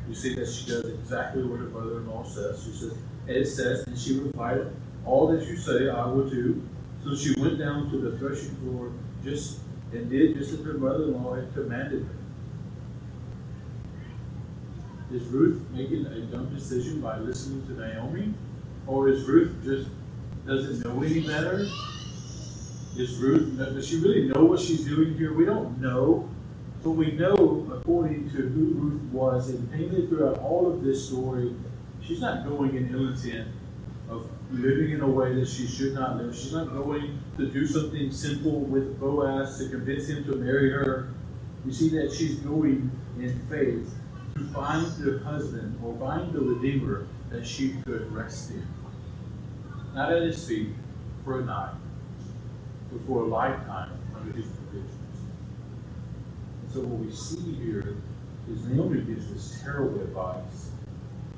you 0.07 0.15
see 0.15 0.35
that 0.35 0.47
she 0.47 0.67
does 0.67 0.85
exactly 0.85 1.43
what 1.43 1.59
her 1.59 1.65
mother 1.65 1.97
in 1.97 2.07
law 2.07 2.23
says. 2.23 2.63
She 2.63 2.71
says, 2.71 2.93
It 3.27 3.45
says, 3.45 3.87
and 3.87 3.97
she 3.97 4.19
replied, 4.19 4.67
All 5.05 5.27
that 5.27 5.45
you 5.45 5.57
say 5.57 5.89
I 5.89 6.05
will 6.05 6.29
do. 6.29 6.61
So 7.03 7.15
she 7.15 7.33
went 7.39 7.59
down 7.59 7.91
to 7.91 7.97
the 7.97 8.17
threshing 8.17 8.55
floor 8.57 8.91
just 9.23 9.59
and 9.95 10.09
did 10.09 10.35
just 10.37 10.53
as 10.53 10.65
her 10.65 10.73
mother 10.73 11.05
in 11.05 11.23
law 11.23 11.35
had 11.35 11.53
commanded 11.53 12.03
her. 12.03 12.15
Is 15.15 15.23
Ruth 15.25 15.61
making 15.71 16.05
a 16.07 16.21
dumb 16.21 16.53
decision 16.53 16.99
by 16.99 17.17
listening 17.19 17.65
to 17.67 17.73
Naomi? 17.73 18.33
Or 18.87 19.07
is 19.07 19.23
Ruth 19.25 19.55
just 19.63 19.89
doesn't 20.45 20.83
know 20.83 21.01
any 21.03 21.21
better? 21.21 21.67
Is 22.97 23.17
Ruth, 23.17 23.57
does 23.57 23.87
she 23.87 23.97
really 23.97 24.27
know 24.27 24.43
what 24.45 24.59
she's 24.59 24.85
doing 24.85 25.15
here? 25.17 25.33
We 25.33 25.45
don't 25.45 25.79
know. 25.79 26.29
But 26.83 26.91
we 26.91 27.11
know, 27.13 27.67
according 27.73 28.29
to 28.31 28.37
who 28.37 28.65
Ruth 28.75 29.01
was, 29.11 29.49
and 29.49 29.71
painted 29.71 30.09
throughout 30.09 30.37
all 30.39 30.71
of 30.71 30.83
this 30.83 31.07
story, 31.07 31.55
she's 32.01 32.21
not 32.21 32.47
going 32.47 32.75
in 32.75 32.93
ill 32.93 33.07
intent 33.07 33.47
of 34.09 34.29
living 34.51 34.91
in 34.91 35.01
a 35.01 35.07
way 35.07 35.33
that 35.33 35.47
she 35.47 35.67
should 35.67 35.93
not 35.93 36.17
live. 36.17 36.35
She's 36.35 36.53
not 36.53 36.71
going 36.71 37.19
to 37.37 37.47
do 37.47 37.65
something 37.65 38.11
simple 38.11 38.59
with 38.59 38.99
Boaz 38.99 39.57
to 39.59 39.69
convince 39.69 40.07
him 40.07 40.23
to 40.25 40.35
marry 40.35 40.69
her. 40.69 41.09
You 41.65 41.71
see 41.71 41.89
that 41.89 42.13
she's 42.13 42.35
going 42.39 42.91
in 43.19 43.39
faith 43.49 43.93
to 44.35 44.43
find 44.49 44.85
the 44.97 45.19
husband 45.19 45.79
or 45.83 45.97
find 45.97 46.31
the 46.33 46.41
Redeemer 46.41 47.07
that 47.29 47.45
she 47.45 47.75
could 47.85 48.11
rest 48.11 48.51
in. 48.51 48.67
Not 49.93 50.11
at 50.11 50.21
his 50.23 50.47
feet 50.47 50.69
for 51.23 51.39
a 51.39 51.45
night, 51.45 51.73
but 52.91 53.01
for 53.07 53.21
a 53.21 53.25
lifetime 53.25 53.97
under 54.15 54.31
his 54.35 54.45
provisions. 54.45 54.91
And 56.61 56.71
so 56.71 56.81
what 56.81 56.99
we 56.99 57.11
see 57.11 57.55
here 57.55 57.95
is 58.51 58.65
Naomi 58.65 59.01
gives 59.01 59.31
this 59.33 59.59
terrible 59.63 60.01
advice, 60.01 60.69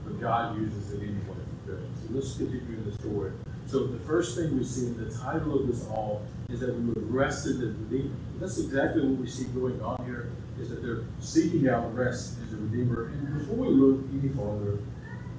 but 0.08 0.22
God 0.22 0.58
uses 0.58 0.94
it 0.94 1.02
anyway. 1.02 1.38
So 1.66 1.78
let's 2.12 2.38
continue 2.38 2.78
in 2.78 2.86
the 2.90 2.98
story. 2.98 3.34
So 3.66 3.86
the 3.88 4.00
first 4.00 4.38
thing 4.38 4.58
we 4.58 4.64
see 4.64 4.88
in 4.88 4.98
the 4.98 5.14
title 5.14 5.60
of 5.60 5.68
this 5.68 5.86
all 5.88 6.26
is 6.50 6.62
that 6.62 6.74
we 6.74 6.94
would 6.94 7.12
rest 7.12 7.46
in 7.48 7.60
the 7.60 7.68
Redeemer. 7.68 8.16
That's 8.40 8.58
exactly 8.58 9.06
what 9.06 9.20
we 9.20 9.28
see 9.28 9.44
going 9.46 9.82
on 9.82 10.06
here 10.06 10.32
is 10.60 10.70
that 10.70 10.82
they're 10.82 11.04
seeking 11.20 11.68
out 11.68 11.94
rest 11.94 12.38
in 12.40 12.50
the 12.50 12.58
Redeemer. 12.58 13.08
And 13.08 13.40
before 13.40 13.58
we 13.58 13.68
look 13.68 14.06
any 14.14 14.30
farther, 14.30 14.80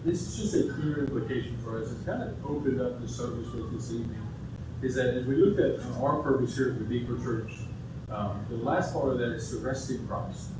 this 0.04 0.20
is 0.20 0.36
just 0.36 0.54
a 0.54 0.72
clear 0.74 0.98
implication 0.98 1.56
for 1.64 1.82
us. 1.82 1.90
It's 1.90 2.04
kind 2.04 2.22
of 2.22 2.44
opened 2.44 2.80
up 2.82 3.00
the 3.00 3.08
service 3.08 3.48
with 3.52 3.72
this 3.72 3.90
evening. 3.90 4.20
Is 4.82 4.94
that 4.96 5.14
as 5.14 5.24
we 5.24 5.36
look 5.36 5.58
at 5.58 5.84
our 6.00 6.22
purpose 6.22 6.56
here 6.56 6.72
at 6.72 6.80
Redeemer 6.80 7.18
Church, 7.24 7.52
um, 8.10 8.44
the 8.50 8.56
last 8.56 8.92
part 8.92 9.08
of 9.08 9.18
that 9.18 9.32
is 9.32 9.50
to 9.50 9.58
rest 9.58 9.90
in 9.90 10.06
Christ. 10.06 10.50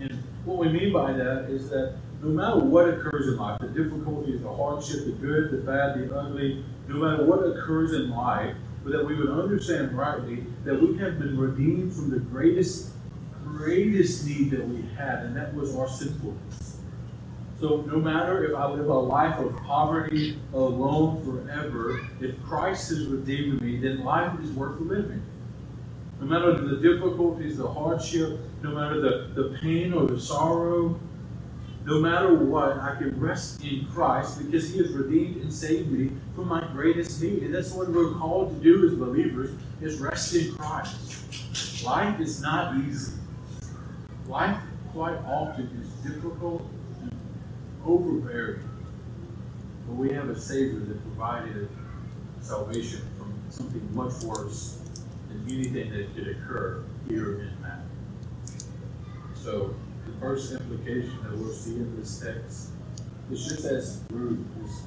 And 0.00 0.22
what 0.44 0.56
we 0.56 0.68
mean 0.68 0.92
by 0.92 1.12
that 1.12 1.50
is 1.50 1.68
that 1.70 1.96
no 2.22 2.28
matter 2.28 2.58
what 2.58 2.88
occurs 2.88 3.28
in 3.28 3.36
life, 3.36 3.58
the 3.60 3.68
difficulties, 3.68 4.42
the 4.42 4.52
hardship, 4.52 5.06
the 5.06 5.12
good, 5.12 5.50
the 5.50 5.58
bad, 5.58 5.98
the 5.98 6.14
ugly, 6.14 6.64
no 6.88 6.96
matter 6.96 7.24
what 7.24 7.38
occurs 7.38 7.92
in 7.92 8.10
life, 8.10 8.54
but 8.84 8.92
that 8.92 9.04
we 9.04 9.14
would 9.14 9.30
understand 9.30 9.96
rightly 9.96 10.44
that 10.64 10.80
we 10.80 10.96
have 10.98 11.18
been 11.18 11.38
redeemed 11.38 11.92
from 11.92 12.10
the 12.10 12.18
greatest 12.18 12.90
greatest 13.44 14.26
need 14.26 14.50
that 14.50 14.66
we 14.66 14.82
had, 14.96 15.24
and 15.24 15.36
that 15.36 15.52
was 15.54 15.74
our 15.74 15.88
sinfulness. 15.88 16.78
So 17.58 17.82
no 17.82 17.98
matter 17.98 18.44
if 18.44 18.56
I 18.56 18.66
live 18.66 18.88
a 18.88 18.94
life 18.94 19.38
of 19.38 19.54
poverty 19.64 20.38
alone 20.54 21.22
forever, 21.24 22.00
if 22.20 22.40
Christ 22.42 22.90
has 22.90 23.06
redeemed 23.06 23.60
me, 23.60 23.78
then 23.78 24.04
life 24.04 24.38
is 24.40 24.50
worth 24.52 24.80
living. 24.80 25.22
No 26.20 26.26
matter 26.26 26.52
the 26.52 26.76
difficulties, 26.76 27.58
the 27.58 27.68
hardship, 27.68 28.38
no 28.62 28.70
matter 28.70 29.00
the, 29.00 29.42
the 29.42 29.58
pain 29.58 29.92
or 29.92 30.06
the 30.06 30.20
sorrow, 30.20 30.98
no 31.84 31.98
matter 31.98 32.34
what, 32.34 32.78
I 32.78 32.96
can 32.96 33.18
rest 33.18 33.64
in 33.64 33.86
Christ 33.86 34.38
because 34.38 34.70
He 34.70 34.78
has 34.78 34.92
redeemed 34.92 35.42
and 35.42 35.52
saved 35.52 35.90
me 35.90 36.10
from 36.34 36.48
my 36.48 36.66
greatest 36.72 37.22
need. 37.22 37.42
And 37.42 37.54
that's 37.54 37.72
what 37.72 37.88
we're 37.88 38.12
called 38.14 38.56
to 38.56 38.62
do 38.62 38.86
as 38.86 38.94
believers, 38.94 39.50
is 39.80 39.98
rest 39.98 40.34
in 40.34 40.54
Christ. 40.54 41.84
Life 41.84 42.20
is 42.20 42.42
not 42.42 42.76
easy. 42.76 43.14
Life 44.26 44.58
quite 44.92 45.16
often 45.24 45.66
is 45.80 46.12
difficult 46.12 46.68
and 47.00 47.12
overbearing. 47.84 48.68
But 49.86 49.96
we 49.96 50.12
have 50.12 50.28
a 50.28 50.38
Savior 50.38 50.80
that 50.80 51.02
provided 51.02 51.68
salvation 52.42 53.00
from 53.16 53.32
something 53.48 53.88
much 53.94 54.22
worse 54.22 54.80
than 55.28 55.44
anything 55.48 55.90
that 55.92 56.14
could 56.14 56.28
occur 56.28 56.84
here 57.08 57.40
in 57.40 57.62
man. 57.62 57.82
So 59.34 59.74
the 60.10 60.20
first 60.20 60.52
implication 60.52 61.16
that 61.22 61.36
we'll 61.36 61.52
see 61.52 61.76
in 61.76 61.96
this 61.98 62.20
text 62.20 62.70
is 63.30 63.44
just 63.46 63.64
as 63.64 64.02
Ruth 64.10 64.38
is 64.64 64.82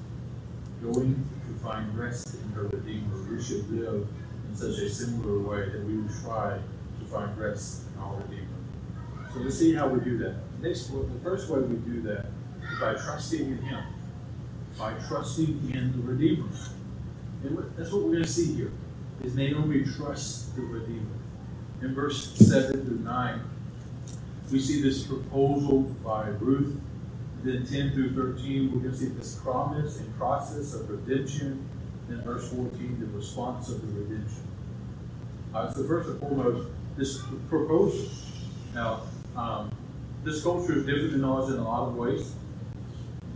going 0.81 1.15
to 1.47 1.63
find 1.63 1.97
rest 1.97 2.35
in 2.35 2.51
her 2.51 2.63
Redeemer, 2.63 3.23
we 3.31 3.41
should 3.41 3.69
live 3.71 4.07
in 4.49 4.55
such 4.55 4.79
a 4.79 4.89
similar 4.89 5.39
way 5.39 5.69
that 5.69 5.85
we 5.85 5.97
would 5.97 6.11
try 6.23 6.57
to 6.99 7.05
find 7.05 7.37
rest 7.37 7.83
in 7.95 8.01
our 8.01 8.15
Redeemer. 8.17 8.47
So 9.33 9.39
let's 9.39 9.57
see 9.57 9.73
how 9.73 9.87
we 9.87 10.03
do 10.03 10.17
that. 10.19 10.35
Next, 10.61 10.87
the 10.87 11.19
first 11.23 11.49
way 11.49 11.61
we 11.61 11.75
do 11.77 12.01
that 12.01 12.25
is 12.61 12.79
by 12.79 12.93
trusting 12.93 13.41
in 13.41 13.57
Him, 13.59 13.83
by 14.77 14.93
trusting 15.07 15.71
in 15.73 15.91
the 15.93 15.99
Redeemer. 15.99 16.49
And 17.43 17.57
that's 17.77 17.91
what 17.91 18.03
we're 18.03 18.11
going 18.11 18.23
to 18.23 18.29
see 18.29 18.53
here. 18.53 18.71
Is 19.23 19.35
Naomi 19.35 19.83
trusts 19.83 20.49
the 20.49 20.61
Redeemer. 20.61 21.05
In 21.81 21.93
verse 21.93 22.33
seven 22.35 22.85
through 22.85 22.99
nine, 22.99 23.41
we 24.51 24.59
see 24.59 24.81
this 24.81 25.03
proposal 25.03 25.81
by 26.03 26.27
Ruth. 26.39 26.79
Then 27.43 27.65
10 27.65 27.91
through 27.91 28.13
13, 28.13 28.71
we're 28.71 28.79
going 28.79 28.91
to 28.91 28.97
see 28.97 29.07
this 29.07 29.35
promise 29.35 29.99
and 29.99 30.17
process 30.17 30.73
of 30.73 30.89
redemption. 30.89 31.67
In 32.09 32.21
verse 32.21 32.49
14, 32.51 32.99
the 32.99 33.17
response 33.17 33.69
of 33.69 33.81
the 33.81 34.01
redemption. 34.01 34.47
Uh, 35.53 35.71
so 35.71 35.83
first 35.85 36.09
and 36.09 36.19
foremost, 36.19 36.69
this 36.95 37.21
proposal. 37.49 38.09
Now, 38.73 39.01
um, 39.35 39.71
this 40.23 40.43
culture 40.43 40.77
is 40.77 40.85
different 40.85 41.11
than 41.11 41.23
ours 41.23 41.49
in 41.49 41.59
a 41.59 41.63
lot 41.63 41.87
of 41.87 41.95
ways. 41.95 42.33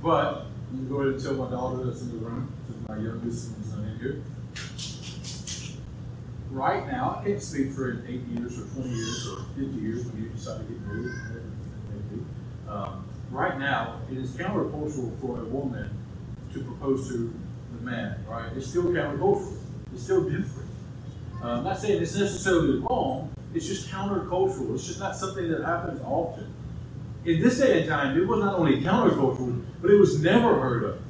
But 0.01 0.45
I'm 0.71 0.87
going 0.87 0.87
to 0.87 0.93
go 0.93 0.95
ahead 1.01 1.13
and 1.13 1.23
tell 1.23 1.33
my 1.33 1.49
daughter 1.49 1.83
that's 1.83 2.01
in 2.01 2.11
the 2.11 2.25
room, 2.25 2.53
because 2.65 2.87
my 2.87 2.97
youngest 2.97 3.55
and 3.55 3.65
son 3.65 3.83
in 3.83 3.99
here. 3.99 4.23
Right 6.57 6.87
now, 6.87 7.19
I 7.21 7.23
can't 7.23 7.39
speak 7.39 7.71
for 7.73 8.03
eight 8.07 8.21
years 8.29 8.59
or 8.59 8.65
20 8.81 8.89
years 8.89 9.27
or 9.27 9.43
50 9.55 9.61
years 9.79 10.07
when 10.07 10.23
you 10.23 10.29
decide 10.29 10.57
to 10.57 10.63
get 10.63 10.81
married. 10.87 11.11
Um, 12.67 13.05
right 13.29 13.59
now, 13.59 13.99
it 14.11 14.17
is 14.17 14.31
countercultural 14.31 15.21
for 15.21 15.39
a 15.39 15.43
woman 15.43 15.87
to 16.53 16.63
propose 16.63 17.09
to 17.09 17.31
the 17.75 17.85
man, 17.85 18.25
right? 18.27 18.51
It's 18.57 18.65
still 18.65 18.85
countercultural. 18.85 19.55
It's 19.93 20.01
still 20.01 20.23
different. 20.23 20.67
Uh, 21.43 21.57
I'm 21.57 21.63
not 21.63 21.77
saying 21.77 22.01
it's 22.01 22.15
necessarily 22.15 22.79
wrong, 22.79 23.31
it's 23.53 23.67
just 23.67 23.89
countercultural. 23.89 24.73
It's 24.73 24.87
just 24.87 24.99
not 24.99 25.15
something 25.15 25.51
that 25.51 25.63
happens 25.63 26.01
often. 26.03 26.51
In 27.23 27.39
this 27.39 27.59
day 27.59 27.81
and 27.81 27.87
time, 27.87 28.19
it 28.19 28.27
was 28.27 28.39
not 28.39 28.57
only 28.57 28.81
countercultural, 28.81 29.63
but 29.79 29.91
it 29.91 29.99
was 29.99 30.23
never 30.23 30.59
heard 30.59 30.85
of. 30.85 31.01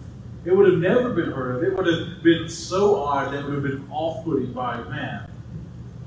It 0.44 0.54
would 0.54 0.70
have 0.70 0.82
never 0.82 1.12
been 1.12 1.32
heard 1.32 1.56
of. 1.56 1.64
It 1.64 1.74
would 1.74 1.88
have 1.88 2.22
been 2.22 2.50
so 2.50 3.02
odd 3.02 3.32
that 3.32 3.40
it 3.40 3.46
would 3.46 3.54
have 3.54 3.64
been 3.64 3.88
off-putting 3.90 4.52
by 4.52 4.80
a 4.80 4.90
man 4.90 5.27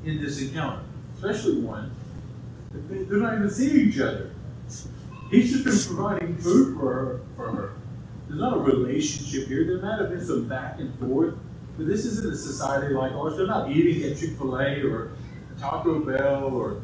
in 0.05 0.21
this 0.23 0.41
encounter, 0.41 0.83
especially 1.17 1.61
one 1.61 1.91
they're 2.73 3.19
not 3.19 3.35
even 3.35 3.51
seeing 3.51 3.89
each 3.89 3.99
other. 3.99 4.31
He's 5.31 5.53
just 5.53 5.65
been 5.65 5.97
providing 5.97 6.37
food 6.37 6.77
for 6.77 6.93
her. 6.93 7.21
For 7.37 7.51
her. 7.53 7.73
There's 8.29 8.41
not 8.41 8.57
a 8.57 8.61
relationship 8.61 9.49
here. 9.49 9.65
There 9.65 9.79
might 9.79 10.01
have 10.01 10.11
been 10.11 10.25
some 10.25 10.49
back 10.49 10.79
and 10.79 10.97
forth, 10.99 11.35
but 11.77 11.87
this 11.87 12.05
isn't 12.05 12.33
a 12.33 12.37
society 12.37 12.95
like 12.95 13.13
ours. 13.13 13.37
They're 13.37 13.47
not 13.47 13.71
eating 13.71 14.09
at 14.11 14.19
Chick 14.19 14.39
Fil 14.39 14.57
A 14.57 14.83
or 14.83 15.13
Taco 15.59 16.01
Bell 16.01 16.45
or 16.45 16.81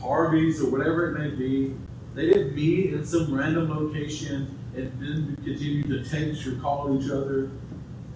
Harvey's 0.00 0.62
or 0.62 0.70
whatever 0.70 1.10
it 1.10 1.18
may 1.18 1.34
be. 1.36 1.74
They 2.14 2.28
didn't 2.28 2.54
meet 2.54 2.94
in 2.94 3.04
some 3.04 3.34
random 3.34 3.68
location 3.68 4.58
and 4.74 4.92
then 4.98 5.36
continue 5.44 5.82
to 5.84 6.08
text 6.08 6.46
or 6.46 6.56
call 6.56 6.98
each 6.98 7.10
other. 7.10 7.50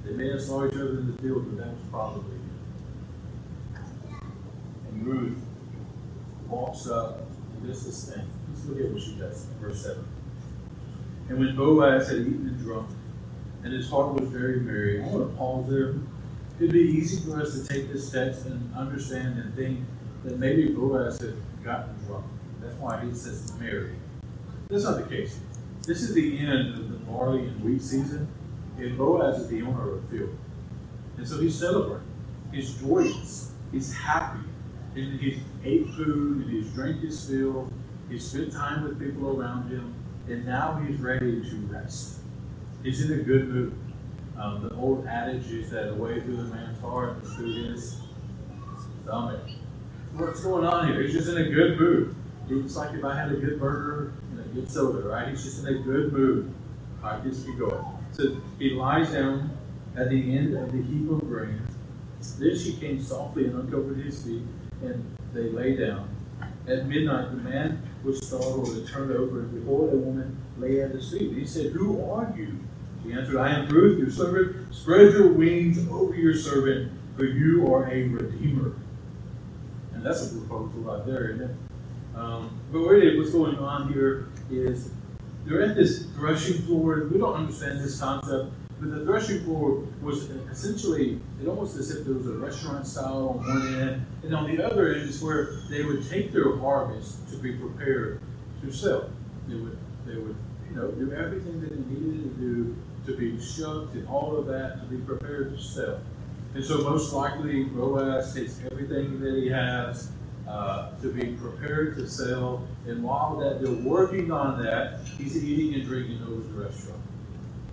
They 0.05 0.13
may 0.13 0.31
have 0.31 0.41
saw 0.41 0.67
each 0.67 0.75
other 0.75 1.01
in 1.01 1.15
the 1.15 1.23
field, 1.23 1.45
but 1.51 1.65
that 1.65 1.73
was 1.73 1.85
probably 1.91 2.40
Ruth 5.01 5.39
walks 6.49 6.87
up 6.89 7.21
and 7.55 7.67
does 7.67 7.85
this 7.85 8.13
thing. 8.13 8.27
Let's 8.49 8.67
look 8.67 8.81
at 8.81 8.91
what 8.91 9.03
she 9.03 9.15
does, 9.15 9.47
verse 9.61 9.83
7. 9.83 10.05
And 11.29 11.39
when 11.39 11.57
Boaz 11.57 12.09
had 12.09 12.19
eaten 12.19 12.49
and 12.49 12.59
drunk, 12.59 12.91
and 13.63 13.73
his 13.73 13.89
heart 13.89 14.15
was 14.15 14.29
very 14.29 14.61
merry, 14.61 15.03
I 15.03 15.07
want 15.07 15.31
to 15.31 15.37
pause 15.37 15.71
there. 15.71 15.95
It'd 16.59 16.73
be 16.73 16.81
easy 16.81 17.25
for 17.25 17.41
us 17.41 17.59
to 17.59 17.67
take 17.67 17.93
this 17.93 18.11
text 18.11 18.47
and 18.47 18.75
understand 18.75 19.39
and 19.39 19.55
think 19.55 19.81
that 20.25 20.39
maybe 20.39 20.69
Boaz 20.69 21.21
had 21.21 21.37
gotten 21.65 21.95
drunk. 22.07 22.27
That's 22.61 22.77
why 22.77 23.05
he 23.05 23.15
says 23.15 23.53
merry. 23.59 23.95
That's 24.69 24.85
not 24.85 24.99
the 24.99 25.09
case. 25.09 25.39
This 25.87 26.03
is 26.03 26.15
the 26.15 26.39
end 26.39 26.75
of 26.75 26.91
the 26.91 26.99
barley 26.99 27.47
and 27.47 27.65
wheat 27.65 27.83
season, 27.83 28.29
and 28.79 28.99
Boaz 28.99 29.41
is 29.41 29.49
the 29.49 29.63
owner 29.63 29.93
of 29.93 30.11
the 30.11 30.19
field. 30.19 30.37
And 31.17 31.27
so 31.27 31.41
he's 31.41 31.59
celebrating. 31.59 32.07
He's 32.53 32.75
joyous. 32.75 33.53
He's 33.73 33.93
happy. 33.93 34.41
And 34.95 35.21
he's 35.21 35.39
ate 35.65 35.89
food 35.91 36.47
and 36.47 36.51
he's 36.51 36.71
drank 36.73 37.01
his 37.01 37.29
fill. 37.29 37.73
He 38.09 38.19
spent 38.19 38.53
time 38.53 38.85
with 38.85 38.99
people 38.99 39.41
around 39.41 39.71
him. 39.71 39.95
And 40.29 40.45
now 40.45 40.83
he's 40.85 41.01
ready 41.01 41.43
to 41.49 41.57
rest. 41.71 42.21
He's 42.83 43.09
in 43.09 43.21
a 43.21 43.23
good 43.23 43.49
mood. 43.49 43.75
Um, 44.39 44.63
the 44.63 44.75
old 44.75 45.07
adage 45.07 45.51
is 45.51 45.71
that 45.71 45.87
the 45.87 45.95
way 45.95 46.21
through 46.21 46.37
the 46.37 46.45
man's 46.45 46.81
heart 46.81 47.23
is 47.23 47.33
through 47.35 47.53
his 47.53 48.01
stomach. 49.03 49.43
What's 50.15 50.41
going 50.41 50.65
on 50.67 50.89
here? 50.89 51.03
He's 51.03 51.13
just 51.13 51.29
in 51.29 51.37
a 51.37 51.51
good 51.51 51.79
mood. 51.79 52.15
It's 52.49 52.75
like 52.75 52.95
if 52.95 53.05
I 53.05 53.15
had 53.15 53.31
a 53.31 53.37
good 53.37 53.61
burger 53.61 54.13
and 54.31 54.41
a 54.41 54.43
good 54.55 54.71
soda, 54.71 55.07
right? 55.07 55.29
He's 55.29 55.45
just 55.45 55.65
in 55.65 55.77
a 55.77 55.79
good 55.79 56.13
mood. 56.13 56.53
Right, 57.03 57.23
just 57.23 57.47
keep 57.47 57.59
going. 57.59 57.85
So 58.13 58.37
he 58.59 58.71
lies 58.71 59.13
down 59.13 59.57
at 59.97 60.11
the 60.11 60.37
end 60.37 60.57
of 60.57 60.73
the 60.73 60.83
heap 60.83 61.11
of 61.11 61.21
grain. 61.21 61.61
Then 62.39 62.59
she 62.59 62.75
came 62.75 63.03
softly 63.03 63.47
and 63.47 63.55
uncovered 63.55 63.99
his 63.99 64.23
feet, 64.23 64.43
and 64.83 65.17
they 65.33 65.51
lay 65.51 65.77
down. 65.77 66.09
At 66.67 66.87
midnight, 66.87 67.31
the 67.31 67.37
man 67.37 67.83
was 68.05 68.27
startled 68.27 68.69
and 68.69 68.87
turned 68.89 69.13
over, 69.13 69.41
and 69.41 69.53
behold, 69.55 69.93
a 69.93 69.97
woman 69.97 70.37
lay 70.59 70.81
at 70.81 70.91
his 70.91 71.11
feet. 71.11 71.33
He 71.33 71.47
said, 71.47 71.73
Who 71.73 72.05
are 72.11 72.33
you? 72.37 72.59
She 73.03 73.13
answered, 73.13 73.39
I 73.39 73.51
am 73.51 73.69
Ruth, 73.69 73.99
your 73.99 74.11
servant. 74.11 74.75
Spread 74.75 75.13
your 75.13 75.29
wings 75.29 75.87
over 75.91 76.15
your 76.15 76.35
servant, 76.35 76.93
for 77.17 77.25
you 77.25 77.73
are 77.73 77.91
a 77.91 78.05
redeemer. 78.05 78.75
And 79.95 80.05
that's 80.05 80.31
a 80.33 80.37
proposal 80.37 80.81
right 80.81 81.05
there, 81.07 81.31
isn't 81.31 81.51
it? 81.51 81.57
Um, 82.15 82.59
but 82.73 82.81
really, 82.81 83.19
what's 83.19 83.31
going 83.31 83.57
on 83.57 83.93
here 83.93 84.29
is 84.51 84.91
they're 85.45 85.63
at 85.63 85.77
this 85.77 86.07
threshing 86.17 86.63
floor. 86.63 87.09
We 87.11 87.19
don't 87.19 87.35
understand 87.35 87.81
this 87.81 87.99
concept, 87.99 88.53
but 88.81 88.91
the 88.91 89.05
threshing 89.05 89.45
floor 89.45 89.87
was 90.01 90.31
essentially, 90.51 91.21
it 91.41 91.47
almost 91.47 91.77
as 91.77 91.91
if 91.95 92.07
there 92.07 92.15
was 92.15 92.27
a 92.27 92.33
restaurant 92.33 92.87
style 92.87 93.29
on 93.29 93.47
one 93.47 93.75
end, 93.75 94.07
and 94.23 94.35
on 94.35 94.55
the 94.55 94.65
other 94.65 94.95
end 94.95 95.09
is 95.09 95.23
where 95.23 95.53
they 95.69 95.85
would 95.85 96.09
take 96.09 96.33
their 96.33 96.57
harvest 96.57 97.29
to 97.31 97.37
be 97.37 97.53
prepared 97.53 98.23
to 98.63 98.73
sell. 98.73 99.11
They 99.49 99.57
would, 99.57 99.77
they 100.07 100.17
would, 100.17 100.35
you 100.71 100.77
know, 100.77 100.91
do 100.93 101.13
everything 101.13 101.61
that 101.61 101.71
they 101.71 101.95
needed 101.95 102.23
to 102.23 102.41
do 102.41 102.77
to 103.07 103.17
be 103.17 103.39
shucked 103.39 103.95
and 103.95 104.09
all 104.09 104.37
of 104.37 104.47
that 104.47 104.81
to 104.81 104.87
be 104.87 104.97
prepared 104.97 105.57
to 105.57 105.63
sell. 105.63 106.01
And 106.55 106.65
so 106.65 106.79
most 106.79 107.13
likely 107.13 107.65
Boaz 107.65 108.35
takes 108.35 108.61
everything 108.71 109.21
that 109.21 109.35
he 109.35 109.49
has 109.49 110.11
uh, 110.49 110.91
to 111.01 111.09
be 111.09 111.33
prepared 111.35 111.97
to 111.97 112.09
sell. 112.09 112.67
And 112.87 113.03
while 113.05 113.37
that 113.37 113.63
they're 113.63 113.73
working 113.73 114.33
on 114.33 114.63
that, 114.63 115.01
he's 115.19 115.43
eating 115.43 115.75
and 115.75 115.85
drinking 115.85 116.23
over 116.23 116.41
the 116.41 116.65
restaurant. 116.65 117.00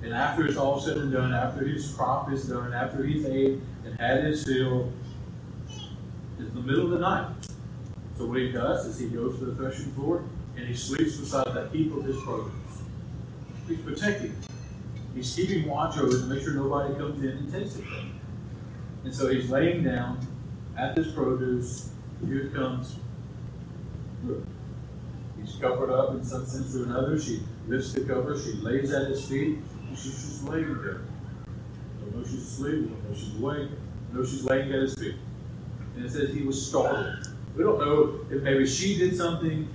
And 0.04 0.14
after 0.14 0.46
it's 0.46 0.58
all 0.58 0.80
said 0.80 0.98
and 0.98 1.12
done, 1.12 1.34
after 1.34 1.66
his 1.66 1.92
crop 1.94 2.32
is 2.32 2.48
done, 2.48 2.74
after 2.74 3.04
he's 3.04 3.26
ate 3.26 3.60
and 3.86 4.00
had 4.00 4.24
his 4.24 4.46
fill, 4.46 4.92
it's 6.40 6.54
the 6.54 6.62
middle 6.62 6.86
of 6.86 6.92
the 6.92 7.00
night. 7.00 7.34
So 8.18 8.26
what 8.26 8.38
he 8.40 8.52
does 8.52 8.86
is 8.86 9.00
he 9.00 9.10
goes 9.10 9.40
to 9.40 9.46
the 9.46 9.56
threshing 9.56 9.92
floor 9.94 10.24
and 10.56 10.68
he 10.68 10.76
sleeps 10.76 11.18
beside 11.18 11.54
that 11.54 11.72
heap 11.72 11.94
of 11.96 12.04
his 12.04 12.18
produce. 12.22 12.52
He's 13.68 13.80
protecting. 13.80 14.36
He's 15.14 15.36
keeping 15.36 15.68
watch 15.68 15.98
over 15.98 16.16
it 16.16 16.20
to 16.20 16.26
make 16.26 16.44
sure 16.44 16.54
nobody 16.54 16.94
comes 16.96 17.24
in 17.24 17.30
and 17.30 17.52
takes 17.52 17.76
it. 17.76 17.86
And 19.04 19.14
so 19.14 19.30
he's 19.30 19.50
laying 19.50 19.84
down 19.84 20.26
at 20.78 20.96
this 20.96 21.12
produce. 21.12 21.92
Here 22.26 22.48
it 22.48 22.54
comes. 22.54 22.96
He's 25.40 25.56
covered 25.56 25.92
up 25.92 26.12
in 26.12 26.24
some 26.24 26.46
sense 26.46 26.76
or 26.76 26.84
another. 26.84 27.20
She 27.20 27.42
lifts 27.68 27.94
the 27.94 28.02
cover. 28.02 28.40
She 28.40 28.54
lays 28.54 28.92
at 28.92 29.08
his 29.10 29.28
feet. 29.28 29.60
She's 29.92 30.14
just 30.14 30.44
laying 30.44 30.82
there. 30.82 31.02
Don't 32.00 32.16
know 32.16 32.24
she's 32.24 32.44
asleep. 32.44 32.90
Don't 32.90 33.10
know 33.10 33.16
she's 33.16 33.36
awake. 33.38 33.70
know 34.14 34.26
she's 34.26 34.44
laying 34.44 34.74
at 34.74 34.82
his 34.82 34.96
feet. 34.96 35.16
And 35.96 36.06
it 36.06 36.12
says 36.12 36.34
he 36.34 36.44
was 36.44 36.68
startled. 36.68 37.30
We 37.56 37.64
don't 37.64 37.80
know 37.80 38.26
if 38.30 38.44
maybe 38.44 38.68
she 38.68 38.98
did 38.98 39.16
something. 39.18 39.68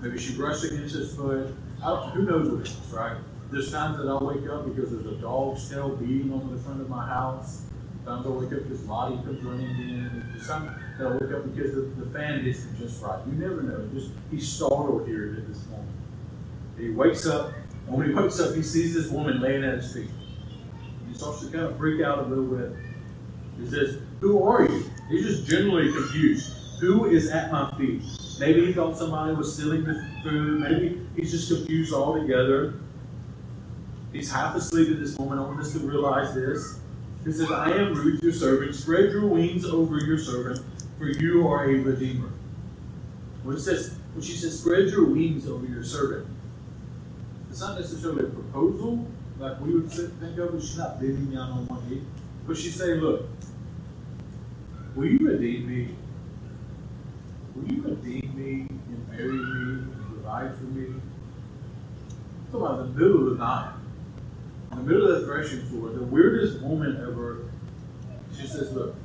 Maybe 0.00 0.18
she 0.18 0.34
brushed 0.34 0.64
against 0.64 0.94
his 0.94 1.14
foot. 1.14 1.54
who 1.80 2.22
knows 2.22 2.50
what 2.50 2.60
it 2.60 2.68
is, 2.68 2.92
right? 2.92 3.16
There's 3.50 3.70
times 3.70 3.98
that 3.98 4.08
I'll 4.08 4.26
wake 4.26 4.48
up 4.48 4.64
because 4.64 4.90
there's 4.90 5.06
a 5.06 5.20
dog's 5.20 5.68
tail 5.68 5.96
beating 5.96 6.32
on 6.32 6.50
the 6.54 6.60
front 6.62 6.80
of 6.80 6.88
my 6.88 7.06
house. 7.06 7.62
Sometimes 8.04 8.26
I 8.26 8.30
wake 8.30 8.52
up 8.52 8.68
because 8.68 8.84
Lottie 8.86 9.16
comes 9.16 9.42
running 9.42 9.66
in. 9.66 10.40
Sometimes 10.40 11.00
I 11.00 11.04
wake 11.04 11.32
up 11.32 11.54
because 11.54 11.74
the, 11.74 11.80
the 12.02 12.10
fan 12.10 12.42
hits 12.42 12.64
him 12.64 12.76
just 12.78 13.02
right. 13.02 13.20
You 13.26 13.32
never 13.32 13.62
know. 13.62 13.88
Just 13.92 14.10
he's 14.30 14.48
startled 14.48 15.06
here 15.06 15.36
at 15.36 15.48
this 15.48 15.64
moment. 15.66 15.88
He 16.78 16.90
wakes 16.90 17.26
up, 17.26 17.52
and 17.90 17.98
when 17.98 18.08
he 18.08 18.14
wakes 18.14 18.38
up, 18.38 18.54
he 18.54 18.62
sees 18.62 18.94
this 18.94 19.10
woman 19.10 19.40
laying 19.40 19.64
at 19.64 19.74
his 19.74 19.92
feet. 19.92 20.10
He 21.08 21.14
starts 21.14 21.40
to 21.40 21.50
kind 21.50 21.64
of 21.64 21.76
freak 21.76 22.00
out 22.00 22.20
a 22.20 22.22
little 22.22 22.44
bit. 22.44 22.72
He 23.58 23.68
says, 23.68 23.98
Who 24.20 24.44
are 24.44 24.64
you? 24.64 24.84
He's 25.08 25.26
just 25.26 25.44
generally 25.44 25.92
confused. 25.92 26.52
Who 26.80 27.06
is 27.06 27.30
at 27.30 27.50
my 27.50 27.68
feet? 27.76 28.02
Maybe 28.38 28.66
he 28.66 28.72
thought 28.72 28.96
somebody 28.96 29.34
was 29.34 29.54
stealing 29.54 29.82
the 29.82 30.06
food. 30.22 30.60
Maybe 30.60 31.04
he's 31.16 31.32
just 31.32 31.48
confused 31.48 31.92
altogether. 31.92 32.74
He's 34.12 34.30
half 34.30 34.54
asleep 34.54 34.90
at 34.90 35.00
this 35.00 35.18
moment. 35.18 35.40
I 35.40 35.44
want 35.44 35.58
us 35.58 35.72
to 35.72 35.80
realize 35.80 36.32
this. 36.32 36.78
He 37.24 37.32
says, 37.32 37.50
I 37.50 37.72
am 37.72 37.92
Ruth, 37.94 38.22
your 38.22 38.32
servant. 38.32 38.76
Spread 38.76 39.10
your 39.10 39.26
wings 39.26 39.64
over 39.64 39.98
your 39.98 40.16
servant, 40.16 40.64
for 40.96 41.06
you 41.06 41.48
are 41.48 41.64
a 41.64 41.74
redeemer. 41.74 42.30
When 43.42 43.56
it 43.56 43.60
says, 43.60 43.96
when 44.14 44.22
she 44.22 44.36
says, 44.36 44.60
spread 44.60 44.90
your 44.90 45.06
wings 45.06 45.48
over 45.48 45.66
your 45.66 45.84
servant, 45.84 46.28
it's 47.60 47.68
not 47.68 47.78
necessarily 47.78 48.24
a 48.24 48.28
proposal 48.30 49.06
like 49.38 49.60
we 49.60 49.74
would 49.74 49.92
think 49.92 50.38
of 50.38 50.54
it. 50.54 50.62
She's 50.62 50.78
not 50.78 50.98
bidding 50.98 51.26
down 51.26 51.50
on 51.50 51.66
one 51.66 51.90
knee. 51.90 52.00
But 52.46 52.56
she's 52.56 52.74
saying, 52.74 53.00
look, 53.00 53.28
will 54.94 55.04
you 55.04 55.18
redeem 55.18 55.68
me? 55.68 55.94
Will 57.54 57.70
you 57.70 57.82
redeem 57.82 58.32
me 58.34 58.66
and 58.70 59.08
marry 59.10 59.32
me 59.32 59.82
and 59.92 60.06
provide 60.06 60.56
for 60.56 60.64
me? 60.64 60.94
About 62.54 62.78
the 62.78 62.98
middle 62.98 63.28
of 63.28 63.36
the 63.36 63.44
night 63.44 63.74
in 64.72 64.78
the 64.78 64.84
middle 64.84 65.14
of 65.14 65.20
the 65.20 65.26
threshing 65.26 65.66
floor, 65.66 65.90
the 65.90 66.02
weirdest 66.02 66.62
woman 66.62 66.96
ever, 66.96 67.44
she 68.34 68.46
says, 68.46 68.72
Look, 68.72 68.96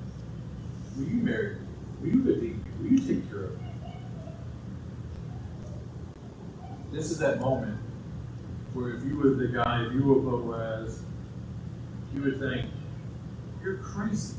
will 0.96 1.04
you 1.04 1.16
marry 1.16 1.56
me? 1.56 1.60
Will 2.00 2.08
you 2.08 2.24
redeem 2.24 2.64
me? 2.64 2.72
Will 2.80 2.98
you 2.98 3.06
take 3.06 3.30
care 3.30 3.44
of 3.44 3.62
me? 3.62 3.68
This 6.94 7.12
is 7.12 7.20
that 7.20 7.42
moment 7.42 7.82
where 8.76 8.94
if 8.94 9.06
you 9.06 9.16
were 9.16 9.30
the 9.30 9.48
guy, 9.48 9.86
if 9.86 9.94
you 9.94 10.04
were 10.04 10.20
Boaz, 10.20 11.02
you 12.14 12.22
would 12.22 12.40
think, 12.40 12.70
You're 13.64 13.78
crazy. 13.78 14.36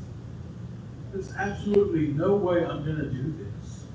There's 1.11 1.33
absolutely 1.33 2.07
no 2.09 2.35
way 2.35 2.63
I'm 2.63 2.85
going 2.85 2.97
to 2.97 3.09
do 3.09 3.33
this. 3.33 3.85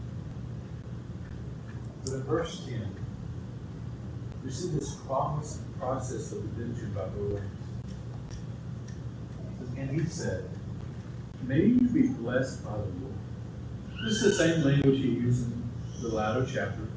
But 2.04 2.14
in 2.14 2.22
verse 2.24 2.64
10, 2.66 2.96
we 4.44 4.50
see 4.50 4.70
this 4.70 4.96
promise 5.06 5.60
process 5.78 6.32
of 6.32 6.58
redemption 6.58 6.92
by 6.92 7.04
Boaz. 7.06 7.42
And 9.76 9.90
he 10.00 10.04
said, 10.06 10.48
May 11.44 11.60
you 11.66 11.88
be 11.88 12.08
blessed 12.08 12.64
by 12.64 12.72
the 12.72 12.78
Lord. 12.78 13.14
This 14.04 14.22
is 14.22 14.36
the 14.36 14.44
same 14.44 14.64
language 14.64 14.96
he 14.98 15.08
used 15.08 15.46
in 15.52 16.02
the 16.02 16.08
latter 16.08 16.44
chapter. 16.52 16.88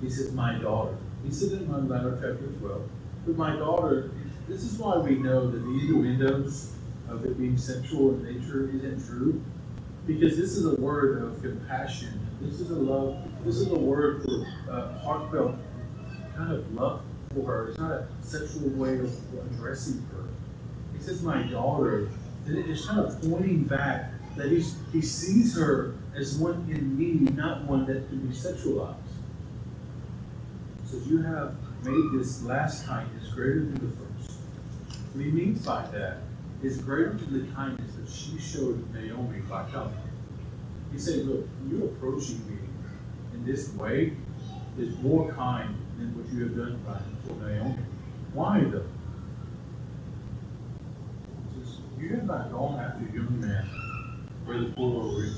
He 0.00 0.08
says, 0.08 0.32
My 0.32 0.54
daughter. 0.54 0.96
He 1.24 1.32
said 1.32 1.52
it 1.52 1.62
in 1.62 1.70
my 1.70 1.78
latter 1.78 2.12
chapter 2.12 2.48
as 2.48 2.60
well. 2.60 2.82
But 3.26 3.36
my 3.36 3.56
daughter, 3.56 4.10
this 4.48 4.62
is 4.62 4.78
why 4.78 4.98
we 4.98 5.16
know 5.16 5.50
that 5.50 5.58
the 5.58 5.68
innuendos 5.68 6.72
of 7.08 7.24
it 7.24 7.38
being 7.38 7.56
sexual 7.56 8.14
in 8.14 8.24
nature 8.24 8.70
isn't 8.72 9.06
true. 9.06 9.42
Because 10.06 10.36
this 10.36 10.52
is 10.56 10.64
a 10.64 10.80
word 10.80 11.22
of 11.22 11.42
compassion. 11.42 12.26
This 12.40 12.60
is 12.60 12.70
a 12.70 12.76
love. 12.76 13.18
This 13.44 13.56
is 13.56 13.68
a 13.68 13.78
word 13.78 14.22
for 14.22 14.72
uh, 14.72 14.98
heartfelt 15.00 15.56
kind 16.34 16.52
of 16.52 16.72
love 16.72 17.02
for 17.34 17.44
her. 17.44 17.68
It's 17.68 17.78
not 17.78 17.90
a 17.90 18.06
sexual 18.22 18.70
way 18.70 18.98
of 19.00 19.12
addressing 19.52 20.06
her. 20.12 20.24
He 20.96 21.02
says, 21.02 21.22
"My 21.22 21.42
daughter." 21.42 22.08
It's 22.46 22.86
kind 22.86 23.00
of 23.00 23.20
pointing 23.20 23.64
back 23.64 24.12
that 24.36 24.50
he's, 24.50 24.76
he 24.90 25.02
sees 25.02 25.54
her 25.54 25.94
as 26.16 26.38
one 26.38 26.66
in 26.70 26.98
need, 26.98 27.36
not 27.36 27.64
one 27.64 27.84
that 27.86 28.08
can 28.08 28.26
be 28.26 28.34
sexualized. 28.34 28.96
Says, 30.88 31.06
You 31.06 31.22
have 31.22 31.54
made 31.84 32.18
this 32.18 32.42
last 32.42 32.86
kindness 32.86 33.28
greater 33.34 33.60
than 33.60 33.74
the 33.74 33.96
first. 33.96 34.38
What 35.12 35.24
he 35.24 35.30
means 35.30 35.64
by 35.64 35.86
that 35.92 36.18
is 36.62 36.78
greater 36.78 37.12
than 37.12 37.46
the 37.46 37.54
kindness 37.54 37.92
that 37.96 38.10
she 38.10 38.38
showed 38.38 38.92
Naomi 38.92 39.40
by 39.40 39.64
coming. 39.70 39.94
He 40.92 40.98
said, 40.98 41.26
Look, 41.26 41.46
you 41.68 41.84
approaching 41.84 42.46
me 42.48 42.58
in 43.34 43.44
this 43.44 43.72
way 43.74 44.14
is 44.78 44.96
more 44.98 45.32
kind 45.32 45.76
than 45.98 46.16
what 46.16 46.32
you 46.32 46.44
have 46.44 46.56
done 46.56 46.80
by 46.86 46.98
for 47.26 47.34
Naomi. 47.44 47.82
Why 48.32 48.60
though? 48.60 48.86
Says, 51.54 51.78
You 51.98 52.08
have 52.10 52.24
not 52.24 52.50
gone 52.50 52.80
after 52.80 53.04
a 53.06 53.12
young 53.12 53.40
man 53.40 53.66
where 54.44 54.60
the 54.60 54.70
poor 54.70 55.04
or 55.04 55.20
rich. 55.20 55.32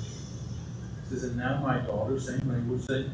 He 1.03 1.09
says, 1.09 1.25
and 1.25 1.37
now 1.37 1.61
my 1.61 1.79
daughter, 1.79 2.21
same 2.21 2.49
language, 2.49 2.83
same, 2.83 3.11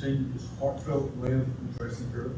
same 0.00 0.32
just 0.32 0.48
heartfelt 0.60 1.14
way 1.16 1.32
of 1.32 1.46
addressing 1.74 2.08
her. 2.10 2.30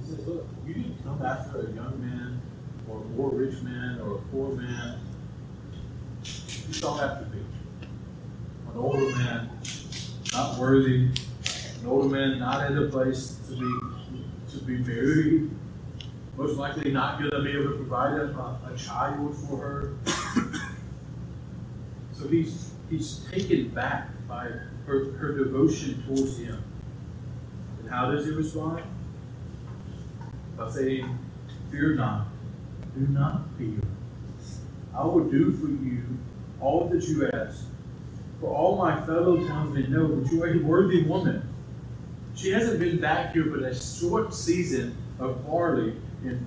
He 0.00 0.06
says, 0.06 0.26
Look, 0.26 0.46
you 0.66 0.74
didn't 0.74 1.02
come 1.02 1.22
after 1.24 1.60
a 1.60 1.72
young 1.72 2.00
man 2.00 2.40
or 2.88 2.98
a 2.98 3.04
more 3.16 3.30
rich 3.30 3.60
man 3.62 4.00
or 4.00 4.16
a 4.16 4.18
poor 4.30 4.54
man. 4.54 5.00
You 6.24 6.72
sought 6.72 7.02
after 7.02 7.26
me. 7.34 7.42
An 8.72 8.78
older 8.78 9.10
man, 9.16 9.50
not 10.32 10.58
worthy, 10.58 11.08
an 11.80 11.86
older 11.86 12.08
man 12.08 12.38
not 12.38 12.70
in 12.70 12.78
a 12.78 12.86
place 12.86 13.38
to 13.48 13.56
be 13.56 14.56
to 14.56 14.64
be 14.64 14.78
married, 14.78 15.50
most 16.36 16.56
likely 16.56 16.92
not 16.92 17.18
going 17.18 17.30
to 17.30 17.42
be 17.42 17.50
able 17.50 17.72
to 17.72 17.76
provide 17.76 18.12
a, 18.12 18.70
a 18.72 18.76
child 18.76 19.34
for 19.48 19.56
her. 19.56 19.94
so 22.12 22.28
he's 22.28 22.70
he's 22.88 23.26
taken 23.30 23.68
back 23.70 24.08
by 24.28 24.48
her, 24.86 25.12
her 25.12 25.32
devotion 25.32 26.02
towards 26.06 26.38
him. 26.38 26.62
And 27.80 27.90
how 27.90 28.10
does 28.10 28.24
he 28.24 28.32
respond? 28.32 28.82
By 30.56 30.70
saying, 30.70 31.18
Fear 31.70 31.94
not, 31.94 32.26
do 32.94 33.06
not 33.08 33.42
fear. 33.56 33.80
I 34.94 35.04
will 35.04 35.24
do 35.24 35.52
for 35.52 35.68
you 35.68 36.02
all 36.60 36.88
that 36.88 37.02
you 37.04 37.30
ask. 37.32 37.64
For 38.40 38.54
all 38.54 38.76
my 38.76 39.00
fellow 39.06 39.36
townsmen 39.46 39.90
know 39.90 40.20
that 40.20 40.30
you 40.30 40.42
are 40.42 40.52
a 40.52 40.58
worthy 40.58 41.02
woman. 41.04 41.48
She 42.34 42.50
hasn't 42.50 42.78
been 42.78 43.00
back 43.00 43.32
here 43.32 43.44
but 43.44 43.62
a 43.62 43.74
short 43.74 44.34
season 44.34 44.96
of 45.18 45.46
barley 45.46 45.94
and 46.24 46.44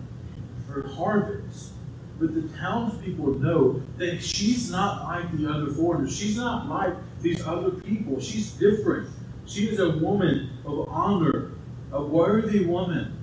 her 0.69 0.87
harvest. 0.87 1.71
But 2.19 2.33
the 2.33 2.47
townspeople 2.57 3.39
know 3.39 3.81
that 3.97 4.21
she's 4.21 4.71
not 4.71 5.03
like 5.05 5.35
the 5.37 5.49
other 5.49 5.71
foreigners. 5.71 6.15
She's 6.15 6.37
not 6.37 6.69
like 6.69 6.93
these 7.25 7.45
other 7.45 7.71
people. 7.71 8.21
She's 8.21 8.51
different. 8.51 9.09
She 9.47 9.67
is 9.67 9.79
a 9.79 9.97
woman 9.97 10.51
of 10.63 10.87
honor, 10.89 11.51
a 11.91 12.01
worthy 12.01 12.65
woman. 12.65 13.17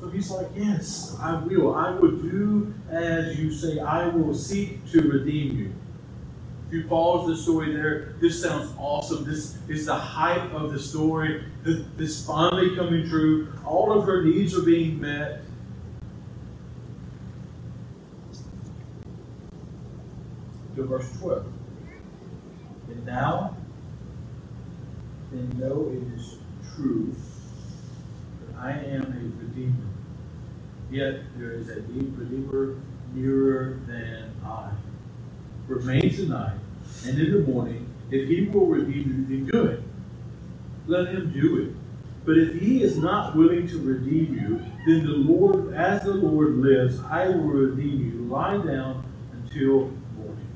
So 0.00 0.08
he's 0.08 0.30
like, 0.30 0.48
Yes, 0.56 1.16
I 1.20 1.36
will. 1.36 1.74
I 1.74 1.90
will 1.90 2.16
do 2.16 2.74
as 2.90 3.38
you 3.38 3.52
say. 3.52 3.78
I 3.78 4.08
will 4.08 4.34
seek 4.34 4.90
to 4.92 5.02
redeem 5.02 5.56
you. 5.56 5.74
If 6.66 6.72
you 6.72 6.88
pause 6.88 7.28
the 7.28 7.36
story 7.36 7.74
there, 7.74 8.14
this 8.20 8.42
sounds 8.42 8.72
awesome. 8.78 9.24
This 9.24 9.58
is 9.68 9.84
the 9.84 9.94
height 9.94 10.50
of 10.52 10.72
the 10.72 10.78
story. 10.78 11.44
This 11.62 12.26
finally 12.26 12.74
coming 12.74 13.06
true. 13.06 13.52
All 13.66 13.92
of 13.92 14.06
her 14.06 14.24
needs 14.24 14.56
are 14.56 14.62
being 14.62 14.98
met. 14.98 15.42
To 20.76 20.84
verse 20.84 21.12
12. 21.20 21.44
Now, 23.04 23.56
then 25.30 25.48
know 25.58 25.90
it 25.92 26.18
is 26.18 26.38
true 26.74 27.14
that 28.40 28.58
I 28.58 28.72
am 28.72 29.02
a 29.02 29.42
redeemer. 29.44 29.88
Yet 30.90 31.20
there 31.36 31.52
is 31.52 31.68
a 31.68 31.80
deep 31.80 32.12
redeemer 32.16 32.76
nearer 33.14 33.80
than 33.86 34.32
I. 34.44 34.70
Remain 35.68 36.14
tonight, 36.14 36.58
and 37.06 37.18
in 37.18 37.32
the 37.32 37.50
morning, 37.50 37.88
if 38.10 38.28
he 38.28 38.46
will 38.46 38.66
redeem 38.66 39.26
you, 39.28 39.36
then 39.36 39.46
good. 39.46 39.82
Let 40.86 41.08
him 41.08 41.32
do 41.32 41.62
it. 41.62 41.74
But 42.24 42.38
if 42.38 42.60
he 42.60 42.82
is 42.82 42.98
not 42.98 43.34
willing 43.36 43.66
to 43.68 43.78
redeem 43.78 44.34
you, 44.34 44.58
then 44.86 45.06
the 45.06 45.12
Lord, 45.12 45.74
as 45.74 46.02
the 46.02 46.14
Lord 46.14 46.58
lives, 46.58 47.00
I 47.00 47.28
will 47.28 47.48
redeem 47.48 48.00
you. 48.00 48.28
Lie 48.28 48.58
down 48.58 49.04
until 49.32 49.90
morning. 50.16 50.48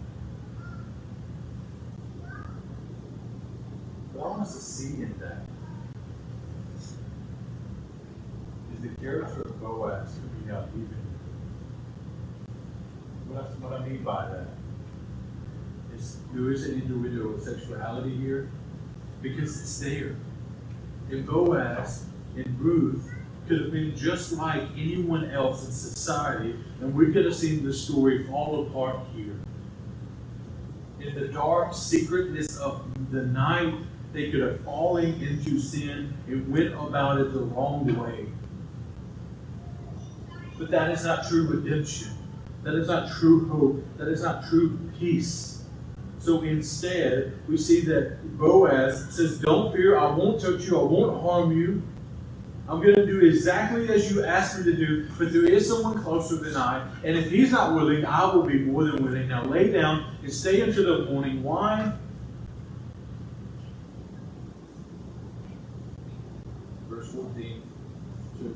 What 4.12 4.24
I 4.24 4.28
want 4.28 4.42
us 4.42 4.54
to 4.54 4.60
see 4.86 5.02
in 5.02 5.14
that 5.18 5.38
is 6.80 6.96
the 8.82 8.88
character 9.00 9.42
of 9.42 9.60
Boaz 9.60 10.18
coming 10.20 10.56
out 10.56 10.68
even. 10.74 10.96
What 13.28 13.58
what 13.58 13.80
I 13.80 13.86
mean 13.86 14.02
by 14.04 14.28
that 14.28 14.48
is 15.96 16.18
there 16.32 16.52
is 16.52 16.66
an 16.66 16.80
individual 16.82 17.38
sexuality 17.38 18.16
here 18.16 18.50
because 19.22 19.60
it's 19.60 19.78
there. 19.80 20.16
And 21.10 21.26
Boaz 21.26 22.04
and 22.36 22.60
Ruth 22.60 23.10
could 23.48 23.60
have 23.62 23.72
been 23.72 23.96
just 23.96 24.32
like 24.32 24.62
anyone 24.76 25.30
else 25.30 25.66
in 25.66 25.72
society, 25.72 26.56
and 26.80 26.94
we 26.94 27.12
could 27.12 27.24
have 27.24 27.34
seen 27.34 27.64
the 27.64 27.72
story 27.72 28.24
fall 28.26 28.66
apart 28.66 28.98
here. 29.14 29.38
In 31.00 31.14
the 31.14 31.28
dark 31.28 31.74
secretness 31.74 32.56
of 32.58 32.82
the 33.12 33.22
night, 33.22 33.74
they 34.16 34.30
could 34.30 34.40
have 34.40 34.60
fallen 34.62 35.20
into 35.22 35.60
sin 35.60 36.14
and 36.26 36.50
went 36.50 36.72
about 36.72 37.20
it 37.20 37.34
the 37.34 37.40
wrong 37.40 37.84
way. 38.00 38.24
But 40.58 40.70
that 40.70 40.90
is 40.90 41.04
not 41.04 41.28
true 41.28 41.46
redemption. 41.46 42.12
That 42.62 42.74
is 42.76 42.88
not 42.88 43.12
true 43.12 43.46
hope. 43.48 43.84
That 43.98 44.08
is 44.08 44.22
not 44.22 44.48
true 44.48 44.78
peace. 44.98 45.64
So 46.18 46.40
instead, 46.40 47.38
we 47.46 47.58
see 47.58 47.82
that 47.82 48.38
Boaz 48.38 49.14
says, 49.14 49.38
Don't 49.38 49.76
fear, 49.76 49.98
I 49.98 50.10
won't 50.10 50.40
touch 50.40 50.64
you, 50.64 50.80
I 50.80 50.82
won't 50.82 51.22
harm 51.22 51.52
you. 51.52 51.82
I'm 52.68 52.80
going 52.80 52.96
to 52.96 53.06
do 53.06 53.20
exactly 53.20 53.88
as 53.90 54.10
you 54.10 54.24
asked 54.24 54.58
me 54.58 54.64
to 54.64 54.76
do, 54.76 55.08
but 55.18 55.30
there 55.30 55.44
is 55.44 55.68
someone 55.68 56.02
closer 56.02 56.36
than 56.36 56.56
I. 56.56 56.88
And 57.04 57.16
if 57.16 57.30
he's 57.30 57.52
not 57.52 57.74
willing, 57.74 58.04
I 58.06 58.24
will 58.34 58.42
be 58.42 58.60
more 58.60 58.82
than 58.82 59.04
willing. 59.04 59.28
Now 59.28 59.44
lay 59.44 59.70
down 59.70 60.16
and 60.22 60.32
stay 60.32 60.62
until 60.62 61.04
the 61.04 61.12
morning. 61.12 61.42
Why? 61.44 61.92
Verse 66.88 67.12
14. 67.12 67.62
So, 68.40 68.54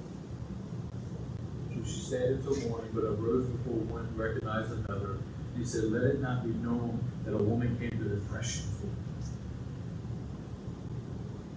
stayed 2.11 2.43
until 2.43 2.57
morning, 2.69 2.91
but 2.93 3.05
arose 3.05 3.47
before 3.47 3.79
one 3.87 4.09
recognized 4.17 4.73
another. 4.73 5.19
He 5.57 5.65
said, 5.65 5.93
Let 5.93 6.03
it 6.03 6.21
not 6.21 6.43
be 6.43 6.51
known 6.55 6.99
that 7.25 7.35
a 7.35 7.39
woman 7.39 7.79
came 7.79 7.97
to 8.03 8.09
the 8.09 8.21
threshing 8.23 8.67
floor. 8.67 8.91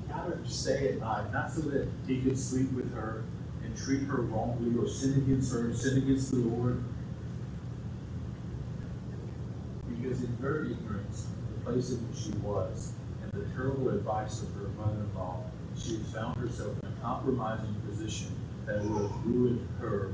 Got 0.09 0.27
her 0.27 0.35
to 0.35 0.47
stay 0.47 0.89
at 0.89 0.99
night, 0.99 1.33
not 1.33 1.51
so 1.51 1.61
that 1.61 1.87
he 2.05 2.21
could 2.21 2.37
sleep 2.37 2.71
with 2.73 2.93
her 2.93 3.23
and 3.63 3.75
treat 3.75 4.03
her 4.03 4.21
wrongly 4.21 4.77
or 4.79 4.87
sin 4.87 5.13
against 5.13 5.51
her, 5.53 5.73
sin 5.73 5.97
against 5.97 6.29
the 6.29 6.37
Lord. 6.37 6.83
Because 9.89 10.21
in 10.21 10.37
her 10.39 10.65
ignorance, 10.65 11.29
the 11.55 11.71
place 11.71 11.89
in 11.89 12.07
which 12.07 12.19
she 12.19 12.31
was, 12.43 12.91
and 13.23 13.31
the 13.31 13.49
terrible 13.55 13.89
advice 13.89 14.43
of 14.43 14.53
her 14.53 14.67
mother 14.77 14.99
in 14.99 15.15
law, 15.15 15.45
she 15.75 15.93
had 15.93 16.05
found 16.05 16.37
herself 16.37 16.77
in 16.83 16.89
a 16.89 17.01
compromising 17.01 17.73
position 17.89 18.35
that 18.67 18.83
would 18.83 19.01
have 19.01 19.25
ruined 19.25 19.67
her 19.79 20.13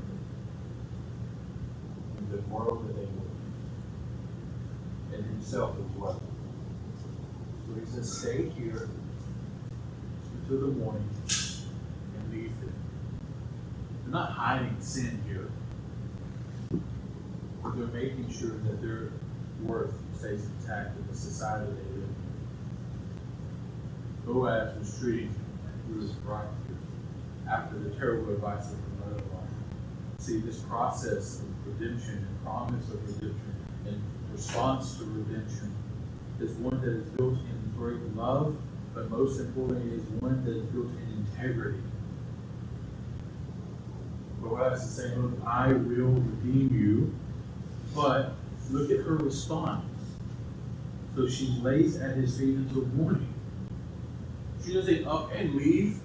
the 2.30 2.38
world 2.48 2.94
they 2.94 3.08
and 5.16 5.24
himself 5.26 5.76
as 5.76 5.96
well. 5.98 6.20
So 7.66 7.80
he 7.80 7.86
says, 7.86 8.18
stay 8.18 8.48
here 8.50 8.88
until 10.34 10.60
the 10.60 10.66
morning 10.68 11.08
and 11.28 12.32
leave 12.32 12.46
it. 12.46 12.72
They're 14.02 14.12
not 14.12 14.30
hiding 14.32 14.76
sin 14.80 15.22
here. 15.26 15.50
But 17.62 17.76
they're 17.76 17.86
making 17.88 18.30
sure 18.30 18.50
that 18.50 18.80
their 18.80 19.10
worth 19.62 19.94
stays 20.16 20.44
intact 20.44 20.96
in 20.96 21.06
the 21.08 21.14
society 21.16 21.72
they 21.72 21.88
live 21.96 22.04
in. 22.04 22.14
Boaz 24.26 24.78
was 24.78 24.98
treating 24.98 25.34
Ruth 25.88 26.14
right 26.24 26.48
here 26.66 26.78
after 27.50 27.78
the 27.78 27.90
terrible 27.90 28.32
advice 28.32 28.66
of 28.72 28.78
her 28.78 29.10
mother-in-law. 29.10 29.29
See, 30.20 30.36
this 30.40 30.58
process 30.58 31.40
of 31.40 31.48
redemption 31.66 32.26
and 32.28 32.44
promise 32.44 32.90
of 32.90 33.00
redemption 33.06 33.54
and 33.86 34.02
response 34.30 34.98
to 34.98 35.04
redemption 35.04 35.74
is 36.38 36.50
one 36.58 36.78
that 36.82 36.90
is 36.90 37.04
built 37.16 37.38
in 37.38 37.72
great 37.74 38.02
love, 38.14 38.54
but 38.94 39.10
most 39.10 39.40
importantly, 39.40 39.96
is 39.96 40.02
one 40.20 40.44
that 40.44 40.54
is 40.54 40.64
built 40.64 40.88
in 40.88 41.26
integrity. 41.26 41.80
Boaz 44.42 44.84
is 44.84 44.90
saying, 44.90 45.22
Look, 45.22 45.46
I 45.46 45.68
will 45.68 46.12
redeem 46.12 46.68
you, 46.70 47.14
but 47.94 48.34
look 48.70 48.90
at 48.90 48.98
her 48.98 49.16
response. 49.16 49.86
So 51.16 51.28
she 51.28 51.46
lays 51.62 51.96
at 51.96 52.16
his 52.16 52.38
feet 52.38 52.56
until 52.56 52.84
morning. 52.88 53.32
She 54.62 54.74
doesn't 54.74 55.06
up 55.06 55.32
and 55.34 55.54
leave 55.54 55.98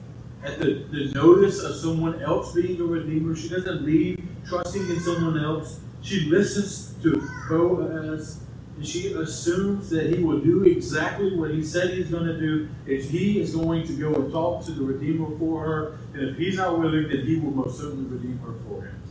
at 0.46 0.60
the, 0.60 0.86
the 0.91 1.12
notice 1.14 1.62
of 1.62 1.76
someone 1.76 2.22
else 2.22 2.54
being 2.54 2.80
a 2.80 2.84
redeemer. 2.84 3.36
She 3.36 3.50
doesn't 3.50 3.84
leave 3.84 4.24
trusting 4.48 4.89
in 4.89 5.00
someone 5.00 5.43
else. 5.43 5.80
She 6.02 6.22
listens 6.30 6.93
to 7.02 7.28
Boaz 7.50 8.41
and 8.76 8.86
she 8.86 9.14
assumes 9.14 9.89
that 9.89 10.14
he 10.14 10.22
will 10.22 10.39
do 10.39 10.64
exactly 10.64 11.36
what 11.36 11.52
he 11.52 11.64
said 11.64 11.91
he's 11.91 12.10
going 12.10 12.26
to 12.26 12.38
do. 12.38 12.68
If 12.86 13.10
he 13.10 13.39
is 13.39 13.56
going 13.56 13.88
to 13.88 13.93
go 13.93 14.14
and 14.14 14.32
talk 14.32 14.66
to 14.66 14.72
the 14.72 14.84
Redeemer 14.84 15.38
for 15.39 15.64
her, 15.66 15.98
and 16.14 16.30
if 16.30 16.38
he's 16.38 16.58
not 16.58 16.78
willing, 16.78 17.08
then 17.08 17.26
he 17.26 17.38
will 17.38 17.52
most 17.52 17.80
certainly 17.80 18.10
redeem 18.10 18.38
her 18.39 18.54
for 18.68 18.84
him. 18.84 19.02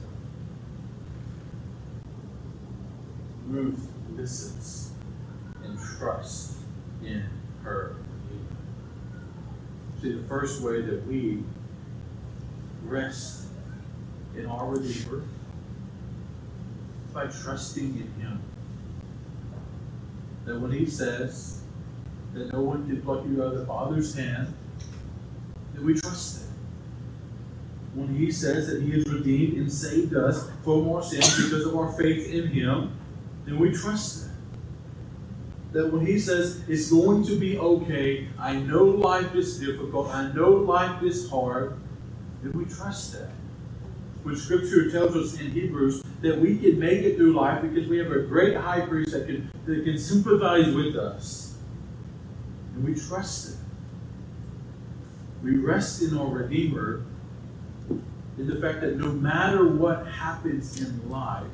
Ruth 3.46 3.88
listens 4.14 4.92
and 5.62 5.78
trusts 5.78 6.58
in 7.02 7.24
her 7.62 7.96
Redeemer. 8.30 8.56
See, 10.04 10.12
the 10.12 10.28
first 10.28 10.60
way 10.60 10.82
that 10.82 11.06
we 11.06 11.42
rest 12.84 13.46
in 14.36 14.44
our 14.44 14.66
Redeemer 14.66 15.22
by 17.14 17.24
trusting 17.28 17.86
in 17.86 18.22
Him 18.22 18.42
that 20.44 20.60
when 20.60 20.72
he 20.72 20.84
says 20.84 21.62
that 22.34 22.52
no 22.52 22.60
one 22.60 22.86
can 22.86 23.00
pluck 23.00 23.24
you 23.24 23.42
out 23.42 23.54
of 23.54 23.60
the 23.60 23.64
Father's 23.64 24.14
hand, 24.14 24.52
that 25.72 25.82
we 25.82 25.94
trust 25.94 26.42
him. 26.42 26.48
When 27.94 28.14
he 28.14 28.30
says 28.30 28.66
that 28.66 28.82
he 28.82 28.90
has 28.90 29.06
redeemed 29.06 29.56
and 29.56 29.72
saved 29.72 30.14
us 30.14 30.50
from 30.64 30.86
our 30.90 31.02
sins 31.02 31.42
because 31.44 31.64
of 31.64 31.74
our 31.78 31.90
faith 31.92 32.30
in 32.30 32.48
him, 32.48 32.94
then 33.46 33.58
we 33.58 33.72
trust 33.72 34.23
him. 34.23 34.23
That 35.74 35.92
when 35.92 36.06
he 36.06 36.20
says 36.20 36.62
it's 36.68 36.88
going 36.88 37.26
to 37.26 37.36
be 37.36 37.58
okay, 37.58 38.28
I 38.38 38.54
know 38.54 38.84
life 38.84 39.34
is 39.34 39.58
difficult, 39.58 40.08
I 40.08 40.30
know 40.32 40.50
life 40.50 41.02
is 41.02 41.28
hard, 41.28 41.76
then 42.44 42.52
we 42.52 42.64
trust 42.64 43.14
that. 43.14 43.30
Which 44.22 44.38
Scripture 44.38 44.88
tells 44.92 45.16
us 45.16 45.40
in 45.40 45.50
Hebrews 45.50 46.04
that 46.22 46.38
we 46.38 46.58
can 46.58 46.78
make 46.78 47.00
it 47.00 47.16
through 47.16 47.32
life 47.32 47.60
because 47.60 47.88
we 47.88 47.98
have 47.98 48.12
a 48.12 48.20
great 48.20 48.56
high 48.56 48.82
priest 48.82 49.10
that 49.10 49.26
can, 49.26 49.50
that 49.66 49.82
can 49.82 49.98
sympathize 49.98 50.72
with 50.72 50.94
us. 50.94 51.56
And 52.76 52.84
we 52.84 52.94
trust 52.94 53.54
Him. 53.54 53.58
We 55.42 55.56
rest 55.56 56.02
in 56.02 56.16
our 56.16 56.28
Redeemer 56.28 57.04
in 58.38 58.46
the 58.46 58.60
fact 58.60 58.80
that 58.82 58.96
no 58.96 59.08
matter 59.08 59.66
what 59.66 60.06
happens 60.06 60.80
in 60.80 61.10
life, 61.10 61.44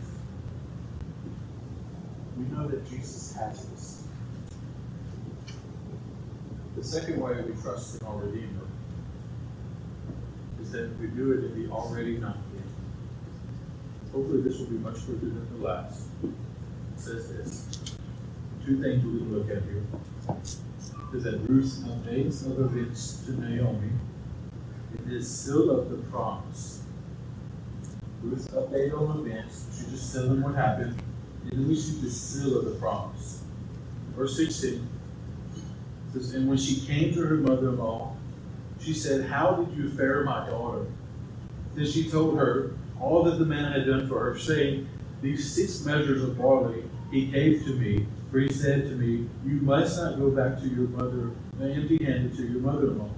we 2.36 2.44
know 2.54 2.68
that 2.68 2.88
Jesus 2.90 3.32
has 3.32 3.66
us. 3.72 3.99
The 6.76 6.84
second 6.84 7.20
way 7.20 7.34
we 7.42 7.60
trust 7.60 8.00
in 8.00 8.06
our 8.06 8.16
Redeemer 8.16 8.66
is 10.62 10.70
that 10.70 10.98
we 11.00 11.08
do 11.08 11.32
it 11.32 11.44
in 11.46 11.62
the 11.62 11.72
already 11.72 12.16
not 12.18 12.36
yet. 12.54 12.64
Hopefully 14.12 14.42
this 14.42 14.58
will 14.58 14.66
be 14.66 14.78
much 14.78 15.04
quicker 15.04 15.26
than 15.26 15.48
the 15.58 15.66
last. 15.66 16.06
It 16.22 16.30
says 16.96 17.28
this. 17.28 17.66
Two 18.64 18.80
things 18.80 19.04
we 19.04 19.10
look 19.10 19.50
at 19.50 19.64
here. 19.64 19.82
Is 21.12 21.24
that 21.24 21.40
Ruth 21.48 21.82
updates 21.86 22.46
of 22.46 22.60
events 22.60 23.24
to 23.26 23.32
Naomi. 23.32 23.90
It 24.94 25.12
is 25.12 25.28
still 25.28 25.70
of 25.70 25.90
the 25.90 25.96
promise. 26.08 26.84
Ruth 28.22 28.48
update 28.52 28.96
on 28.96 29.26
events. 29.26 29.66
She 29.76 29.90
just 29.90 30.14
tell 30.14 30.28
them 30.28 30.42
what 30.42 30.54
happened. 30.54 31.02
And 31.42 31.52
then 31.52 31.68
we 31.68 31.74
see 31.74 32.00
the 32.00 32.10
seal 32.10 32.58
of 32.58 32.64
the 32.66 32.76
promise. 32.76 33.42
Verse 34.14 34.36
16 34.36 34.88
And 36.14 36.48
when 36.48 36.58
she 36.58 36.80
came 36.86 37.14
to 37.14 37.20
her 37.24 37.36
mother-in-law, 37.36 38.16
she 38.80 38.94
said, 38.94 39.30
How 39.30 39.52
did 39.54 39.76
you 39.76 39.88
fare, 39.90 40.24
my 40.24 40.48
daughter? 40.48 40.86
Then 41.74 41.86
she 41.86 42.10
told 42.10 42.36
her, 42.36 42.72
all 43.00 43.22
that 43.24 43.38
the 43.38 43.44
man 43.44 43.72
had 43.72 43.86
done 43.86 44.08
for 44.08 44.18
her, 44.20 44.38
saying, 44.38 44.88
These 45.22 45.52
six 45.52 45.84
measures 45.84 46.22
of 46.22 46.38
barley 46.38 46.84
he 47.10 47.26
gave 47.26 47.64
to 47.64 47.74
me, 47.74 48.06
for 48.30 48.40
he 48.40 48.52
said 48.52 48.84
to 48.84 48.96
me, 48.96 49.28
You 49.44 49.60
must 49.62 49.96
not 49.96 50.18
go 50.18 50.30
back 50.30 50.60
to 50.60 50.68
your 50.68 50.88
mother 50.88 51.30
empty 51.62 52.02
handed 52.02 52.34
to 52.36 52.46
your 52.46 52.60
mother 52.60 52.88
in 52.88 52.98
law. 52.98 53.10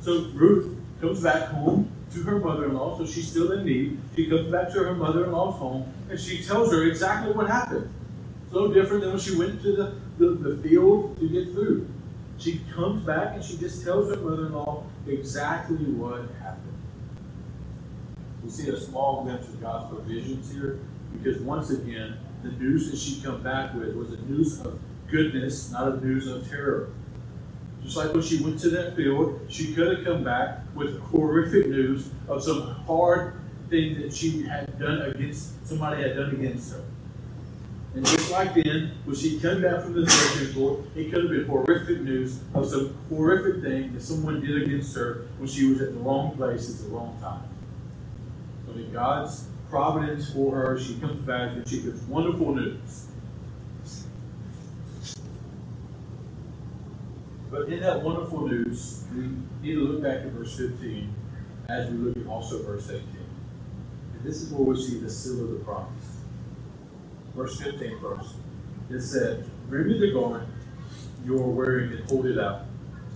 So 0.00 0.30
Ruth 0.34 0.76
comes 1.00 1.22
back 1.22 1.48
home 1.48 1.90
to 2.12 2.22
her 2.22 2.38
mother 2.38 2.66
in 2.66 2.74
law, 2.74 2.96
so 2.96 3.06
she's 3.06 3.28
still 3.28 3.52
in 3.52 3.66
need. 3.66 3.98
She 4.14 4.28
comes 4.28 4.50
back 4.50 4.72
to 4.72 4.78
her 4.84 4.94
mother 4.94 5.24
in 5.24 5.32
law's 5.32 5.58
home 5.58 5.92
and 6.08 6.18
she 6.18 6.42
tells 6.42 6.72
her 6.72 6.84
exactly 6.84 7.32
what 7.34 7.48
happened. 7.48 7.92
So 8.50 8.72
different 8.72 9.02
than 9.02 9.10
when 9.10 9.20
she 9.20 9.36
went 9.36 9.60
to 9.62 9.72
the, 9.72 9.94
the, 10.18 10.30
the 10.30 10.56
field 10.62 11.18
to 11.18 11.28
get 11.28 11.54
food. 11.54 11.88
She 12.38 12.60
comes 12.74 13.02
back 13.04 13.34
and 13.34 13.44
she 13.44 13.56
just 13.56 13.84
tells 13.84 14.10
her 14.10 14.20
mother 14.20 14.46
in 14.46 14.52
law 14.52 14.84
exactly 15.06 15.76
what 15.76 16.28
happened. 16.40 16.74
We 18.44 18.50
see 18.50 18.68
a 18.68 18.78
small 18.78 19.24
glimpse 19.24 19.48
of 19.48 19.60
God's 19.60 19.94
provisions 19.94 20.52
here 20.52 20.78
because 21.12 21.40
once 21.42 21.70
again, 21.70 22.18
the 22.42 22.52
news 22.52 22.90
that 22.90 22.98
she 22.98 23.20
come 23.22 23.42
back 23.42 23.74
with 23.74 23.94
was 23.96 24.12
a 24.12 24.22
news 24.22 24.60
of 24.60 24.78
goodness, 25.08 25.72
not 25.72 25.92
a 25.94 26.04
news 26.04 26.26
of 26.26 26.48
terror. 26.48 26.90
Just 27.82 27.96
like 27.96 28.12
when 28.12 28.22
she 28.22 28.42
went 28.42 28.58
to 28.60 28.70
that 28.70 28.96
field, 28.96 29.40
she 29.48 29.74
could 29.74 29.96
have 29.96 30.04
come 30.04 30.24
back 30.24 30.60
with 30.74 31.00
horrific 31.00 31.68
news 31.68 32.10
of 32.28 32.42
some 32.42 32.74
hard 32.86 33.34
thing 33.70 34.00
that 34.00 34.14
she 34.14 34.42
had 34.42 34.78
done 34.78 35.02
against 35.02 35.66
somebody 35.66 36.02
had 36.02 36.16
done 36.16 36.30
against 36.30 36.72
her. 36.72 36.84
And 37.96 38.04
just 38.04 38.30
like 38.30 38.52
then, 38.52 38.92
when 39.06 39.16
she 39.16 39.40
came 39.40 39.62
back 39.62 39.80
from 39.80 39.94
the 39.94 40.04
threshing 40.04 40.52
floor, 40.52 40.84
it 40.94 41.10
could 41.10 41.22
have 41.22 41.30
been 41.30 41.46
horrific 41.46 42.02
news 42.02 42.40
of 42.52 42.68
some 42.68 42.94
horrific 43.08 43.62
thing 43.62 43.94
that 43.94 44.02
someone 44.02 44.42
did 44.42 44.64
against 44.64 44.94
her 44.94 45.28
when 45.38 45.48
she 45.48 45.70
was 45.70 45.80
at 45.80 45.94
the 45.94 46.00
wrong 46.00 46.36
place 46.36 46.68
at 46.68 46.84
the 46.84 46.90
wrong 46.90 47.16
time 47.22 47.48
But 48.66 48.76
in 48.76 48.92
God's 48.92 49.46
providence 49.70 50.30
for 50.30 50.56
her, 50.56 50.78
she 50.78 51.00
comes 51.00 51.22
back 51.22 51.52
and 51.52 51.66
she 51.66 51.80
gets 51.80 52.02
wonderful 52.02 52.54
news. 52.54 53.06
But 57.50 57.70
in 57.70 57.80
that 57.80 58.02
wonderful 58.02 58.46
news, 58.46 59.04
we 59.14 59.22
need 59.62 59.74
to 59.76 59.84
look 59.88 60.02
back 60.02 60.18
at 60.18 60.32
verse 60.32 60.54
15 60.54 61.14
as 61.70 61.90
we 61.90 61.96
look 61.96 62.16
at 62.18 62.26
also 62.26 62.62
verse 62.62 62.90
18. 62.90 63.00
And 63.00 64.22
this 64.22 64.42
is 64.42 64.52
where 64.52 64.64
we 64.64 64.76
see 64.76 64.98
the 64.98 65.08
seal 65.08 65.40
of 65.44 65.50
the 65.52 65.64
promise. 65.64 66.05
Verse 67.36 67.60
15 67.60 68.00
first. 68.00 68.34
It 68.88 69.02
said, 69.02 69.48
Bring 69.68 69.88
me 69.88 69.98
the 70.00 70.12
garment 70.12 70.48
you 71.26 71.36
are 71.36 71.48
wearing 71.48 71.92
and 71.92 72.08
hold 72.08 72.24
it 72.26 72.38
out. 72.38 72.62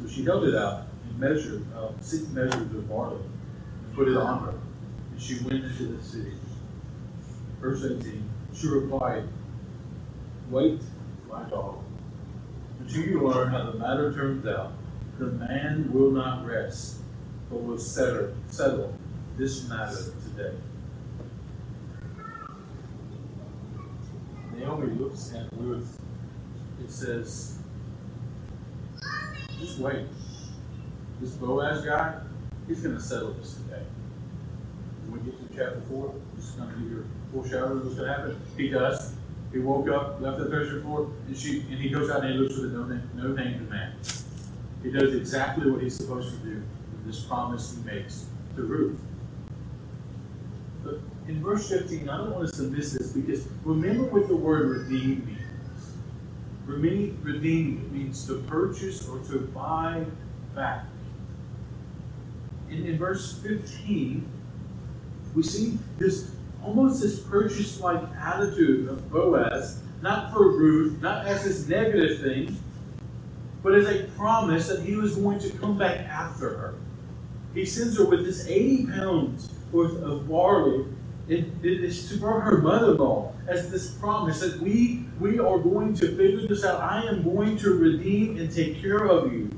So 0.03 0.09
she 0.09 0.25
held 0.25 0.45
it 0.45 0.55
out 0.55 0.89
and 1.09 1.18
measured 1.18 1.64
uh, 1.75 1.93
six 2.01 2.29
measures 2.29 2.55
of 2.55 2.89
barley 2.89 3.21
and 3.21 3.95
put 3.95 4.09
it 4.09 4.16
on 4.16 4.45
her 4.45 4.55
And 5.12 5.23
she 5.23 5.39
went 5.39 5.64
into 5.64 5.85
the 5.85 6.03
city. 6.03 6.33
Verse 7.61 7.85
18, 7.85 8.29
she 8.55 8.68
replied, 8.68 9.25
Wait, 10.51 10.81
my 11.29 11.45
daughter, 11.45 11.79
until 12.81 13.03
you 13.03 13.21
learn 13.21 13.51
how 13.51 13.71
the 13.71 13.79
matter 13.79 14.12
turns 14.12 14.47
out. 14.47 14.73
The 15.18 15.27
man 15.27 15.93
will 15.93 16.11
not 16.11 16.47
rest, 16.47 16.97
but 17.51 17.62
will 17.62 17.79
settle, 17.79 18.35
settle 18.49 18.95
this 19.37 19.68
matter 19.68 20.14
today. 20.25 20.57
Naomi 24.61 24.94
looks 24.94 25.32
at 25.34 25.46
Ruth. 25.56 25.98
It 26.84 26.90
says, 26.90 27.58
just 29.58 29.78
wait. 29.78 30.06
This 31.20 31.30
Boaz 31.32 31.84
guy, 31.84 32.20
he's 32.68 32.80
going 32.80 32.94
to 32.94 33.00
settle 33.00 33.32
this 33.34 33.54
today 33.54 33.82
when 35.11 35.24
we 35.24 35.30
get 35.30 35.48
to 35.48 35.56
chapter 35.56 35.80
four, 35.88 36.14
just 36.36 36.56
kind 36.56 36.70
of 36.70 36.78
give 36.78 36.90
you 36.90 37.04
a 37.04 37.32
foreshadow 37.32 37.72
of 37.72 37.84
what's 37.84 37.96
going 37.96 38.08
to 38.08 38.14
happen. 38.14 38.40
He 38.56 38.68
does. 38.68 39.14
He 39.52 39.58
woke 39.58 39.88
up, 39.88 40.20
left 40.20 40.38
the 40.38 40.46
threshing 40.46 40.82
floor, 40.82 41.11
and 41.26 41.36
she 41.36 41.61
and 41.70 41.78
he 41.78 41.88
goes 41.88 42.08
out 42.08 42.24
and 42.24 42.34
he 42.34 42.38
looks 42.38 42.54
for 42.54 42.62
the 42.62 42.68
no 42.68 42.84
name, 42.84 43.11
no 43.14 43.28
named 43.28 43.68
man. 43.68 43.94
He 44.82 44.92
does 44.92 45.14
exactly 45.14 45.68
what 45.70 45.82
he's 45.82 45.96
supposed 45.96 46.30
to 46.30 46.36
do 46.36 46.54
with 46.92 47.06
this 47.06 47.24
promise 47.24 47.76
he 47.76 47.90
makes 47.90 48.26
to 48.54 48.62
Ruth. 48.62 49.00
In 51.31 51.41
verse 51.45 51.68
15, 51.68 52.09
I 52.09 52.16
don't 52.16 52.33
want 52.33 52.49
us 52.49 52.57
to 52.57 52.64
miss 52.64 52.93
this 52.93 53.12
because 53.12 53.47
remember 53.64 54.03
what 54.03 54.26
the 54.26 54.35
word 54.35 54.68
redeem 54.68 55.24
means. 55.24 55.95
Redeem 56.66 57.89
means 57.93 58.26
to 58.26 58.41
purchase 58.49 59.07
or 59.07 59.20
to 59.31 59.39
buy 59.39 60.05
back. 60.57 60.87
In, 62.68 62.85
in 62.85 62.99
verse 62.99 63.39
15, 63.45 64.28
we 65.33 65.43
see 65.45 65.78
this 65.99 66.33
almost 66.64 67.01
this 67.01 67.20
purchase 67.20 67.78
like 67.78 68.03
attitude 68.18 68.89
of 68.89 69.09
Boaz, 69.09 69.85
not 70.03 70.33
for 70.33 70.51
Ruth, 70.51 71.01
not 71.01 71.26
as 71.26 71.45
this 71.45 71.68
negative 71.68 72.22
thing, 72.22 72.59
but 73.62 73.76
as 73.76 73.87
a 73.87 74.09
promise 74.16 74.66
that 74.66 74.83
he 74.83 74.97
was 74.97 75.14
going 75.14 75.39
to 75.39 75.51
come 75.59 75.78
back 75.78 76.01
after 76.09 76.57
her. 76.57 76.74
He 77.55 77.64
sends 77.64 77.97
her 77.99 78.05
with 78.05 78.24
this 78.24 78.49
80 78.49 78.87
pounds 78.87 79.53
worth 79.70 80.03
of 80.03 80.28
barley 80.28 80.87
it, 81.31 81.47
it 81.62 81.85
is 81.85 82.09
to 82.09 82.18
her 82.18 82.59
mother-in-law 82.59 83.33
as 83.47 83.70
this 83.70 83.93
promise 83.93 84.41
that 84.41 84.61
we 84.61 85.05
we 85.20 85.39
are 85.39 85.59
going 85.59 85.95
to 85.95 86.16
figure 86.16 86.47
this 86.49 86.64
out. 86.64 86.81
I 86.81 87.03
am 87.03 87.22
going 87.22 87.57
to 87.59 87.70
redeem 87.74 88.37
and 88.39 88.53
take 88.53 88.83
care 88.83 89.05
of 89.05 89.33
you. 89.33 89.49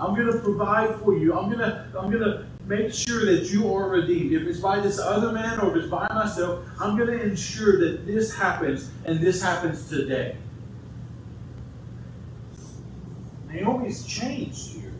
I'm 0.00 0.14
going 0.14 0.32
to 0.32 0.38
provide 0.38 0.96
for 1.00 1.14
you. 1.16 1.38
I'm 1.38 1.50
going 1.52 1.58
to 1.58 1.84
I'm 1.98 2.10
going 2.10 2.24
to 2.24 2.46
make 2.64 2.92
sure 2.92 3.26
that 3.26 3.50
you 3.50 3.74
are 3.74 3.90
redeemed. 3.90 4.32
If 4.32 4.42
it's 4.48 4.60
by 4.60 4.80
this 4.80 4.98
other 4.98 5.30
man 5.30 5.60
or 5.60 5.76
if 5.76 5.84
it's 5.84 5.90
by 5.90 6.08
myself, 6.08 6.64
I'm 6.80 6.96
going 6.96 7.10
to 7.10 7.22
ensure 7.22 7.78
that 7.80 8.06
this 8.06 8.34
happens 8.34 8.90
and 9.04 9.20
this 9.20 9.42
happens 9.42 9.90
today. 9.90 10.36
Naomi's 13.50 14.06
changed 14.06 14.74
here. 14.76 14.92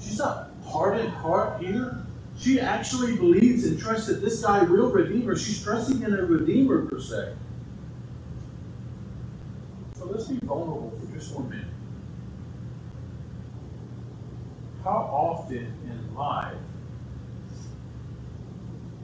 She's 0.00 0.18
not 0.18 0.50
hardened 0.64 1.10
heart 1.10 1.62
here. 1.62 2.06
She 2.42 2.58
actually 2.58 3.14
believes 3.14 3.64
and 3.66 3.78
trusts 3.78 4.08
that 4.08 4.20
this 4.20 4.42
guy 4.42 4.64
will 4.64 4.90
redeem 4.90 5.26
her. 5.26 5.36
She's 5.36 5.62
trusting 5.62 6.02
in 6.02 6.12
a 6.12 6.24
redeemer 6.24 6.86
per 6.86 6.98
se. 6.98 7.34
So 9.96 10.06
let's 10.06 10.26
be 10.26 10.44
vulnerable 10.44 10.92
for 10.98 11.16
just 11.16 11.32
one 11.36 11.48
minute. 11.48 11.66
How 14.82 14.90
often 14.90 15.72
in 15.84 16.14
life 16.16 16.56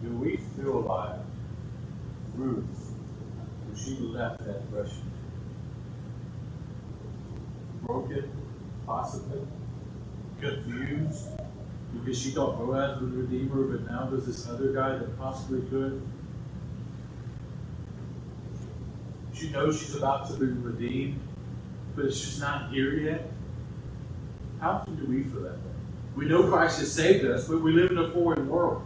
do 0.03 0.11
we 0.17 0.39
feel 0.57 0.81
like 0.81 1.21
Ruth 2.35 2.93
when 3.67 3.77
she 3.77 3.99
left 4.01 4.45
that 4.47 4.63
refuge? 4.73 4.99
Broken, 7.83 8.29
possibly, 8.85 9.43
confused, 10.41 11.38
because 11.93 12.21
she 12.21 12.31
thought 12.31 12.59
Boaz 12.59 13.01
was 13.01 13.11
the 13.11 13.19
Redeemer, 13.19 13.63
but 13.63 13.91
now 13.91 14.09
there's 14.11 14.27
this 14.27 14.49
other 14.49 14.73
guy 14.73 14.91
that 14.91 15.19
possibly 15.19 15.63
could. 15.69 16.03
She 19.33 19.51
knows 19.51 19.79
she's 19.79 19.95
about 19.95 20.29
to 20.29 20.35
be 20.35 20.47
redeemed, 20.47 21.21
but 21.95 22.07
it's 22.07 22.21
just 22.21 22.41
not 22.41 22.73
here 22.73 22.95
yet. 22.95 23.31
How 24.61 24.71
often 24.71 24.97
do 24.97 25.07
we 25.07 25.23
feel 25.23 25.43
that 25.43 25.53
way? 25.53 25.73
We 26.17 26.27
know 26.27 26.49
Christ 26.49 26.81
has 26.81 26.93
saved 26.93 27.25
us, 27.25 27.47
but 27.47 27.63
we 27.63 27.73
live 27.73 27.93
in 27.93 27.99
a 27.99 28.11
foreign 28.11 28.49
world. 28.49 28.83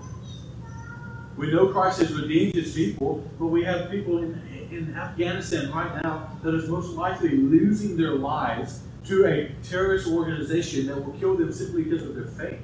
We 1.36 1.50
know 1.50 1.68
Christ 1.68 2.00
has 2.00 2.12
redeemed 2.12 2.54
his 2.54 2.74
people, 2.74 3.26
but 3.38 3.46
we 3.46 3.64
have 3.64 3.90
people 3.90 4.18
in, 4.18 4.40
in 4.70 4.94
Afghanistan 4.94 5.72
right 5.72 6.02
now 6.02 6.28
that 6.42 6.54
is 6.54 6.68
most 6.68 6.90
likely 6.90 7.30
losing 7.30 7.96
their 7.96 8.14
lives 8.14 8.80
to 9.06 9.24
a 9.24 9.50
terrorist 9.66 10.06
organization 10.06 10.86
that 10.88 11.02
will 11.02 11.14
kill 11.14 11.34
them 11.34 11.50
simply 11.50 11.84
because 11.84 12.02
of 12.02 12.14
their 12.14 12.26
faith. 12.26 12.60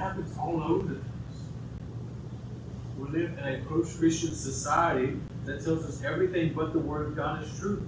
Happens 0.00 0.36
all 0.38 0.62
over 0.62 0.86
the 0.86 0.94
place. 0.94 1.04
We 2.98 3.08
live 3.10 3.38
in 3.38 3.44
a 3.44 3.58
post 3.68 3.98
Christian 3.98 4.34
society 4.34 5.20
that 5.44 5.62
tells 5.62 5.84
us 5.84 6.02
everything 6.02 6.54
but 6.54 6.72
the 6.72 6.78
Word 6.78 7.08
of 7.08 7.16
God 7.16 7.44
is 7.44 7.58
true. 7.58 7.86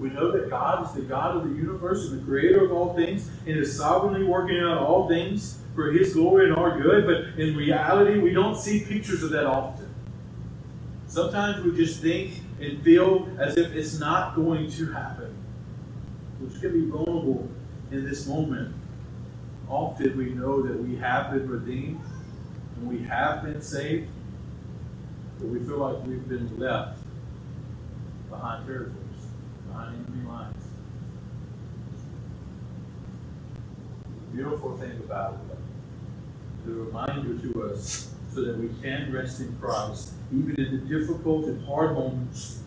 We 0.00 0.10
know 0.10 0.30
that 0.32 0.50
God 0.50 0.86
is 0.86 0.92
the 0.94 1.02
God 1.02 1.36
of 1.36 1.48
the 1.48 1.54
universe 1.54 2.10
and 2.10 2.20
the 2.20 2.24
creator 2.24 2.64
of 2.64 2.72
all 2.72 2.94
things 2.94 3.30
and 3.46 3.56
is 3.56 3.76
sovereignly 3.76 4.24
working 4.24 4.58
out 4.58 4.78
all 4.78 5.08
things 5.08 5.58
for 5.74 5.92
His 5.92 6.12
glory 6.12 6.48
and 6.48 6.56
our 6.56 6.80
good, 6.80 7.06
but 7.06 7.40
in 7.40 7.56
reality, 7.56 8.18
we 8.18 8.32
don't 8.32 8.56
see 8.56 8.80
pictures 8.80 9.22
of 9.22 9.30
that 9.30 9.46
often. 9.46 9.94
Sometimes 11.06 11.64
we 11.64 11.76
just 11.76 12.02
think 12.02 12.40
and 12.60 12.82
feel 12.82 13.28
as 13.38 13.56
if 13.56 13.72
it's 13.72 13.98
not 13.98 14.34
going 14.34 14.70
to 14.72 14.92
happen. 14.92 15.34
Going 16.40 16.60
to 16.60 16.68
be 16.68 16.90
vulnerable 16.90 17.48
in 17.90 18.04
this 18.04 18.26
moment. 18.26 18.74
Often 19.68 20.16
we 20.16 20.30
know 20.30 20.62
that 20.62 20.80
we 20.80 20.96
have 20.96 21.32
been 21.32 21.48
redeemed 21.48 22.00
and 22.76 22.88
we 22.88 23.04
have 23.04 23.42
been 23.42 23.60
saved, 23.60 24.08
but 25.38 25.48
we 25.48 25.58
feel 25.60 25.78
like 25.78 26.06
we've 26.06 26.28
been 26.28 26.56
left 26.58 26.98
behind 28.30 28.66
territories, 28.66 28.94
behind 29.66 30.06
enemy 30.08 30.28
lines. 30.28 30.64
The 34.04 34.36
beautiful 34.36 34.76
thing 34.76 34.96
about 35.04 35.34
it, 35.50 36.66
the 36.66 36.72
reminder 36.72 37.38
to 37.38 37.64
us 37.64 38.14
so 38.32 38.42
that 38.42 38.58
we 38.58 38.68
can 38.82 39.12
rest 39.12 39.40
in 39.40 39.56
Christ, 39.58 40.12
even 40.32 40.54
in 40.56 40.70
the 40.72 40.98
difficult 40.98 41.46
and 41.46 41.64
hard 41.66 41.94
moments. 41.94 42.60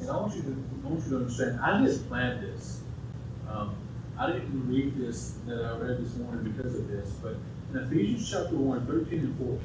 And 0.00 0.10
I 0.10 0.16
want 0.18 0.36
you 0.36 0.42
to, 0.42 0.64
I 0.84 0.88
want 0.88 1.04
you 1.04 1.10
to 1.10 1.16
understand, 1.16 1.60
I 1.60 1.80
didn't 1.80 2.06
plan 2.08 2.42
this. 2.42 2.82
Um, 3.48 3.74
I 4.16 4.30
didn't 4.30 4.68
read 4.68 4.96
this 4.96 5.34
that 5.46 5.64
I 5.64 5.76
read 5.78 6.04
this 6.04 6.14
morning 6.16 6.52
because 6.52 6.76
of 6.76 6.88
this, 6.88 7.10
but 7.20 7.36
in 7.72 7.78
Ephesians 7.78 8.30
chapter 8.30 8.54
1, 8.54 8.86
13 8.86 9.18
and 9.18 9.36
14, 9.38 9.60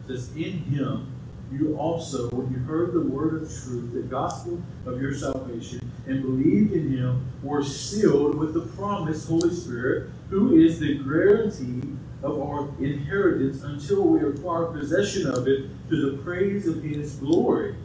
it 0.00 0.06
says, 0.08 0.30
In 0.36 0.58
him 0.64 1.12
you 1.52 1.76
also, 1.76 2.28
when 2.30 2.52
you 2.52 2.58
heard 2.60 2.92
the 2.92 3.02
word 3.02 3.42
of 3.42 3.48
truth, 3.48 3.92
the 3.92 4.02
gospel 4.02 4.60
of 4.84 5.00
your 5.00 5.14
salvation, 5.14 5.92
and 6.06 6.22
believed 6.22 6.72
in 6.72 6.90
him, 6.90 7.24
were 7.42 7.62
sealed 7.62 8.36
with 8.36 8.54
the 8.54 8.62
promised 8.74 9.28
Holy 9.28 9.54
Spirit, 9.54 10.10
who 10.30 10.56
is 10.56 10.80
the 10.80 10.98
guarantee 10.98 11.82
of 12.22 12.40
our 12.40 12.68
inheritance 12.80 13.62
until 13.62 14.02
we 14.08 14.26
acquire 14.26 14.66
possession 14.66 15.28
of 15.28 15.46
it 15.46 15.68
to 15.88 16.10
the 16.10 16.22
praise 16.22 16.66
of 16.66 16.82
his 16.82 17.14
glory. 17.16 17.76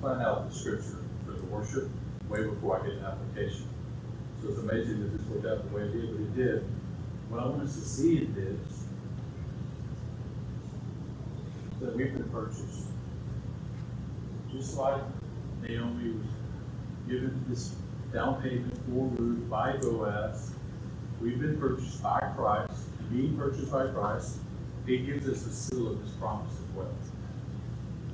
I 0.00 0.02
planned 0.02 0.22
out 0.22 0.48
the 0.48 0.56
scripture 0.56 0.96
for 1.26 1.32
the 1.32 1.44
worship 1.44 1.90
way 2.30 2.42
before 2.42 2.80
I 2.80 2.86
get 2.86 2.96
an 2.96 3.04
application. 3.04 3.66
So 4.40 4.48
it's 4.48 4.58
amazing 4.58 5.02
that 5.02 5.18
this 5.18 5.26
worked 5.28 5.44
out 5.44 5.68
the 5.68 5.76
way 5.76 5.82
it 5.82 5.92
did, 5.92 6.10
but 6.12 6.22
it 6.22 6.36
did. 6.36 6.64
What 7.28 7.42
I 7.42 7.46
want 7.46 7.62
us 7.64 7.74
to 7.74 7.82
see 7.82 8.16
in 8.18 8.34
this 8.34 8.84
that 11.80 11.94
we've 11.94 12.14
been 12.14 12.30
purchased. 12.30 12.86
Just 14.50 14.78
like 14.78 15.02
Naomi 15.60 16.12
was 16.12 16.26
given 17.06 17.44
this 17.46 17.74
down 18.10 18.40
payment 18.40 18.74
for 18.86 19.04
Ruth 19.04 19.50
by 19.50 19.76
Boaz, 19.76 20.52
we've 21.20 21.38
been 21.38 21.60
purchased 21.60 22.02
by 22.02 22.20
Christ. 22.36 22.72
Being 23.12 23.36
purchased 23.36 23.70
by 23.70 23.88
Christ, 23.88 24.38
He 24.86 24.98
gives 24.98 25.28
us 25.28 25.42
the 25.42 25.52
seal 25.52 25.88
of 25.88 26.00
His 26.00 26.12
promise 26.12 26.52
as 26.52 26.74
well. 26.74 26.88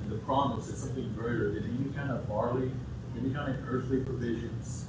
The 0.07 0.15
promise 0.19 0.69
is 0.69 0.79
something 0.79 1.13
greater 1.17 1.51
than 1.51 1.63
any 1.63 1.93
kind 1.93 2.11
of 2.11 2.27
barley, 2.29 2.71
any 3.19 3.33
kind 3.33 3.53
of 3.53 3.67
earthly 3.67 3.99
provisions. 3.99 4.85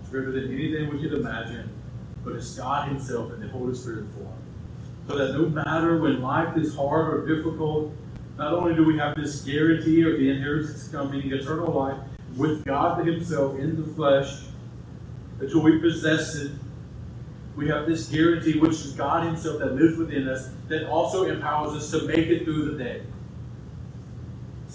It's 0.00 0.10
greater 0.10 0.32
than 0.32 0.52
anything 0.52 0.90
we 0.92 1.00
could 1.00 1.12
imagine, 1.18 1.70
but 2.24 2.34
it's 2.34 2.56
God 2.56 2.88
Himself 2.88 3.32
in 3.32 3.40
the 3.40 3.48
Holy 3.48 3.74
Spirit 3.74 4.06
form. 4.14 4.32
So 5.08 5.16
that 5.18 5.34
no 5.34 5.48
matter 5.48 6.00
when 6.00 6.20
life 6.20 6.56
is 6.56 6.74
hard 6.74 7.14
or 7.14 7.36
difficult, 7.36 7.92
not 8.36 8.52
only 8.52 8.74
do 8.74 8.84
we 8.84 8.98
have 8.98 9.16
this 9.16 9.42
guarantee 9.42 10.02
of 10.02 10.18
the 10.18 10.30
inheritance 10.30 10.88
coming, 10.88 11.32
eternal 11.32 11.72
life, 11.72 11.98
with 12.36 12.64
God 12.64 13.06
Himself 13.06 13.58
in 13.58 13.80
the 13.80 13.86
flesh, 13.94 14.42
until 15.38 15.62
we 15.62 15.78
possess 15.78 16.34
it, 16.34 16.50
we 17.54 17.68
have 17.68 17.86
this 17.86 18.08
guarantee, 18.08 18.58
which 18.58 18.72
is 18.72 18.92
God 18.92 19.26
Himself 19.26 19.60
that 19.60 19.76
lives 19.76 19.96
within 19.96 20.28
us, 20.28 20.50
that 20.68 20.88
also 20.88 21.24
empowers 21.24 21.76
us 21.76 21.90
to 21.92 22.06
make 22.06 22.26
it 22.26 22.44
through 22.44 22.72
the 22.72 22.82
day. 22.82 23.02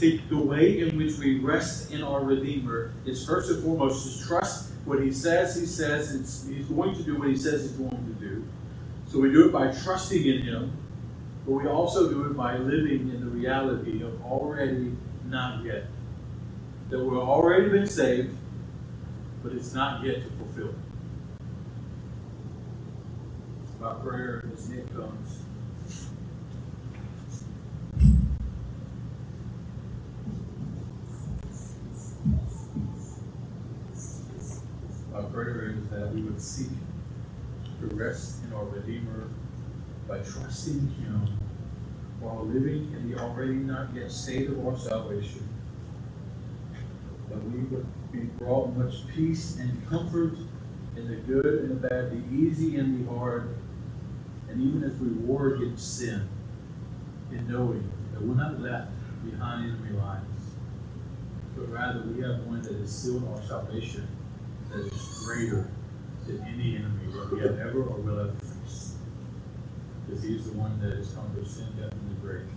The 0.01 0.19
way 0.31 0.79
in 0.79 0.97
which 0.97 1.19
we 1.19 1.37
rest 1.37 1.91
in 1.91 2.01
our 2.01 2.23
Redeemer 2.23 2.91
is 3.05 3.23
first 3.23 3.51
and 3.51 3.63
foremost 3.63 4.19
to 4.19 4.27
trust 4.27 4.71
what 4.83 4.99
He 5.03 5.11
says 5.11 5.55
He 5.55 5.67
says, 5.67 6.11
He's 6.49 6.65
going 6.65 6.95
to 6.95 7.03
do 7.03 7.19
what 7.19 7.27
He 7.27 7.37
says 7.37 7.61
He's 7.61 7.73
going 7.73 7.91
to 7.91 8.19
do. 8.19 8.43
So 9.07 9.19
we 9.19 9.31
do 9.31 9.47
it 9.47 9.51
by 9.51 9.71
trusting 9.71 10.25
in 10.25 10.41
Him, 10.41 10.75
but 11.45 11.51
we 11.51 11.67
also 11.67 12.09
do 12.09 12.25
it 12.25 12.35
by 12.35 12.57
living 12.57 13.09
in 13.09 13.19
the 13.19 13.27
reality 13.27 14.01
of 14.01 14.19
already 14.25 14.95
not 15.25 15.63
yet. 15.63 15.83
That 16.89 16.97
we've 16.97 17.19
already 17.19 17.69
been 17.69 17.85
saved, 17.85 18.35
but 19.43 19.51
it's 19.51 19.71
not 19.71 20.03
yet 20.03 20.23
to 20.23 20.29
fulfill. 20.31 20.73
My 23.79 23.93
prayer 23.93 24.45
as 24.51 24.67
Nick 24.67 24.91
comes. 24.95 25.43
Prayer 35.31 35.73
is 35.77 35.89
that 35.89 36.13
we 36.13 36.21
would 36.21 36.41
seek 36.41 36.69
to 37.79 37.95
rest 37.95 38.43
in 38.43 38.53
our 38.53 38.65
Redeemer 38.65 39.27
by 40.07 40.19
trusting 40.19 40.87
Him 40.99 41.39
while 42.19 42.45
living 42.45 42.93
in 42.93 43.09
the 43.09 43.17
already 43.17 43.53
not 43.53 43.93
yet 43.95 44.11
state 44.11 44.49
of 44.49 44.65
our 44.65 44.77
salvation. 44.77 45.47
That 47.29 47.43
we 47.49 47.59
would 47.59 47.85
be 48.11 48.19
brought 48.19 48.75
much 48.75 49.07
peace 49.07 49.57
and 49.57 49.87
comfort 49.89 50.33
in 50.97 51.07
the 51.07 51.15
good 51.15 51.45
and 51.45 51.71
the 51.71 51.87
bad, 51.87 52.11
the 52.11 52.35
easy 52.35 52.75
and 52.75 53.07
the 53.07 53.11
hard, 53.13 53.55
and 54.49 54.61
even 54.61 54.83
as 54.83 54.93
we 54.99 55.07
war 55.07 55.55
against 55.55 55.97
sin, 55.97 56.27
in 57.31 57.47
knowing 57.47 57.89
that 58.11 58.21
we're 58.21 58.35
not 58.35 58.59
left 58.59 58.91
behind 59.23 59.71
enemy 59.71 59.97
lines, 59.97 60.51
but 61.55 61.71
rather 61.71 62.01
we 62.01 62.21
have 62.21 62.45
one 62.45 62.61
that 62.61 62.73
has 62.73 62.91
sealed 62.91 63.25
our 63.33 63.41
salvation 63.43 64.05
that 64.71 64.87
is 64.87 65.23
greater 65.25 65.69
than 66.27 66.41
any 66.47 66.77
enemy 66.77 67.11
that 67.13 67.31
we 67.31 67.39
have 67.41 67.59
ever 67.59 67.83
or 67.83 67.97
will 67.97 68.19
ever 68.19 68.33
face. 68.39 68.95
because 70.05 70.23
He 70.23 70.35
is 70.35 70.45
the 70.45 70.57
one 70.57 70.79
that 70.79 70.95
has 70.95 71.11
conquered 71.13 71.47
sin, 71.47 71.67
death, 71.77 71.91
and 71.91 72.11
the 72.11 72.21
grave, 72.21 72.47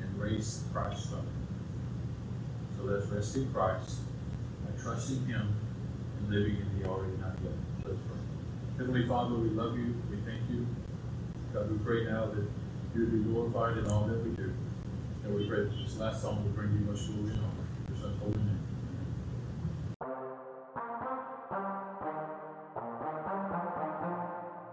and 0.00 0.20
raised 0.20 0.72
Christ 0.72 1.10
from 1.10 1.20
it. 1.20 2.76
So 2.76 2.84
let's 2.84 3.06
rest 3.06 3.36
in 3.36 3.52
Christ 3.52 4.00
by 4.64 4.82
trusting 4.82 5.26
Him 5.26 5.54
and 6.18 6.30
living 6.30 6.56
in 6.56 6.82
the 6.82 6.88
already 6.88 7.16
not 7.18 7.36
yet. 7.42 7.52
Let's 7.84 7.98
pray. 8.08 8.18
Heavenly 8.78 9.06
Father, 9.06 9.36
we 9.36 9.50
love 9.50 9.78
you. 9.78 9.94
We 10.10 10.16
thank 10.26 10.50
you. 10.50 10.66
God, 11.54 11.70
we 11.70 11.78
pray 11.78 12.04
now 12.04 12.26
that 12.26 12.44
you 12.94 13.02
would 13.02 13.12
be 13.12 13.30
glorified 13.30 13.78
in 13.78 13.86
all 13.86 14.06
that 14.06 14.22
we 14.24 14.30
do. 14.34 14.52
And 15.24 15.34
we 15.34 15.46
pray 15.46 15.60
that 15.64 15.70
this 15.70 15.96
last 15.98 16.22
song 16.22 16.42
will 16.42 16.50
bring 16.50 16.72
you 16.72 16.80
much 16.90 17.06
glory 17.06 17.30
and 17.30 17.40
honor. 17.40 17.66
Your 18.00 18.10
holy 18.18 18.45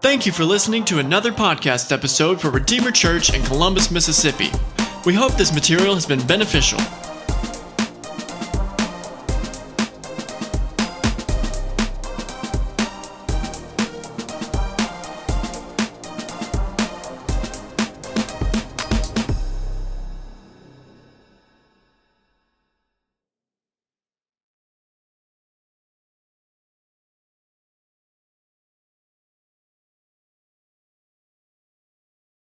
Thank 0.04 0.26
you 0.26 0.32
for 0.32 0.44
listening 0.44 0.84
to 0.84 0.98
another 0.98 1.32
podcast 1.32 1.90
episode 1.90 2.38
for 2.38 2.50
Redeemer 2.50 2.90
Church 2.90 3.32
in 3.32 3.42
Columbus, 3.42 3.90
Mississippi. 3.90 4.50
We 5.06 5.14
hope 5.14 5.32
this 5.38 5.54
material 5.54 5.94
has 5.94 6.04
been 6.04 6.20
beneficial. 6.26 6.78